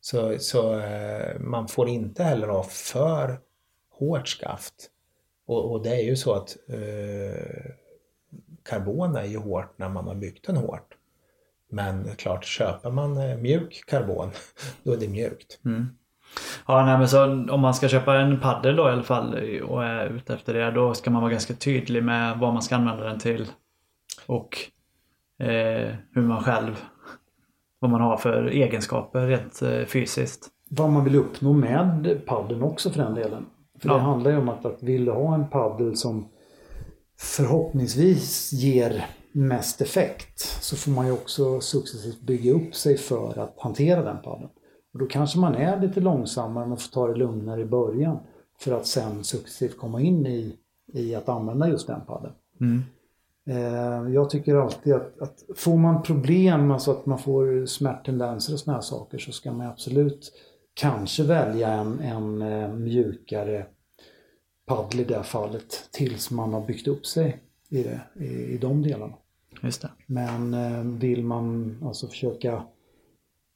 Så, 0.00 0.38
så 0.38 0.78
eh, 0.78 1.40
man 1.40 1.68
får 1.68 1.88
inte 1.88 2.22
heller 2.22 2.48
ha 2.48 2.62
för 2.62 3.38
hårt 3.90 4.28
skaft. 4.28 4.90
Och, 5.46 5.72
och 5.72 5.82
det 5.82 5.90
är 5.90 6.02
ju 6.02 6.16
så 6.16 6.34
att 6.34 6.56
eh, 6.68 7.70
karbon 8.62 9.16
är 9.16 9.24
ju 9.24 9.38
hårt 9.38 9.78
när 9.78 9.88
man 9.88 10.06
har 10.06 10.14
byggt 10.14 10.46
den 10.46 10.56
hårt. 10.56 10.94
Men 11.70 12.16
klart, 12.16 12.44
köper 12.44 12.90
man 12.90 13.16
eh, 13.16 13.36
mjuk 13.36 13.84
karbon, 13.86 14.30
då 14.82 14.92
är 14.92 14.96
det 14.96 15.08
mjukt. 15.08 15.58
Mm. 15.64 15.88
Ja, 16.66 16.84
nej, 16.84 16.98
men 16.98 17.08
så 17.08 17.24
om 17.24 17.60
man 17.60 17.74
ska 17.74 17.88
köpa 17.88 18.16
en 18.16 18.40
paddel 18.40 18.76
då 18.76 18.88
i 18.88 18.92
alla 18.92 19.02
fall 19.02 19.34
och 19.62 19.84
är 19.84 20.06
ute 20.06 20.34
efter 20.34 20.54
det, 20.54 20.70
då 20.70 20.94
ska 20.94 21.10
man 21.10 21.22
vara 21.22 21.32
ganska 21.32 21.54
tydlig 21.54 22.04
med 22.04 22.38
vad 22.38 22.52
man 22.52 22.62
ska 22.62 22.76
använda 22.76 23.04
den 23.04 23.18
till. 23.18 23.46
Och 24.30 24.58
eh, 25.46 25.94
hur 26.12 26.22
man 26.22 26.42
själv, 26.42 26.84
vad 27.78 27.90
man 27.90 28.00
har 28.00 28.16
för 28.16 28.46
egenskaper 28.46 29.26
rent 29.26 29.62
eh, 29.62 29.84
fysiskt. 29.84 30.48
Vad 30.68 30.90
man 30.90 31.04
vill 31.04 31.16
uppnå 31.16 31.52
med 31.52 32.20
paddeln 32.26 32.62
också 32.62 32.90
för 32.90 33.02
den 33.02 33.14
delen. 33.14 33.46
För 33.78 33.88
ja. 33.88 33.94
det 33.94 34.00
handlar 34.00 34.30
ju 34.30 34.36
om 34.36 34.48
att, 34.48 34.64
att 34.64 34.82
vill 34.82 35.04
du 35.04 35.12
ha 35.12 35.34
en 35.34 35.48
paddel 35.48 35.96
som 35.96 36.28
förhoppningsvis 37.18 38.52
ger 38.52 39.06
mest 39.32 39.80
effekt 39.80 40.40
så 40.40 40.76
får 40.76 40.90
man 40.90 41.06
ju 41.06 41.12
också 41.12 41.60
successivt 41.60 42.20
bygga 42.20 42.52
upp 42.52 42.74
sig 42.74 42.96
för 42.96 43.38
att 43.38 43.54
hantera 43.58 44.02
den 44.02 44.22
paddeln. 44.22 44.50
Och 44.92 44.98
då 44.98 45.06
kanske 45.06 45.38
man 45.38 45.54
är 45.54 45.80
lite 45.80 46.00
långsammare 46.00 46.66
men 46.66 46.76
får 46.76 46.90
ta 46.90 47.06
det 47.06 47.14
lugnare 47.14 47.60
i 47.60 47.64
början 47.64 48.18
för 48.58 48.72
att 48.72 48.86
sen 48.86 49.24
successivt 49.24 49.78
komma 49.78 50.00
in 50.00 50.26
i, 50.26 50.56
i 50.92 51.14
att 51.14 51.28
använda 51.28 51.68
just 51.68 51.86
den 51.86 52.00
paddeln. 52.06 52.34
Mm. 52.60 52.82
Eh, 53.46 54.12
jag 54.14 54.30
tycker 54.30 54.54
alltid 54.54 54.92
att, 54.92 55.20
att 55.20 55.44
får 55.56 55.76
man 55.76 56.02
problem, 56.02 56.70
alltså 56.70 56.90
att 56.90 57.06
man 57.06 57.18
får 57.18 57.66
smärttendenser 57.66 58.52
och 58.52 58.60
såna 58.60 58.74
här 58.74 58.82
saker 58.82 59.18
så 59.18 59.32
ska 59.32 59.52
man 59.52 59.66
absolut 59.66 60.32
kanske 60.74 61.22
välja 61.22 61.68
en, 61.72 62.00
en 62.00 62.42
eh, 62.42 62.68
mjukare 62.68 63.66
paddel 64.66 65.00
i 65.00 65.04
det 65.04 65.22
fallet 65.22 65.88
tills 65.90 66.30
man 66.30 66.52
har 66.52 66.60
byggt 66.66 66.88
upp 66.88 67.06
sig 67.06 67.42
i, 67.68 67.82
det, 67.82 68.00
i, 68.24 68.54
i 68.54 68.58
de 68.58 68.82
delarna. 68.82 69.14
Just 69.62 69.82
det. 69.82 69.90
Men 70.06 70.54
eh, 70.54 70.82
vill 70.82 71.24
man 71.24 71.76
alltså 71.84 72.08
försöka 72.08 72.62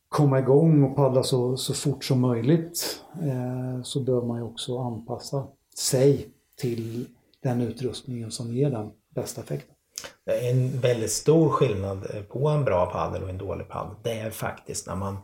komma 0.09 0.39
igång 0.39 0.83
och 0.83 0.97
paddla 0.97 1.23
så, 1.23 1.57
så 1.57 1.75
fort 1.75 2.05
som 2.05 2.21
möjligt 2.21 3.03
eh, 3.23 3.83
så 3.83 4.01
bör 4.01 4.23
man 4.23 4.39
ju 4.39 4.45
också 4.45 4.79
anpassa 4.79 5.47
sig 5.77 6.29
till 6.57 7.07
den 7.43 7.61
utrustningen 7.61 8.31
som 8.31 8.55
ger 8.55 8.71
den 8.71 8.91
bästa 9.15 9.41
effekten. 9.41 9.74
Det 10.27 10.47
är 10.47 10.51
en 10.51 10.81
väldigt 10.81 11.13
stor 11.13 11.51
skillnad 11.51 12.07
eh, 12.15 12.23
på 12.23 12.49
en 12.49 12.65
bra 12.65 12.87
paddel 12.87 13.23
och 13.23 13.31
en 13.31 13.39
dålig 13.39 13.69
paddel. 13.69 13.97
Det 14.03 14.19
är 14.19 14.31
faktiskt 14.31 14.87
när 14.87 14.97
man 14.97 15.17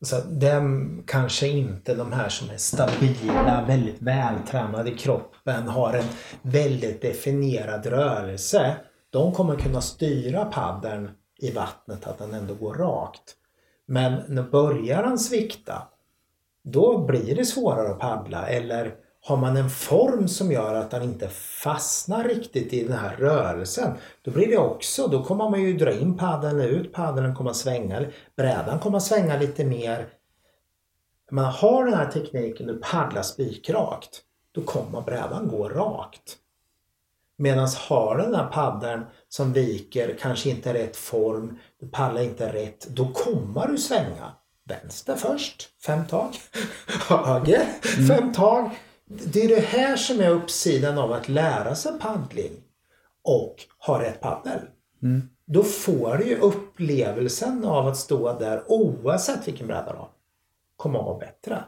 så 0.00 0.20
dem, 0.20 1.02
kanske 1.06 1.48
inte 1.48 1.94
de 1.94 2.12
här 2.12 2.28
som 2.28 2.50
är 2.50 2.56
stabila, 2.56 3.64
väldigt 3.68 4.02
vältränade 4.02 4.90
i 4.90 4.98
kroppen, 4.98 5.68
har 5.68 5.92
en 5.92 6.04
väldigt 6.42 7.02
definierad 7.02 7.86
rörelse. 7.86 8.76
De 9.10 9.32
kommer 9.32 9.56
kunna 9.56 9.80
styra 9.80 10.44
paddeln 10.44 11.10
i 11.38 11.50
vattnet 11.50 12.06
att 12.06 12.18
den 12.18 12.34
ändå 12.34 12.54
går 12.54 12.74
rakt. 12.74 13.34
Men 13.86 14.22
när 14.28 14.42
börjar 14.42 15.02
den 15.02 15.18
svikta, 15.18 15.82
då 16.64 16.98
blir 16.98 17.36
det 17.36 17.44
svårare 17.44 17.90
att 17.90 17.98
paddla. 17.98 18.46
Eller 18.46 18.94
har 19.26 19.36
man 19.36 19.56
en 19.56 19.70
form 19.70 20.28
som 20.28 20.52
gör 20.52 20.74
att 20.74 20.90
den 20.90 21.02
inte 21.02 21.28
fastnar 21.62 22.24
riktigt 22.24 22.72
i 22.72 22.84
den 22.84 22.98
här 22.98 23.16
rörelsen, 23.16 23.94
då 24.22 24.30
blir 24.30 24.46
det 24.46 24.58
också, 24.58 25.06
då 25.06 25.24
kommer 25.24 25.50
man 25.50 25.62
ju 25.62 25.76
dra 25.76 25.92
in 25.92 26.16
paddeln 26.16 26.60
ut, 26.60 26.92
paddeln 26.92 27.34
kommer 27.34 27.52
svänga, 27.52 28.06
brädan 28.36 28.78
kommer 28.78 28.98
svänga 28.98 29.38
lite 29.38 29.64
mer. 29.64 30.08
Man 31.30 31.44
har 31.44 31.84
den 31.84 31.94
här 31.94 32.10
tekniken, 32.10 32.66
du 32.66 32.80
paddlar 32.82 33.22
spikrakt, 33.22 34.22
då 34.52 34.62
kommer 34.62 35.00
brädan 35.00 35.48
gå 35.48 35.68
rakt. 35.68 36.36
Medan 37.38 37.68
har 37.88 38.16
den 38.16 38.34
här 38.34 38.46
paddeln 38.46 39.04
som 39.28 39.52
viker, 39.52 40.16
kanske 40.20 40.50
inte 40.50 40.74
rätt 40.74 40.96
form, 40.96 41.58
du 41.80 41.88
paddlar 41.88 42.22
inte 42.22 42.52
rätt, 42.52 42.86
då 42.88 43.08
kommer 43.08 43.66
du 43.66 43.78
svänga. 43.78 44.32
Vänster 44.64 45.16
först, 45.16 45.68
fem 45.86 46.06
tag. 46.06 46.36
Höger, 47.08 47.64
fem 48.08 48.32
tag 48.32 48.70
det 49.08 49.44
är 49.44 49.48
det 49.48 49.60
här 49.60 49.96
som 49.96 50.20
är 50.20 50.30
uppsidan 50.30 50.98
av 50.98 51.12
att 51.12 51.28
lära 51.28 51.74
sig 51.74 51.92
paddling 52.00 52.52
och 53.22 53.54
ha 53.86 54.02
rätt 54.02 54.20
paddel. 54.20 54.60
Mm. 55.02 55.22
Då 55.46 55.62
får 55.62 56.16
du 56.16 56.24
ju 56.24 56.36
upplevelsen 56.36 57.64
av 57.64 57.86
att 57.86 57.96
stå 57.96 58.38
där 58.38 58.62
oavsett 58.66 59.48
vilken 59.48 59.66
bräda 59.66 59.92
du 59.92 59.98
har. 59.98 60.08
Kommer 60.76 60.98
att 60.98 61.04
vara 61.04 61.18
bättre. 61.18 61.64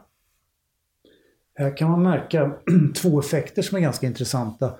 Här 1.55 1.77
kan 1.77 1.91
man 1.91 2.03
märka 2.03 2.51
två 2.95 3.19
effekter 3.19 3.61
som 3.61 3.77
är 3.77 3.81
ganska 3.81 4.07
intressanta. 4.07 4.71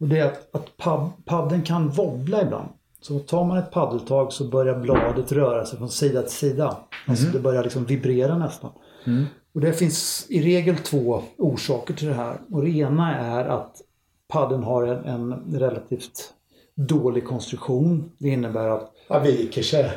Och 0.00 0.08
det 0.08 0.18
är 0.18 0.26
att, 0.26 0.54
att 0.54 0.76
paddeln 1.24 1.62
kan 1.62 1.88
wobbla 1.88 2.42
ibland. 2.42 2.68
Så 3.00 3.18
tar 3.18 3.44
man 3.44 3.58
ett 3.58 3.70
paddeltag 3.70 4.32
så 4.32 4.48
börjar 4.48 4.78
bladet 4.78 5.32
röra 5.32 5.66
sig 5.66 5.78
från 5.78 5.88
sida 5.88 6.22
till 6.22 6.36
sida. 6.36 6.64
Mm. 6.64 6.84
Alltså 7.06 7.26
det 7.26 7.38
börjar 7.38 7.62
liksom 7.62 7.84
vibrera 7.84 8.38
nästan. 8.38 8.70
Mm. 9.04 9.24
Och 9.54 9.60
det 9.60 9.72
finns 9.72 10.26
i 10.28 10.42
regel 10.42 10.76
två 10.76 11.22
orsaker 11.36 11.94
till 11.94 12.08
det 12.08 12.14
här. 12.14 12.40
Och 12.50 12.62
det 12.62 12.70
ena 12.70 13.18
är 13.18 13.44
att 13.44 13.80
paddeln 14.28 14.62
har 14.62 14.86
en, 14.86 15.04
en 15.04 15.58
relativt 15.58 16.34
dålig 16.74 17.26
konstruktion. 17.26 18.12
Det 18.18 18.28
innebär 18.28 18.68
att, 18.68 18.92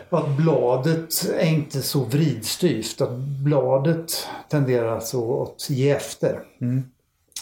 att 0.09 0.37
bladet 0.37 1.29
är 1.39 1.49
inte 1.49 1.81
så 1.81 2.03
vridstyvt. 2.03 3.01
Att 3.01 3.17
bladet 3.43 4.27
tenderar 4.49 4.99
så 4.99 5.43
att 5.43 5.69
ge 5.69 5.89
efter. 5.89 6.39
Mm. 6.61 6.83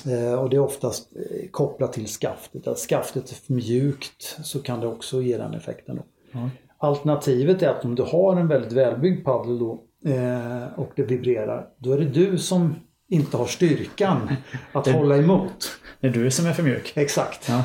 Eh, 0.06 0.34
och 0.34 0.49
det 0.49 0.56
är 0.56 0.60
oftast 0.60 1.10
eh, 1.15 1.49
kopplat 1.52 1.93
till 1.93 2.08
skaftet. 2.08 2.67
Att 2.67 2.78
skaftet 2.78 3.32
är 3.32 3.36
för 3.36 3.54
mjukt 3.54 4.38
så 4.43 4.60
kan 4.60 4.80
det 4.80 4.88
också 4.88 5.21
ge 5.21 5.38
den 5.38 5.54
effekten. 5.54 5.99
Mm. 6.32 6.49
Alternativet 6.78 7.62
är 7.62 7.69
att 7.69 7.86
om 7.86 7.95
du 7.95 8.04
har 8.04 8.36
en 8.36 8.47
väldigt 8.47 8.71
välbyggd 8.71 9.26
paddel 9.26 9.60
då 9.60 9.82
eh, 10.05 10.79
och 10.79 10.91
det 10.95 11.03
vibrerar, 11.03 11.67
då 11.77 11.93
är 11.93 11.97
det 11.97 12.05
du 12.05 12.37
som 12.37 12.75
inte 13.07 13.37
har 13.37 13.45
styrkan 13.45 14.29
att 14.71 14.85
det, 14.85 14.91
hålla 14.91 15.17
emot. 15.17 15.79
Det 15.99 16.07
är 16.07 16.11
du 16.11 16.31
som 16.31 16.45
är 16.45 16.53
för 16.53 16.63
mjuk. 16.63 16.93
Exakt. 16.95 17.49
Ja. 17.49 17.63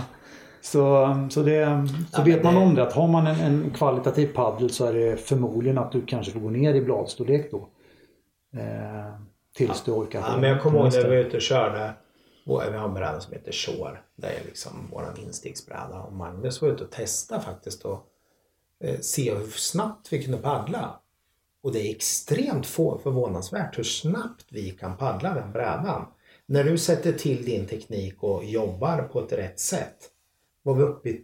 Så, 0.61 1.17
så, 1.31 1.43
det, 1.43 1.87
så 2.13 2.21
ja, 2.21 2.25
vet 2.25 2.45
man 2.45 2.57
om 2.57 2.75
det 2.75 2.83
att 2.83 2.93
har 2.93 3.09
man 3.09 3.27
en, 3.27 3.41
en 3.41 3.71
kvalitativ 3.71 4.27
paddel 4.27 4.71
så 4.71 4.85
är 4.87 4.95
det 4.95 5.17
förmodligen 5.17 5.79
att 5.79 5.93
du 5.93 6.07
kanske 6.07 6.33
får 6.33 6.41
gå 6.41 6.51
ner 6.51 6.75
i 6.75 6.81
bladstorlek 6.81 7.51
då. 7.51 7.69
Eh, 8.57 9.15
tills 9.57 9.83
ja. 9.87 9.93
du 9.93 9.93
orkar. 9.93 10.21
Ja, 10.21 10.37
men 10.41 10.51
jag 10.51 10.63
kommer 10.63 10.79
ihåg 10.79 10.93
när 10.93 11.03
vi 11.03 11.09
var 11.09 11.17
ute 11.17 11.37
och 11.37 11.43
körde. 11.43 11.93
Vi 12.45 12.77
har 12.77 12.89
en 12.89 12.95
bräda 12.95 13.21
som 13.21 13.33
heter 13.33 13.53
Shore. 13.53 13.99
Det 14.17 14.27
är 14.27 14.45
liksom 14.45 14.73
våran 14.93 15.17
instegsbräda. 15.17 16.01
Och 16.01 16.13
Magnus 16.13 16.63
var 16.63 16.69
ute 16.69 16.85
och 16.85 16.91
testade 16.91 17.41
faktiskt 17.41 17.85
och 17.85 18.07
eh, 18.85 18.99
se 19.01 19.35
hur 19.35 19.47
snabbt 19.47 20.13
vi 20.13 20.23
kunde 20.23 20.39
paddla. 20.39 21.01
Och 21.63 21.73
det 21.73 21.89
är 21.89 21.91
extremt 21.91 22.67
få 22.67 22.99
förvånansvärt 22.99 23.79
hur 23.79 23.83
snabbt 23.83 24.47
vi 24.51 24.71
kan 24.71 24.97
paddla 24.97 25.35
den 25.35 25.53
brädan. 25.53 26.07
När 26.47 26.65
du 26.65 26.79
sätter 26.79 27.13
till 27.13 27.45
din 27.45 27.67
teknik 27.67 28.23
och 28.23 28.45
jobbar 28.45 29.03
på 29.03 29.21
ett 29.21 29.33
rätt 29.33 29.61
sätt. 29.61 29.97
Var 30.63 30.75
vi 30.75 30.83
uppe 30.83 31.09
i 31.09 31.21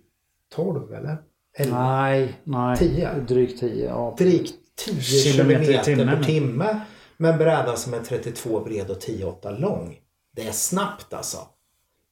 12 0.55 0.95
eller? 0.95 1.23
11? 1.57 1.79
Nej, 1.79 2.41
nej. 2.45 2.77
10? 2.79 3.15
Drygt 3.29 3.61
10. 3.61 3.87
Ja. 3.87 4.15
Drygt 4.19 4.55
10 4.77 5.01
kilometer 5.01 5.83
timme. 5.83 6.17
per 6.17 6.23
timme. 6.23 6.81
Med 7.17 7.31
en 7.31 7.39
bräda 7.39 7.77
som 7.77 7.95
är 7.95 8.01
32 8.01 8.61
bred 8.61 8.91
och 8.91 8.99
10,8 8.99 9.61
lång. 9.61 10.01
Det 10.37 10.49
är 10.49 10.53
snabbt 10.53 11.15
alltså. 11.15 11.39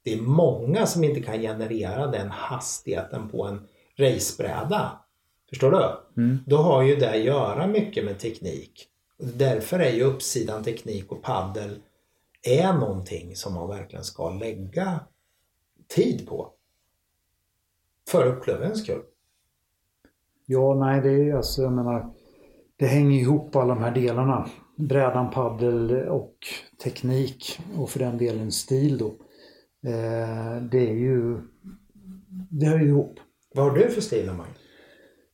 Det 0.04 0.12
är 0.12 0.20
många 0.20 0.86
som 0.86 1.04
inte 1.04 1.20
kan 1.22 1.40
generera 1.40 2.06
den 2.06 2.30
hastigheten 2.30 3.28
på 3.28 3.46
en 3.46 3.68
racebräda. 3.98 4.92
Förstår 5.52 5.70
du? 5.70 6.22
Mm. 6.22 6.38
Då 6.46 6.56
har 6.56 6.82
ju 6.82 6.96
det 6.96 7.10
att 7.10 7.24
göra 7.24 7.66
mycket 7.66 8.04
med 8.04 8.18
teknik. 8.18 8.88
Därför 9.18 9.78
är 9.78 9.92
ju 9.92 10.02
uppsidan 10.02 10.64
teknik 10.64 11.12
och 11.12 11.22
paddel 11.22 11.78
är 12.42 12.72
någonting 12.72 13.36
som 13.36 13.54
man 13.54 13.68
verkligen 13.68 14.04
ska 14.04 14.30
lägga 14.30 15.00
tid 15.94 16.26
på. 16.28 16.52
För 18.08 18.26
upplevelsens 18.26 18.82
skull. 18.82 19.02
Ja, 20.46 20.74
nej 20.74 21.00
det 21.00 21.10
är 21.10 21.34
alltså, 21.34 21.62
jag 21.62 21.72
menar, 21.72 22.14
det 22.76 22.86
hänger 22.86 23.20
ihop 23.20 23.56
alla 23.56 23.74
de 23.74 23.82
här 23.82 23.94
delarna. 23.94 24.48
Brädan, 24.76 25.30
paddel 25.30 26.08
och 26.08 26.36
teknik 26.84 27.60
och 27.76 27.90
för 27.90 27.98
den 27.98 28.18
delen 28.18 28.52
stil 28.52 28.98
då. 28.98 29.06
Eh, 29.88 30.62
det 30.70 30.88
är 30.88 30.94
ju, 30.94 31.40
det 32.50 32.66
hör 32.66 32.78
ju 32.78 32.88
ihop. 32.88 33.20
Vad 33.54 33.64
har 33.64 33.78
du 33.78 33.90
för 33.90 34.00
stil, 34.00 34.26
Magnus? 34.26 34.61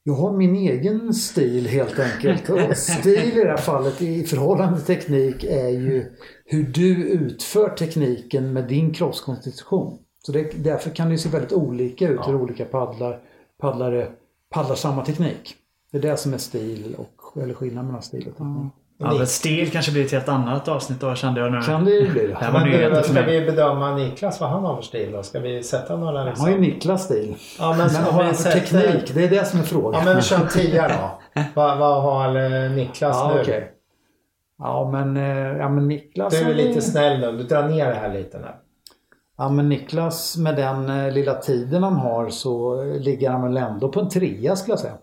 Jag 0.09 0.14
har 0.14 0.33
min 0.33 0.57
egen 0.57 1.14
stil 1.14 1.66
helt 1.66 1.99
enkelt. 1.99 2.51
Och 2.51 2.77
stil 2.77 3.38
i 3.38 3.42
det 3.44 3.51
här 3.51 3.57
fallet 3.57 4.03
i 4.03 4.25
förhållande 4.25 4.81
till 4.81 4.97
teknik 4.97 5.44
är 5.44 5.68
ju 5.68 6.12
hur 6.44 6.62
du 6.62 7.09
utför 7.09 7.68
tekniken 7.68 8.53
med 8.53 8.68
din 8.68 8.94
kroppskonstitution. 8.94 9.99
Så 10.27 10.33
det, 10.33 10.64
därför 10.64 10.90
kan 10.90 11.11
det 11.11 11.18
se 11.18 11.29
väldigt 11.29 11.53
olika 11.53 12.09
ut 12.09 12.21
hur 12.27 12.35
olika 12.35 12.65
paddlar, 12.65 13.21
paddlare 13.59 14.09
paddlar 14.50 14.75
samma 14.75 15.04
teknik. 15.04 15.54
Det 15.90 15.98
är 15.98 16.02
det 16.02 16.17
som 16.17 16.35
är 16.35 16.38
stil 16.38 16.96
och, 16.98 17.42
eller 17.42 17.54
skillnaden 17.54 17.87
mellan 17.87 18.02
stil 18.02 18.29
och 18.29 18.37
teknik. 18.37 18.56
Ja, 18.56 18.71
men 18.99 19.27
stil 19.27 19.71
kanske 19.71 19.92
blir 19.92 20.05
ett 20.05 20.13
helt 20.13 20.29
annat 20.29 20.69
avsnitt 20.69 21.01
då 21.01 21.15
kände 21.15 21.40
jag 21.40 21.53
nu. 21.53 21.61
Kan 21.61 21.85
det 21.85 21.90
ju 21.90 22.11
bli. 22.11 22.27
Det 22.27 22.35
här 22.35 22.53
var 22.53 22.90
men, 22.90 23.05
ska 23.05 23.23
vi 23.23 23.40
bedöma 23.40 23.96
Niklas 23.96 24.40
vad 24.40 24.51
han 24.51 24.65
har 24.65 24.77
för 24.77 24.83
stil 24.83 25.13
då? 25.13 25.23
Ska 25.23 25.40
vi 25.40 25.63
sätta 25.63 25.96
några 25.96 26.25
liksom? 26.25 26.44
Han 26.44 26.55
har 26.55 26.65
ju 26.65 26.71
Niklas 26.71 27.05
stil. 27.05 27.37
Ja, 27.59 27.75
men, 27.79 27.92
men 27.92 28.03
har 28.03 28.23
han 28.23 28.35
för 28.35 28.51
teknik? 28.51 29.15
Det 29.15 29.25
är 29.25 29.31
det 29.31 29.44
som 29.44 29.61
är 29.61 29.65
frågan. 29.65 30.07
Ja 30.07 30.13
men 30.13 30.23
kör 30.23 30.46
tia 30.46 30.88
då. 30.88 31.40
vad, 31.55 31.79
vad 31.79 32.03
har 32.03 32.69
Niklas 32.69 33.17
ja, 33.17 33.33
nu? 33.35 33.40
Okay. 33.40 33.63
Ja 34.59 34.90
men, 34.92 35.17
eh, 35.17 35.59
ja 35.59 35.69
men 35.69 35.88
Niklas... 35.88 36.40
Du 36.40 36.51
är 36.51 36.55
lite 36.55 36.81
snäll 36.81 37.21
nu. 37.21 37.33
Du 37.33 37.42
drar 37.42 37.69
ner 37.69 37.87
det 37.87 37.94
här 37.94 38.15
lite 38.15 38.38
nu. 38.38 38.49
Ja 39.38 39.49
men 39.49 39.69
Niklas 39.69 40.37
med 40.37 40.57
den 40.57 40.88
eh, 40.88 41.13
lilla 41.13 41.35
tiden 41.35 41.83
han 41.83 41.96
har 41.96 42.29
så 42.29 42.83
ligger 42.83 43.31
han 43.31 43.42
väl 43.42 43.57
ändå 43.57 43.88
på 43.88 44.01
en 44.01 44.09
trea 44.09 44.57
skulle 44.57 44.73
jag 44.73 44.81
säga. 44.81 44.94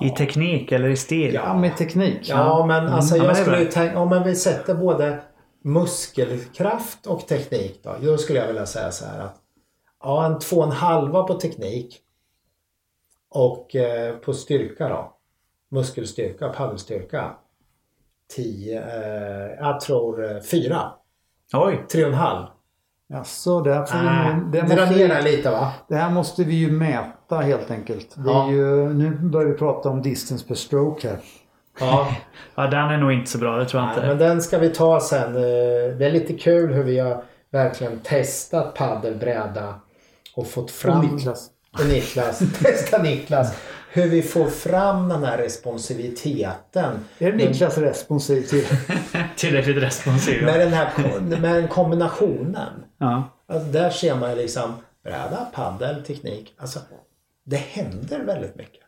I 0.00 0.10
teknik 0.10 0.72
eller 0.72 0.88
i 0.88 0.96
stil? 0.96 1.34
Ja, 1.34 1.56
med 1.56 1.76
teknik. 1.76 2.28
Ja, 2.28 2.66
men 2.66 2.80
mm. 2.80 2.92
alltså 2.94 3.16
jag 3.16 3.36
skulle 3.36 3.60
ju 3.60 3.66
tänka, 3.66 3.98
om 3.98 4.22
vi 4.24 4.34
sätter 4.34 4.74
både 4.74 5.20
muskelkraft 5.64 7.06
och 7.06 7.28
teknik 7.28 7.80
då. 7.82 7.96
Då 8.02 8.18
skulle 8.18 8.38
jag 8.38 8.46
vilja 8.46 8.66
säga 8.66 8.90
så 8.90 9.06
här 9.06 9.20
att 9.20 9.36
ja, 10.02 10.26
en 10.26 10.38
två 10.38 10.56
och 10.56 10.64
en 10.64 10.72
halva 10.72 11.22
på 11.22 11.34
teknik 11.34 12.00
och 13.30 13.76
eh, 13.76 14.16
på 14.16 14.34
styrka 14.34 14.88
då. 14.88 15.16
Muskelstyrka, 15.70 16.48
paddelstyrka. 16.48 17.32
10, 18.36 18.78
eh, 18.78 19.50
jag 19.58 19.80
tror 19.80 20.36
eh, 20.36 20.40
fyra. 20.40 20.92
Oj! 21.52 21.84
Tre 21.92 22.02
och 22.04 22.08
en 22.08 22.14
halv. 22.14 22.46
Jaså, 23.08 23.60
där 23.60 23.84
får 23.84 23.98
ah, 23.98 24.40
vi... 24.52 24.60
Det 24.60 24.74
dra 24.74 24.84
ner 24.84 25.08
den 25.08 25.24
lite 25.24 25.50
va? 25.50 25.72
Det 25.88 25.96
här 25.96 26.10
måste 26.10 26.44
vi 26.44 26.54
ju 26.54 26.70
mäta 26.70 27.12
helt 27.36 27.70
enkelt. 27.70 28.16
Ja. 28.26 28.50
Ju, 28.50 28.88
nu 28.88 29.10
börjar 29.10 29.48
vi 29.48 29.54
prata 29.54 29.88
om 29.88 30.02
distance 30.02 30.46
per 30.46 30.54
stroke 30.54 31.08
här. 31.08 31.18
Ja. 31.80 32.16
ja, 32.54 32.66
den 32.66 32.90
är 32.90 32.98
nog 32.98 33.12
inte 33.12 33.30
så 33.30 33.38
bra. 33.38 33.56
Det 33.56 33.64
tror 33.64 33.82
jag 33.82 33.86
Nej, 33.86 33.96
inte. 33.96 34.08
Men 34.08 34.18
den 34.18 34.42
ska 34.42 34.58
vi 34.58 34.70
ta 34.70 35.00
sen. 35.00 35.36
Eh, 35.36 35.42
det 35.98 36.06
är 36.06 36.10
lite 36.10 36.32
kul 36.32 36.72
hur 36.72 36.84
vi 36.84 36.98
har 36.98 37.22
verkligen 37.50 37.98
testat 37.98 38.74
paddelbräda 38.74 39.74
och 40.36 40.46
fått 40.46 40.70
fram... 40.70 40.98
Och 40.98 41.12
Niklas. 41.12 41.50
Och 41.78 41.86
Niklas. 41.86 42.38
Testa 42.62 43.02
Niklas. 43.02 43.56
Hur 43.92 44.08
vi 44.08 44.22
får 44.22 44.46
fram 44.46 45.08
den 45.08 45.24
här 45.24 45.38
responsiviteten. 45.38 47.04
Är 47.18 47.32
Niklas 47.32 47.78
responsiv 47.78 48.42
till? 48.42 48.64
Tillräckligt 49.36 49.76
responsiv. 49.76 50.44
Med 50.44 50.60
den 50.60 50.72
här 50.72 51.20
med 51.20 51.54
den 51.54 51.68
kombinationen. 51.68 52.84
Ja. 52.98 53.30
Alltså 53.48 53.68
där 53.68 53.90
ser 53.90 54.14
man 54.14 54.30
ju 54.30 54.36
liksom 54.36 54.74
bräda, 55.04 55.46
paddel, 55.54 56.04
teknik. 56.04 56.54
Alltså 56.58 56.80
det 57.50 57.56
händer 57.56 58.24
väldigt 58.24 58.56
mycket. 58.56 58.80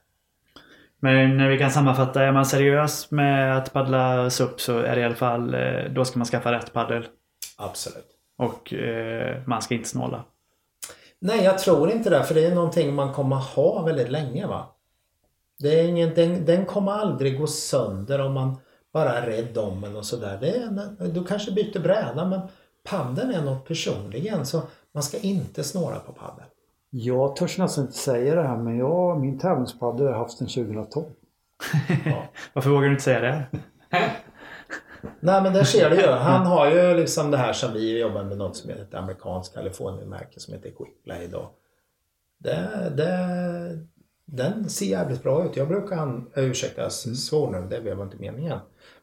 Men 1.00 1.36
när 1.36 1.48
vi 1.48 1.58
kan 1.58 1.70
sammanfatta, 1.70 2.22
är 2.22 2.32
man 2.32 2.46
seriös 2.46 3.10
med 3.10 3.58
att 3.58 3.72
paddla 3.72 4.30
SUP 4.30 4.60
så 4.60 4.78
är 4.78 4.96
det 4.96 5.00
i 5.00 5.04
alla 5.04 5.14
fall, 5.14 5.54
eh, 5.54 5.84
då 5.90 6.04
ska 6.04 6.18
man 6.18 6.26
skaffa 6.26 6.52
rätt 6.52 6.72
paddel. 6.72 7.06
Absolut. 7.56 8.06
Och 8.38 8.72
eh, 8.74 9.42
man 9.46 9.62
ska 9.62 9.74
inte 9.74 9.88
snåla. 9.88 10.24
Nej, 11.18 11.44
jag 11.44 11.58
tror 11.58 11.90
inte 11.90 12.10
det. 12.10 12.24
För 12.24 12.34
det 12.34 12.46
är 12.46 12.54
någonting 12.54 12.94
man 12.94 13.12
kommer 13.12 13.36
ha 13.36 13.82
väldigt 13.82 14.10
länge. 14.10 14.46
va? 14.46 14.66
Det 15.58 15.80
är 15.80 15.88
ingen, 15.88 16.14
den, 16.14 16.44
den 16.44 16.64
kommer 16.64 16.92
aldrig 16.92 17.38
gå 17.38 17.46
sönder 17.46 18.20
om 18.20 18.32
man 18.32 18.56
bara 18.92 19.18
är 19.18 19.26
rädd 19.26 19.58
om 19.58 19.80
den 19.80 19.96
och 19.96 20.06
sådär. 20.06 20.38
Du 21.08 21.24
kanske 21.24 21.52
byter 21.52 21.78
bräda 21.78 22.24
men 22.24 22.40
paddeln 22.84 23.34
är 23.34 23.42
något 23.42 23.68
personligen. 23.68 24.46
Så 24.46 24.62
man 24.92 25.02
ska 25.02 25.18
inte 25.18 25.64
snåra 25.64 25.98
på 25.98 26.12
padel. 26.12 26.44
Jag 26.94 27.36
törs 27.36 27.58
nästan 27.58 27.84
inte 27.84 27.98
säga 27.98 28.34
det 28.34 28.42
här 28.42 28.56
men 28.56 28.78
jag, 28.78 29.20
min 29.20 29.38
tävlingspaddel 29.38 30.06
har 30.06 30.12
jag 30.12 30.18
haft 30.18 30.38
sedan 30.38 30.48
2012. 30.48 31.06
Ja. 32.04 32.24
Varför 32.52 32.70
vågar 32.70 32.82
du 32.82 32.90
inte 32.90 33.02
säga 33.02 33.20
det? 33.20 33.44
Nej 35.20 35.42
men 35.42 35.52
där 35.52 35.64
ser 35.64 35.90
du 35.90 35.96
ju. 35.96 36.06
Han 36.06 36.46
har 36.46 36.70
ju 36.70 36.94
liksom 36.94 37.30
det 37.30 37.36
här 37.36 37.52
som 37.52 37.72
vi 37.72 38.00
jobbar 38.00 38.24
med 38.24 38.38
något 38.38 38.56
som 38.56 38.70
heter 38.70 38.82
ett 38.82 38.94
amerikanskt 38.94 39.54
Kalifornienmärke 39.54 40.40
som 40.40 40.54
heter 40.54 40.70
Quickblade. 40.70 41.36
Och 41.36 41.58
det, 42.38 42.92
det, 42.96 43.86
den 44.24 44.70
ser 44.70 44.86
jävligt 44.86 45.22
bra 45.22 45.44
ut. 45.44 45.56
Jag 45.56 45.68
brukar, 45.68 45.96
an, 45.96 46.30
ursäkta 46.34 46.90
svor 46.90 47.50
nu, 47.50 47.80
det 47.80 47.94
var 47.94 48.04
inte 48.04 48.16
meningen. 48.16 48.58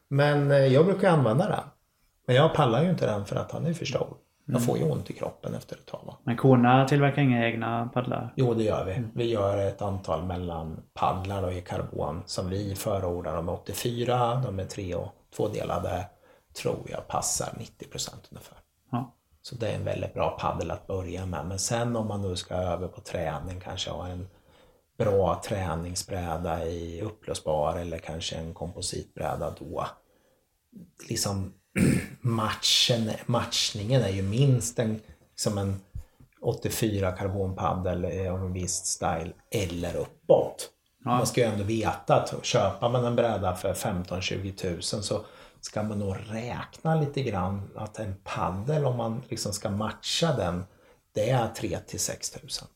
Men 0.08 0.50
eh, 0.50 0.66
jag 0.66 0.86
brukar 0.86 1.10
använda 1.10 1.48
den. 1.48 1.64
Men 2.26 2.36
jag 2.36 2.54
pallar 2.54 2.82
ju 2.82 2.90
inte 2.90 3.06
den 3.06 3.24
för 3.24 3.36
att 3.36 3.52
han 3.52 3.66
är 3.66 3.72
för 3.72 3.86
stor. 3.86 4.16
Jag 4.52 4.64
får 4.64 4.78
ju 4.78 4.90
ont 4.90 5.10
i 5.10 5.12
kroppen 5.12 5.54
efter 5.54 5.76
ett 5.76 5.86
tag. 5.86 6.00
Va? 6.06 6.16
Men 6.24 6.36
Kona 6.36 6.88
tillverkar 6.88 7.22
inga 7.22 7.46
egna 7.46 7.90
paddlar. 7.94 8.32
Jo, 8.36 8.54
det 8.54 8.62
gör 8.62 8.84
vi. 8.84 9.02
Vi 9.14 9.30
gör 9.30 9.56
ett 9.56 9.82
antal 9.82 10.24
mellanpaddlar 10.24 11.42
då 11.42 11.52
i 11.52 11.60
karbon 11.60 12.22
som 12.26 12.48
vi 12.50 12.74
förordar. 12.74 13.36
De 13.36 13.48
är 13.48 13.52
84, 13.52 14.42
de 14.44 14.58
är 14.58 14.64
tre 14.64 14.94
och 14.94 15.08
tvådelade. 15.36 16.06
Tror 16.62 16.86
jag 16.90 17.08
passar 17.08 17.46
90% 17.46 18.10
ungefär. 18.30 18.58
Ja. 18.90 19.16
Så 19.42 19.54
det 19.54 19.68
är 19.68 19.76
en 19.76 19.84
väldigt 19.84 20.14
bra 20.14 20.38
paddel 20.40 20.70
att 20.70 20.86
börja 20.86 21.26
med. 21.26 21.46
Men 21.46 21.58
sen 21.58 21.96
om 21.96 22.08
man 22.08 22.22
nu 22.22 22.36
ska 22.36 22.54
över 22.54 22.88
på 22.88 23.00
träning, 23.00 23.60
kanske 23.60 23.90
ha 23.90 24.08
en 24.08 24.28
bra 24.98 25.42
träningsbräda 25.44 26.66
i 26.66 27.02
upplösbar 27.02 27.76
eller 27.76 27.98
kanske 27.98 28.36
en 28.36 28.54
kompositbräda 28.54 29.54
då. 29.58 29.86
Liksom 31.08 31.54
matchen, 32.20 33.10
matchningen 33.26 34.02
är 34.02 34.08
ju 34.08 34.22
minst 34.22 34.78
en, 34.78 35.00
som 35.34 35.58
en 35.58 35.80
84 36.40 37.12
karbonpaddel 37.12 38.04
av 38.28 38.40
en 38.40 38.52
viss 38.52 38.74
style 38.74 39.32
eller 39.50 39.96
uppåt. 39.96 40.70
Ja. 41.04 41.10
Man 41.10 41.26
ska 41.26 41.40
ju 41.40 41.46
ändå 41.46 41.64
veta 41.64 42.16
att 42.16 42.44
köper 42.44 42.88
man 42.88 43.04
en 43.04 43.16
bräda 43.16 43.56
för 43.56 43.74
15-20 43.74 44.54
tusen 44.54 45.02
så 45.02 45.24
ska 45.60 45.82
man 45.82 45.98
nog 45.98 46.16
räkna 46.28 46.94
lite 46.94 47.22
grann 47.22 47.70
att 47.76 47.98
en 47.98 48.14
paddel 48.24 48.84
om 48.84 48.96
man 48.96 49.22
liksom 49.28 49.52
ska 49.52 49.70
matcha 49.70 50.36
den 50.36 50.64
det 51.14 51.30
är 51.30 51.48
3 51.48 51.78
till 51.78 52.00
6 52.00 52.30
tusen. 52.30 52.66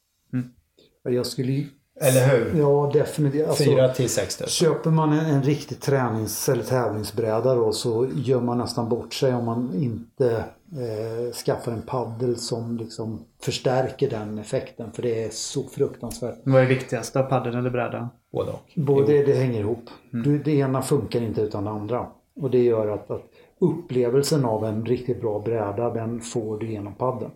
Jag 1.02 1.26
skulle 1.26 1.52
ju... 1.52 1.68
Eller 2.00 2.28
hur? 2.28 2.60
Ja 2.60 2.90
definitivt. 2.92 3.48
Alltså, 3.48 3.64
4 3.64 3.88
till 3.88 4.08
6 4.08 4.36
tusen. 4.36 4.48
Köper 4.48 4.90
man 4.90 5.12
en, 5.12 5.26
en 5.26 5.42
riktig 5.42 5.80
tränings 5.80 6.48
eller 6.48 6.64
tävlingsbräda 6.64 7.54
då 7.54 7.72
så 7.72 8.08
gör 8.14 8.40
man 8.40 8.58
nästan 8.58 8.88
bort 8.88 9.14
sig 9.14 9.34
om 9.34 9.44
man 9.44 9.74
inte 9.74 10.44
eh, 10.72 11.32
skaffar 11.44 11.72
en 11.72 11.82
paddel 11.82 12.36
som 12.36 12.76
liksom 12.76 13.24
förstärker 13.42 14.10
den 14.10 14.38
effekten. 14.38 14.92
För 14.92 15.02
det 15.02 15.24
är 15.24 15.30
så 15.30 15.62
fruktansvärt. 15.62 16.38
Vad 16.44 16.62
är 16.62 16.66
viktigast 16.66 17.14
då? 17.14 17.22
Paddeln 17.22 17.58
eller 17.58 17.70
brädan? 17.70 18.08
Både 18.32 18.50
och. 18.50 18.72
Både 18.76 19.22
det 19.22 19.34
hänger 19.34 19.60
ihop. 19.60 19.90
Du, 20.10 20.38
det 20.38 20.52
ena 20.52 20.82
funkar 20.82 21.22
inte 21.22 21.40
utan 21.40 21.64
det 21.64 21.70
andra. 21.70 22.06
Och 22.40 22.50
det 22.50 22.62
gör 22.62 22.88
att, 22.88 23.10
att 23.10 23.24
upplevelsen 23.60 24.44
av 24.44 24.64
en 24.64 24.86
riktigt 24.86 25.20
bra 25.20 25.38
bräda 25.38 25.90
den 25.90 26.20
får 26.20 26.58
du 26.58 26.70
genom 26.70 26.94
paddeln. 26.94 27.30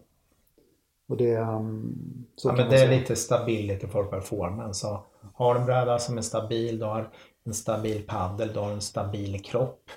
Och 1.09 1.17
det, 1.17 1.37
um, 1.37 2.27
Ja, 2.45 2.53
men 2.53 2.71
det 2.71 2.77
är 2.77 2.89
lite 2.89 3.17
stability 3.17 3.87
for 3.87 4.05
performance. 4.05 4.81
Så 4.81 5.07
har 5.35 5.55
du 5.55 5.61
en 5.61 5.67
bräda 5.67 5.99
som 5.99 6.19
är 6.19 6.23
stabil, 6.23 6.79
du 6.79 6.85
har 6.85 7.11
en 7.45 7.55
stabil 7.55 8.03
paddel, 8.07 8.53
du 8.53 8.59
har 8.59 8.71
en 8.71 8.81
stabil 8.81 9.43
kropp. 9.43 9.91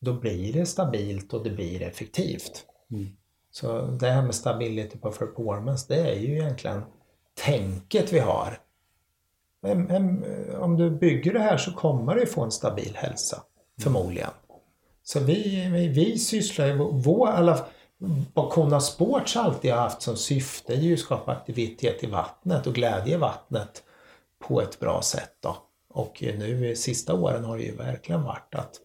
Då 0.00 0.12
blir 0.12 0.52
det 0.52 0.66
stabilt 0.66 1.34
och 1.34 1.44
det 1.44 1.50
blir 1.50 1.82
effektivt. 1.82 2.64
Så 3.50 3.80
det 3.82 4.10
här 4.10 4.22
med 4.22 4.34
stability 4.34 4.98
på 4.98 5.12
performance, 5.12 5.86
det 5.88 6.00
är 6.10 6.18
ju 6.18 6.32
egentligen 6.32 6.82
tänket 7.44 8.12
vi 8.12 8.18
har. 8.18 8.58
Men, 9.62 9.82
men, 9.82 10.24
om 10.56 10.76
du 10.76 10.90
bygger 10.90 11.32
det 11.32 11.38
här 11.40 11.56
så 11.56 11.72
kommer 11.72 12.14
du 12.14 12.26
få 12.26 12.42
en 12.44 12.50
stabil 12.50 12.92
hälsa, 12.94 13.42
förmodligen. 13.80 14.30
Så 15.02 15.20
vi, 15.20 15.68
vi, 15.72 15.88
vi 15.88 16.18
sysslar 16.18 16.66
ju, 16.66 16.76
vår, 16.92 17.28
alla, 17.28 17.66
vad 18.34 18.50
Kona 18.50 18.80
Sports 18.80 19.36
alltid 19.36 19.72
har 19.72 19.80
haft 19.80 20.02
som 20.02 20.16
syfte 20.16 20.74
är 20.74 20.76
ju 20.76 20.94
att 20.94 21.00
skapa 21.00 21.32
aktivitet 21.32 22.04
i 22.04 22.06
vattnet 22.06 22.66
och 22.66 22.74
glädje 22.74 23.14
i 23.14 23.18
vattnet 23.18 23.84
på 24.38 24.60
ett 24.60 24.80
bra 24.80 25.02
sätt. 25.02 25.36
Då. 25.40 25.56
Och 25.88 26.18
nu 26.22 26.68
i 26.68 26.76
sista 26.76 27.14
åren 27.14 27.44
har 27.44 27.58
det 27.58 27.64
ju 27.64 27.76
verkligen 27.76 28.22
varit 28.22 28.54
att 28.54 28.80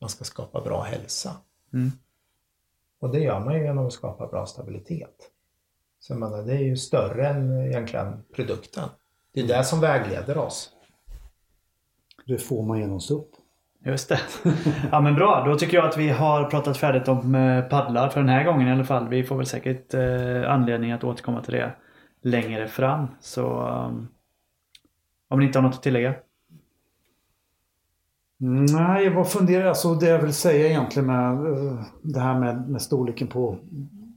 man 0.00 0.10
ska 0.10 0.24
skapa 0.24 0.60
bra 0.60 0.82
hälsa. 0.82 1.36
Mm. 1.72 1.90
Och 3.00 3.10
det 3.10 3.20
gör 3.20 3.40
man 3.40 3.54
ju 3.54 3.64
genom 3.64 3.86
att 3.86 3.92
skapa 3.92 4.26
bra 4.26 4.46
stabilitet. 4.46 5.30
Så 6.00 6.12
jag 6.12 6.20
menar, 6.20 6.42
det 6.42 6.52
är 6.52 6.62
ju 6.62 6.76
större 6.76 7.28
än 7.28 7.66
egentligen 7.66 8.24
produkten. 8.34 8.88
Det 9.32 9.40
är 9.40 9.46
det 9.46 9.64
som 9.64 9.80
vägleder 9.80 10.38
oss. 10.38 10.70
Det 12.26 12.38
får 12.38 12.62
man 12.62 12.78
genom 12.78 13.00
SUP. 13.00 13.30
Just 13.84 14.08
det. 14.08 14.20
Ja 14.92 15.00
men 15.00 15.14
bra, 15.14 15.44
då 15.46 15.56
tycker 15.56 15.76
jag 15.76 15.86
att 15.88 15.96
vi 15.96 16.08
har 16.08 16.44
pratat 16.44 16.76
färdigt 16.76 17.08
om 17.08 17.34
eh, 17.34 17.64
paddlar 17.64 18.08
för 18.08 18.20
den 18.20 18.28
här 18.28 18.44
gången 18.44 18.68
i 18.68 18.72
alla 18.72 18.84
fall. 18.84 19.08
Vi 19.08 19.24
får 19.24 19.36
väl 19.36 19.46
säkert 19.46 19.94
eh, 19.94 20.52
anledning 20.52 20.92
att 20.92 21.04
återkomma 21.04 21.42
till 21.42 21.54
det 21.54 21.72
längre 22.22 22.68
fram. 22.68 23.06
Så 23.20 23.68
um, 23.68 24.08
om 25.28 25.38
ni 25.38 25.46
inte 25.46 25.58
har 25.58 25.62
något 25.62 25.74
att 25.74 25.82
tillägga? 25.82 26.14
Nej, 28.40 29.10
vad 29.10 29.30
funderar 29.30 29.60
jag? 29.60 29.68
Alltså 29.68 29.94
det 29.94 30.08
jag 30.08 30.22
vill 30.22 30.34
säga 30.34 30.68
egentligen 30.68 31.06
med 31.06 31.32
eh, 31.32 31.80
det 32.02 32.20
här 32.20 32.40
med, 32.40 32.68
med 32.68 32.82
storleken 32.82 33.28
på, 33.28 33.58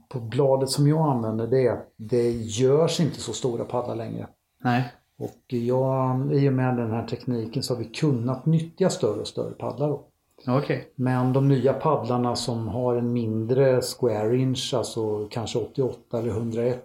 på 0.08 0.20
bladet 0.20 0.68
som 0.68 0.88
jag 0.88 1.10
använder 1.10 1.46
det 1.46 1.66
är 1.66 1.72
att 1.72 1.92
det 1.96 2.30
görs 2.30 3.00
inte 3.00 3.20
så 3.20 3.32
stora 3.32 3.64
paddlar 3.64 3.96
längre. 3.96 4.26
Nej. 4.64 4.92
Och 5.22 5.42
jag, 5.46 6.32
i 6.32 6.48
och 6.48 6.52
med 6.52 6.76
den 6.76 6.90
här 6.90 7.06
tekniken 7.06 7.62
så 7.62 7.74
har 7.74 7.78
vi 7.78 7.88
kunnat 7.88 8.46
nyttja 8.46 8.90
större 8.90 9.20
och 9.20 9.26
större 9.26 9.54
paddlar. 9.54 9.88
Då. 9.88 10.04
Okej. 10.46 10.88
Men 10.94 11.32
de 11.32 11.48
nya 11.48 11.72
paddlarna 11.72 12.36
som 12.36 12.68
har 12.68 12.96
en 12.96 13.12
mindre 13.12 13.80
square 13.82 14.36
inch, 14.36 14.74
alltså 14.74 15.28
kanske 15.30 15.58
88 15.58 16.18
eller 16.18 16.28
101, 16.28 16.84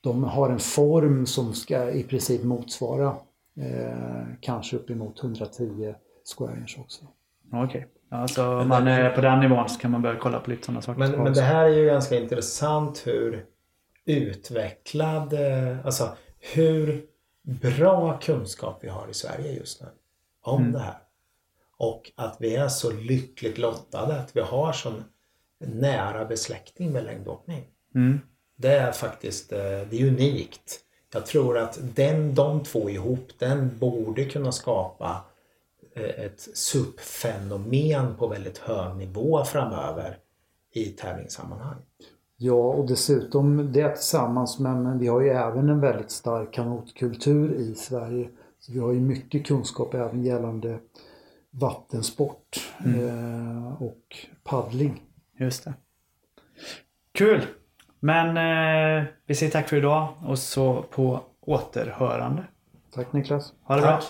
de 0.00 0.24
har 0.24 0.50
en 0.50 0.58
form 0.58 1.26
som 1.26 1.52
ska 1.52 1.90
i 1.90 2.02
princip 2.02 2.44
motsvara 2.44 3.06
eh, 3.56 4.26
kanske 4.40 4.76
uppemot 4.76 5.22
110 5.22 5.94
square 6.36 6.58
inch 6.60 6.78
också. 6.80 7.04
Okej. 7.52 7.86
Alltså 8.10 8.46
om 8.46 8.68
man 8.68 8.86
är 8.86 9.10
på 9.10 9.20
den 9.20 9.40
nivån 9.40 9.68
så 9.68 9.80
kan 9.80 9.90
man 9.90 10.02
börja 10.02 10.18
kolla 10.20 10.40
på 10.40 10.50
lite 10.50 10.66
sådana 10.66 10.82
saker. 10.82 10.98
Men, 10.98 11.10
också. 11.10 11.22
men 11.22 11.32
det 11.32 11.40
här 11.40 11.64
är 11.64 11.76
ju 11.76 11.86
ganska 11.86 12.18
intressant 12.18 13.02
hur 13.06 13.44
utvecklad, 14.06 15.32
eh, 15.32 15.86
alltså 15.86 16.08
hur 16.54 17.11
bra 17.42 18.18
kunskap 18.18 18.78
vi 18.80 18.88
har 18.88 19.08
i 19.10 19.14
Sverige 19.14 19.52
just 19.52 19.80
nu 19.80 19.88
om 20.42 20.72
det 20.72 20.78
här. 20.78 20.98
Och 21.76 22.12
att 22.14 22.36
vi 22.40 22.56
är 22.56 22.68
så 22.68 22.90
lyckligt 22.90 23.58
lottade 23.58 24.20
att 24.20 24.36
vi 24.36 24.40
har 24.40 24.72
sån 24.72 25.04
nära 25.58 26.24
besläktning 26.24 26.92
med 26.92 27.04
längdåkning. 27.04 27.64
Mm. 27.94 28.20
Det 28.56 28.76
är 28.76 28.92
faktiskt 28.92 29.52
eh, 29.52 29.58
det 29.58 30.00
är 30.00 30.06
unikt. 30.06 30.80
Jag 31.12 31.26
tror 31.26 31.58
att 31.58 31.78
den, 31.94 32.34
de 32.34 32.64
två 32.64 32.90
ihop, 32.90 33.28
den 33.38 33.78
borde 33.78 34.24
kunna 34.24 34.52
skapa 34.52 35.24
eh, 35.94 36.24
ett 36.24 36.48
SUP-fenomen 36.54 38.16
på 38.16 38.26
väldigt 38.26 38.58
hög 38.58 38.96
nivå 38.96 39.44
framöver 39.44 40.18
i 40.72 40.84
tävlingssammanhang. 40.84 41.76
Ja, 42.44 42.54
och 42.54 42.86
dessutom 42.86 43.72
det 43.72 43.88
tillsammans 43.88 44.58
men 44.58 44.98
vi 44.98 45.08
har 45.08 45.20
ju 45.20 45.28
även 45.28 45.68
en 45.68 45.80
väldigt 45.80 46.10
stark 46.10 46.52
kanotkultur 46.52 47.54
i 47.54 47.74
Sverige. 47.74 48.28
Så 48.58 48.72
vi 48.72 48.78
har 48.78 48.92
ju 48.92 49.00
mycket 49.00 49.46
kunskap 49.46 49.94
även 49.94 50.22
gällande 50.22 50.78
vattensport 51.50 52.70
eh, 52.84 53.82
och 53.82 54.16
paddling. 54.44 55.02
Just 55.38 55.64
det. 55.64 55.74
Kul! 57.12 57.42
Men 58.00 58.28
eh, 58.28 59.04
vi 59.26 59.34
säger 59.34 59.52
tack 59.52 59.68
för 59.68 59.76
idag 59.76 60.08
och 60.26 60.38
så 60.38 60.82
på 60.82 61.20
återhörande. 61.40 62.44
Tack 62.94 63.12
Niklas. 63.12 63.52
Ha 63.62 63.76
det 63.76 63.82
bra. 63.82 63.90
Tack. 63.90 64.04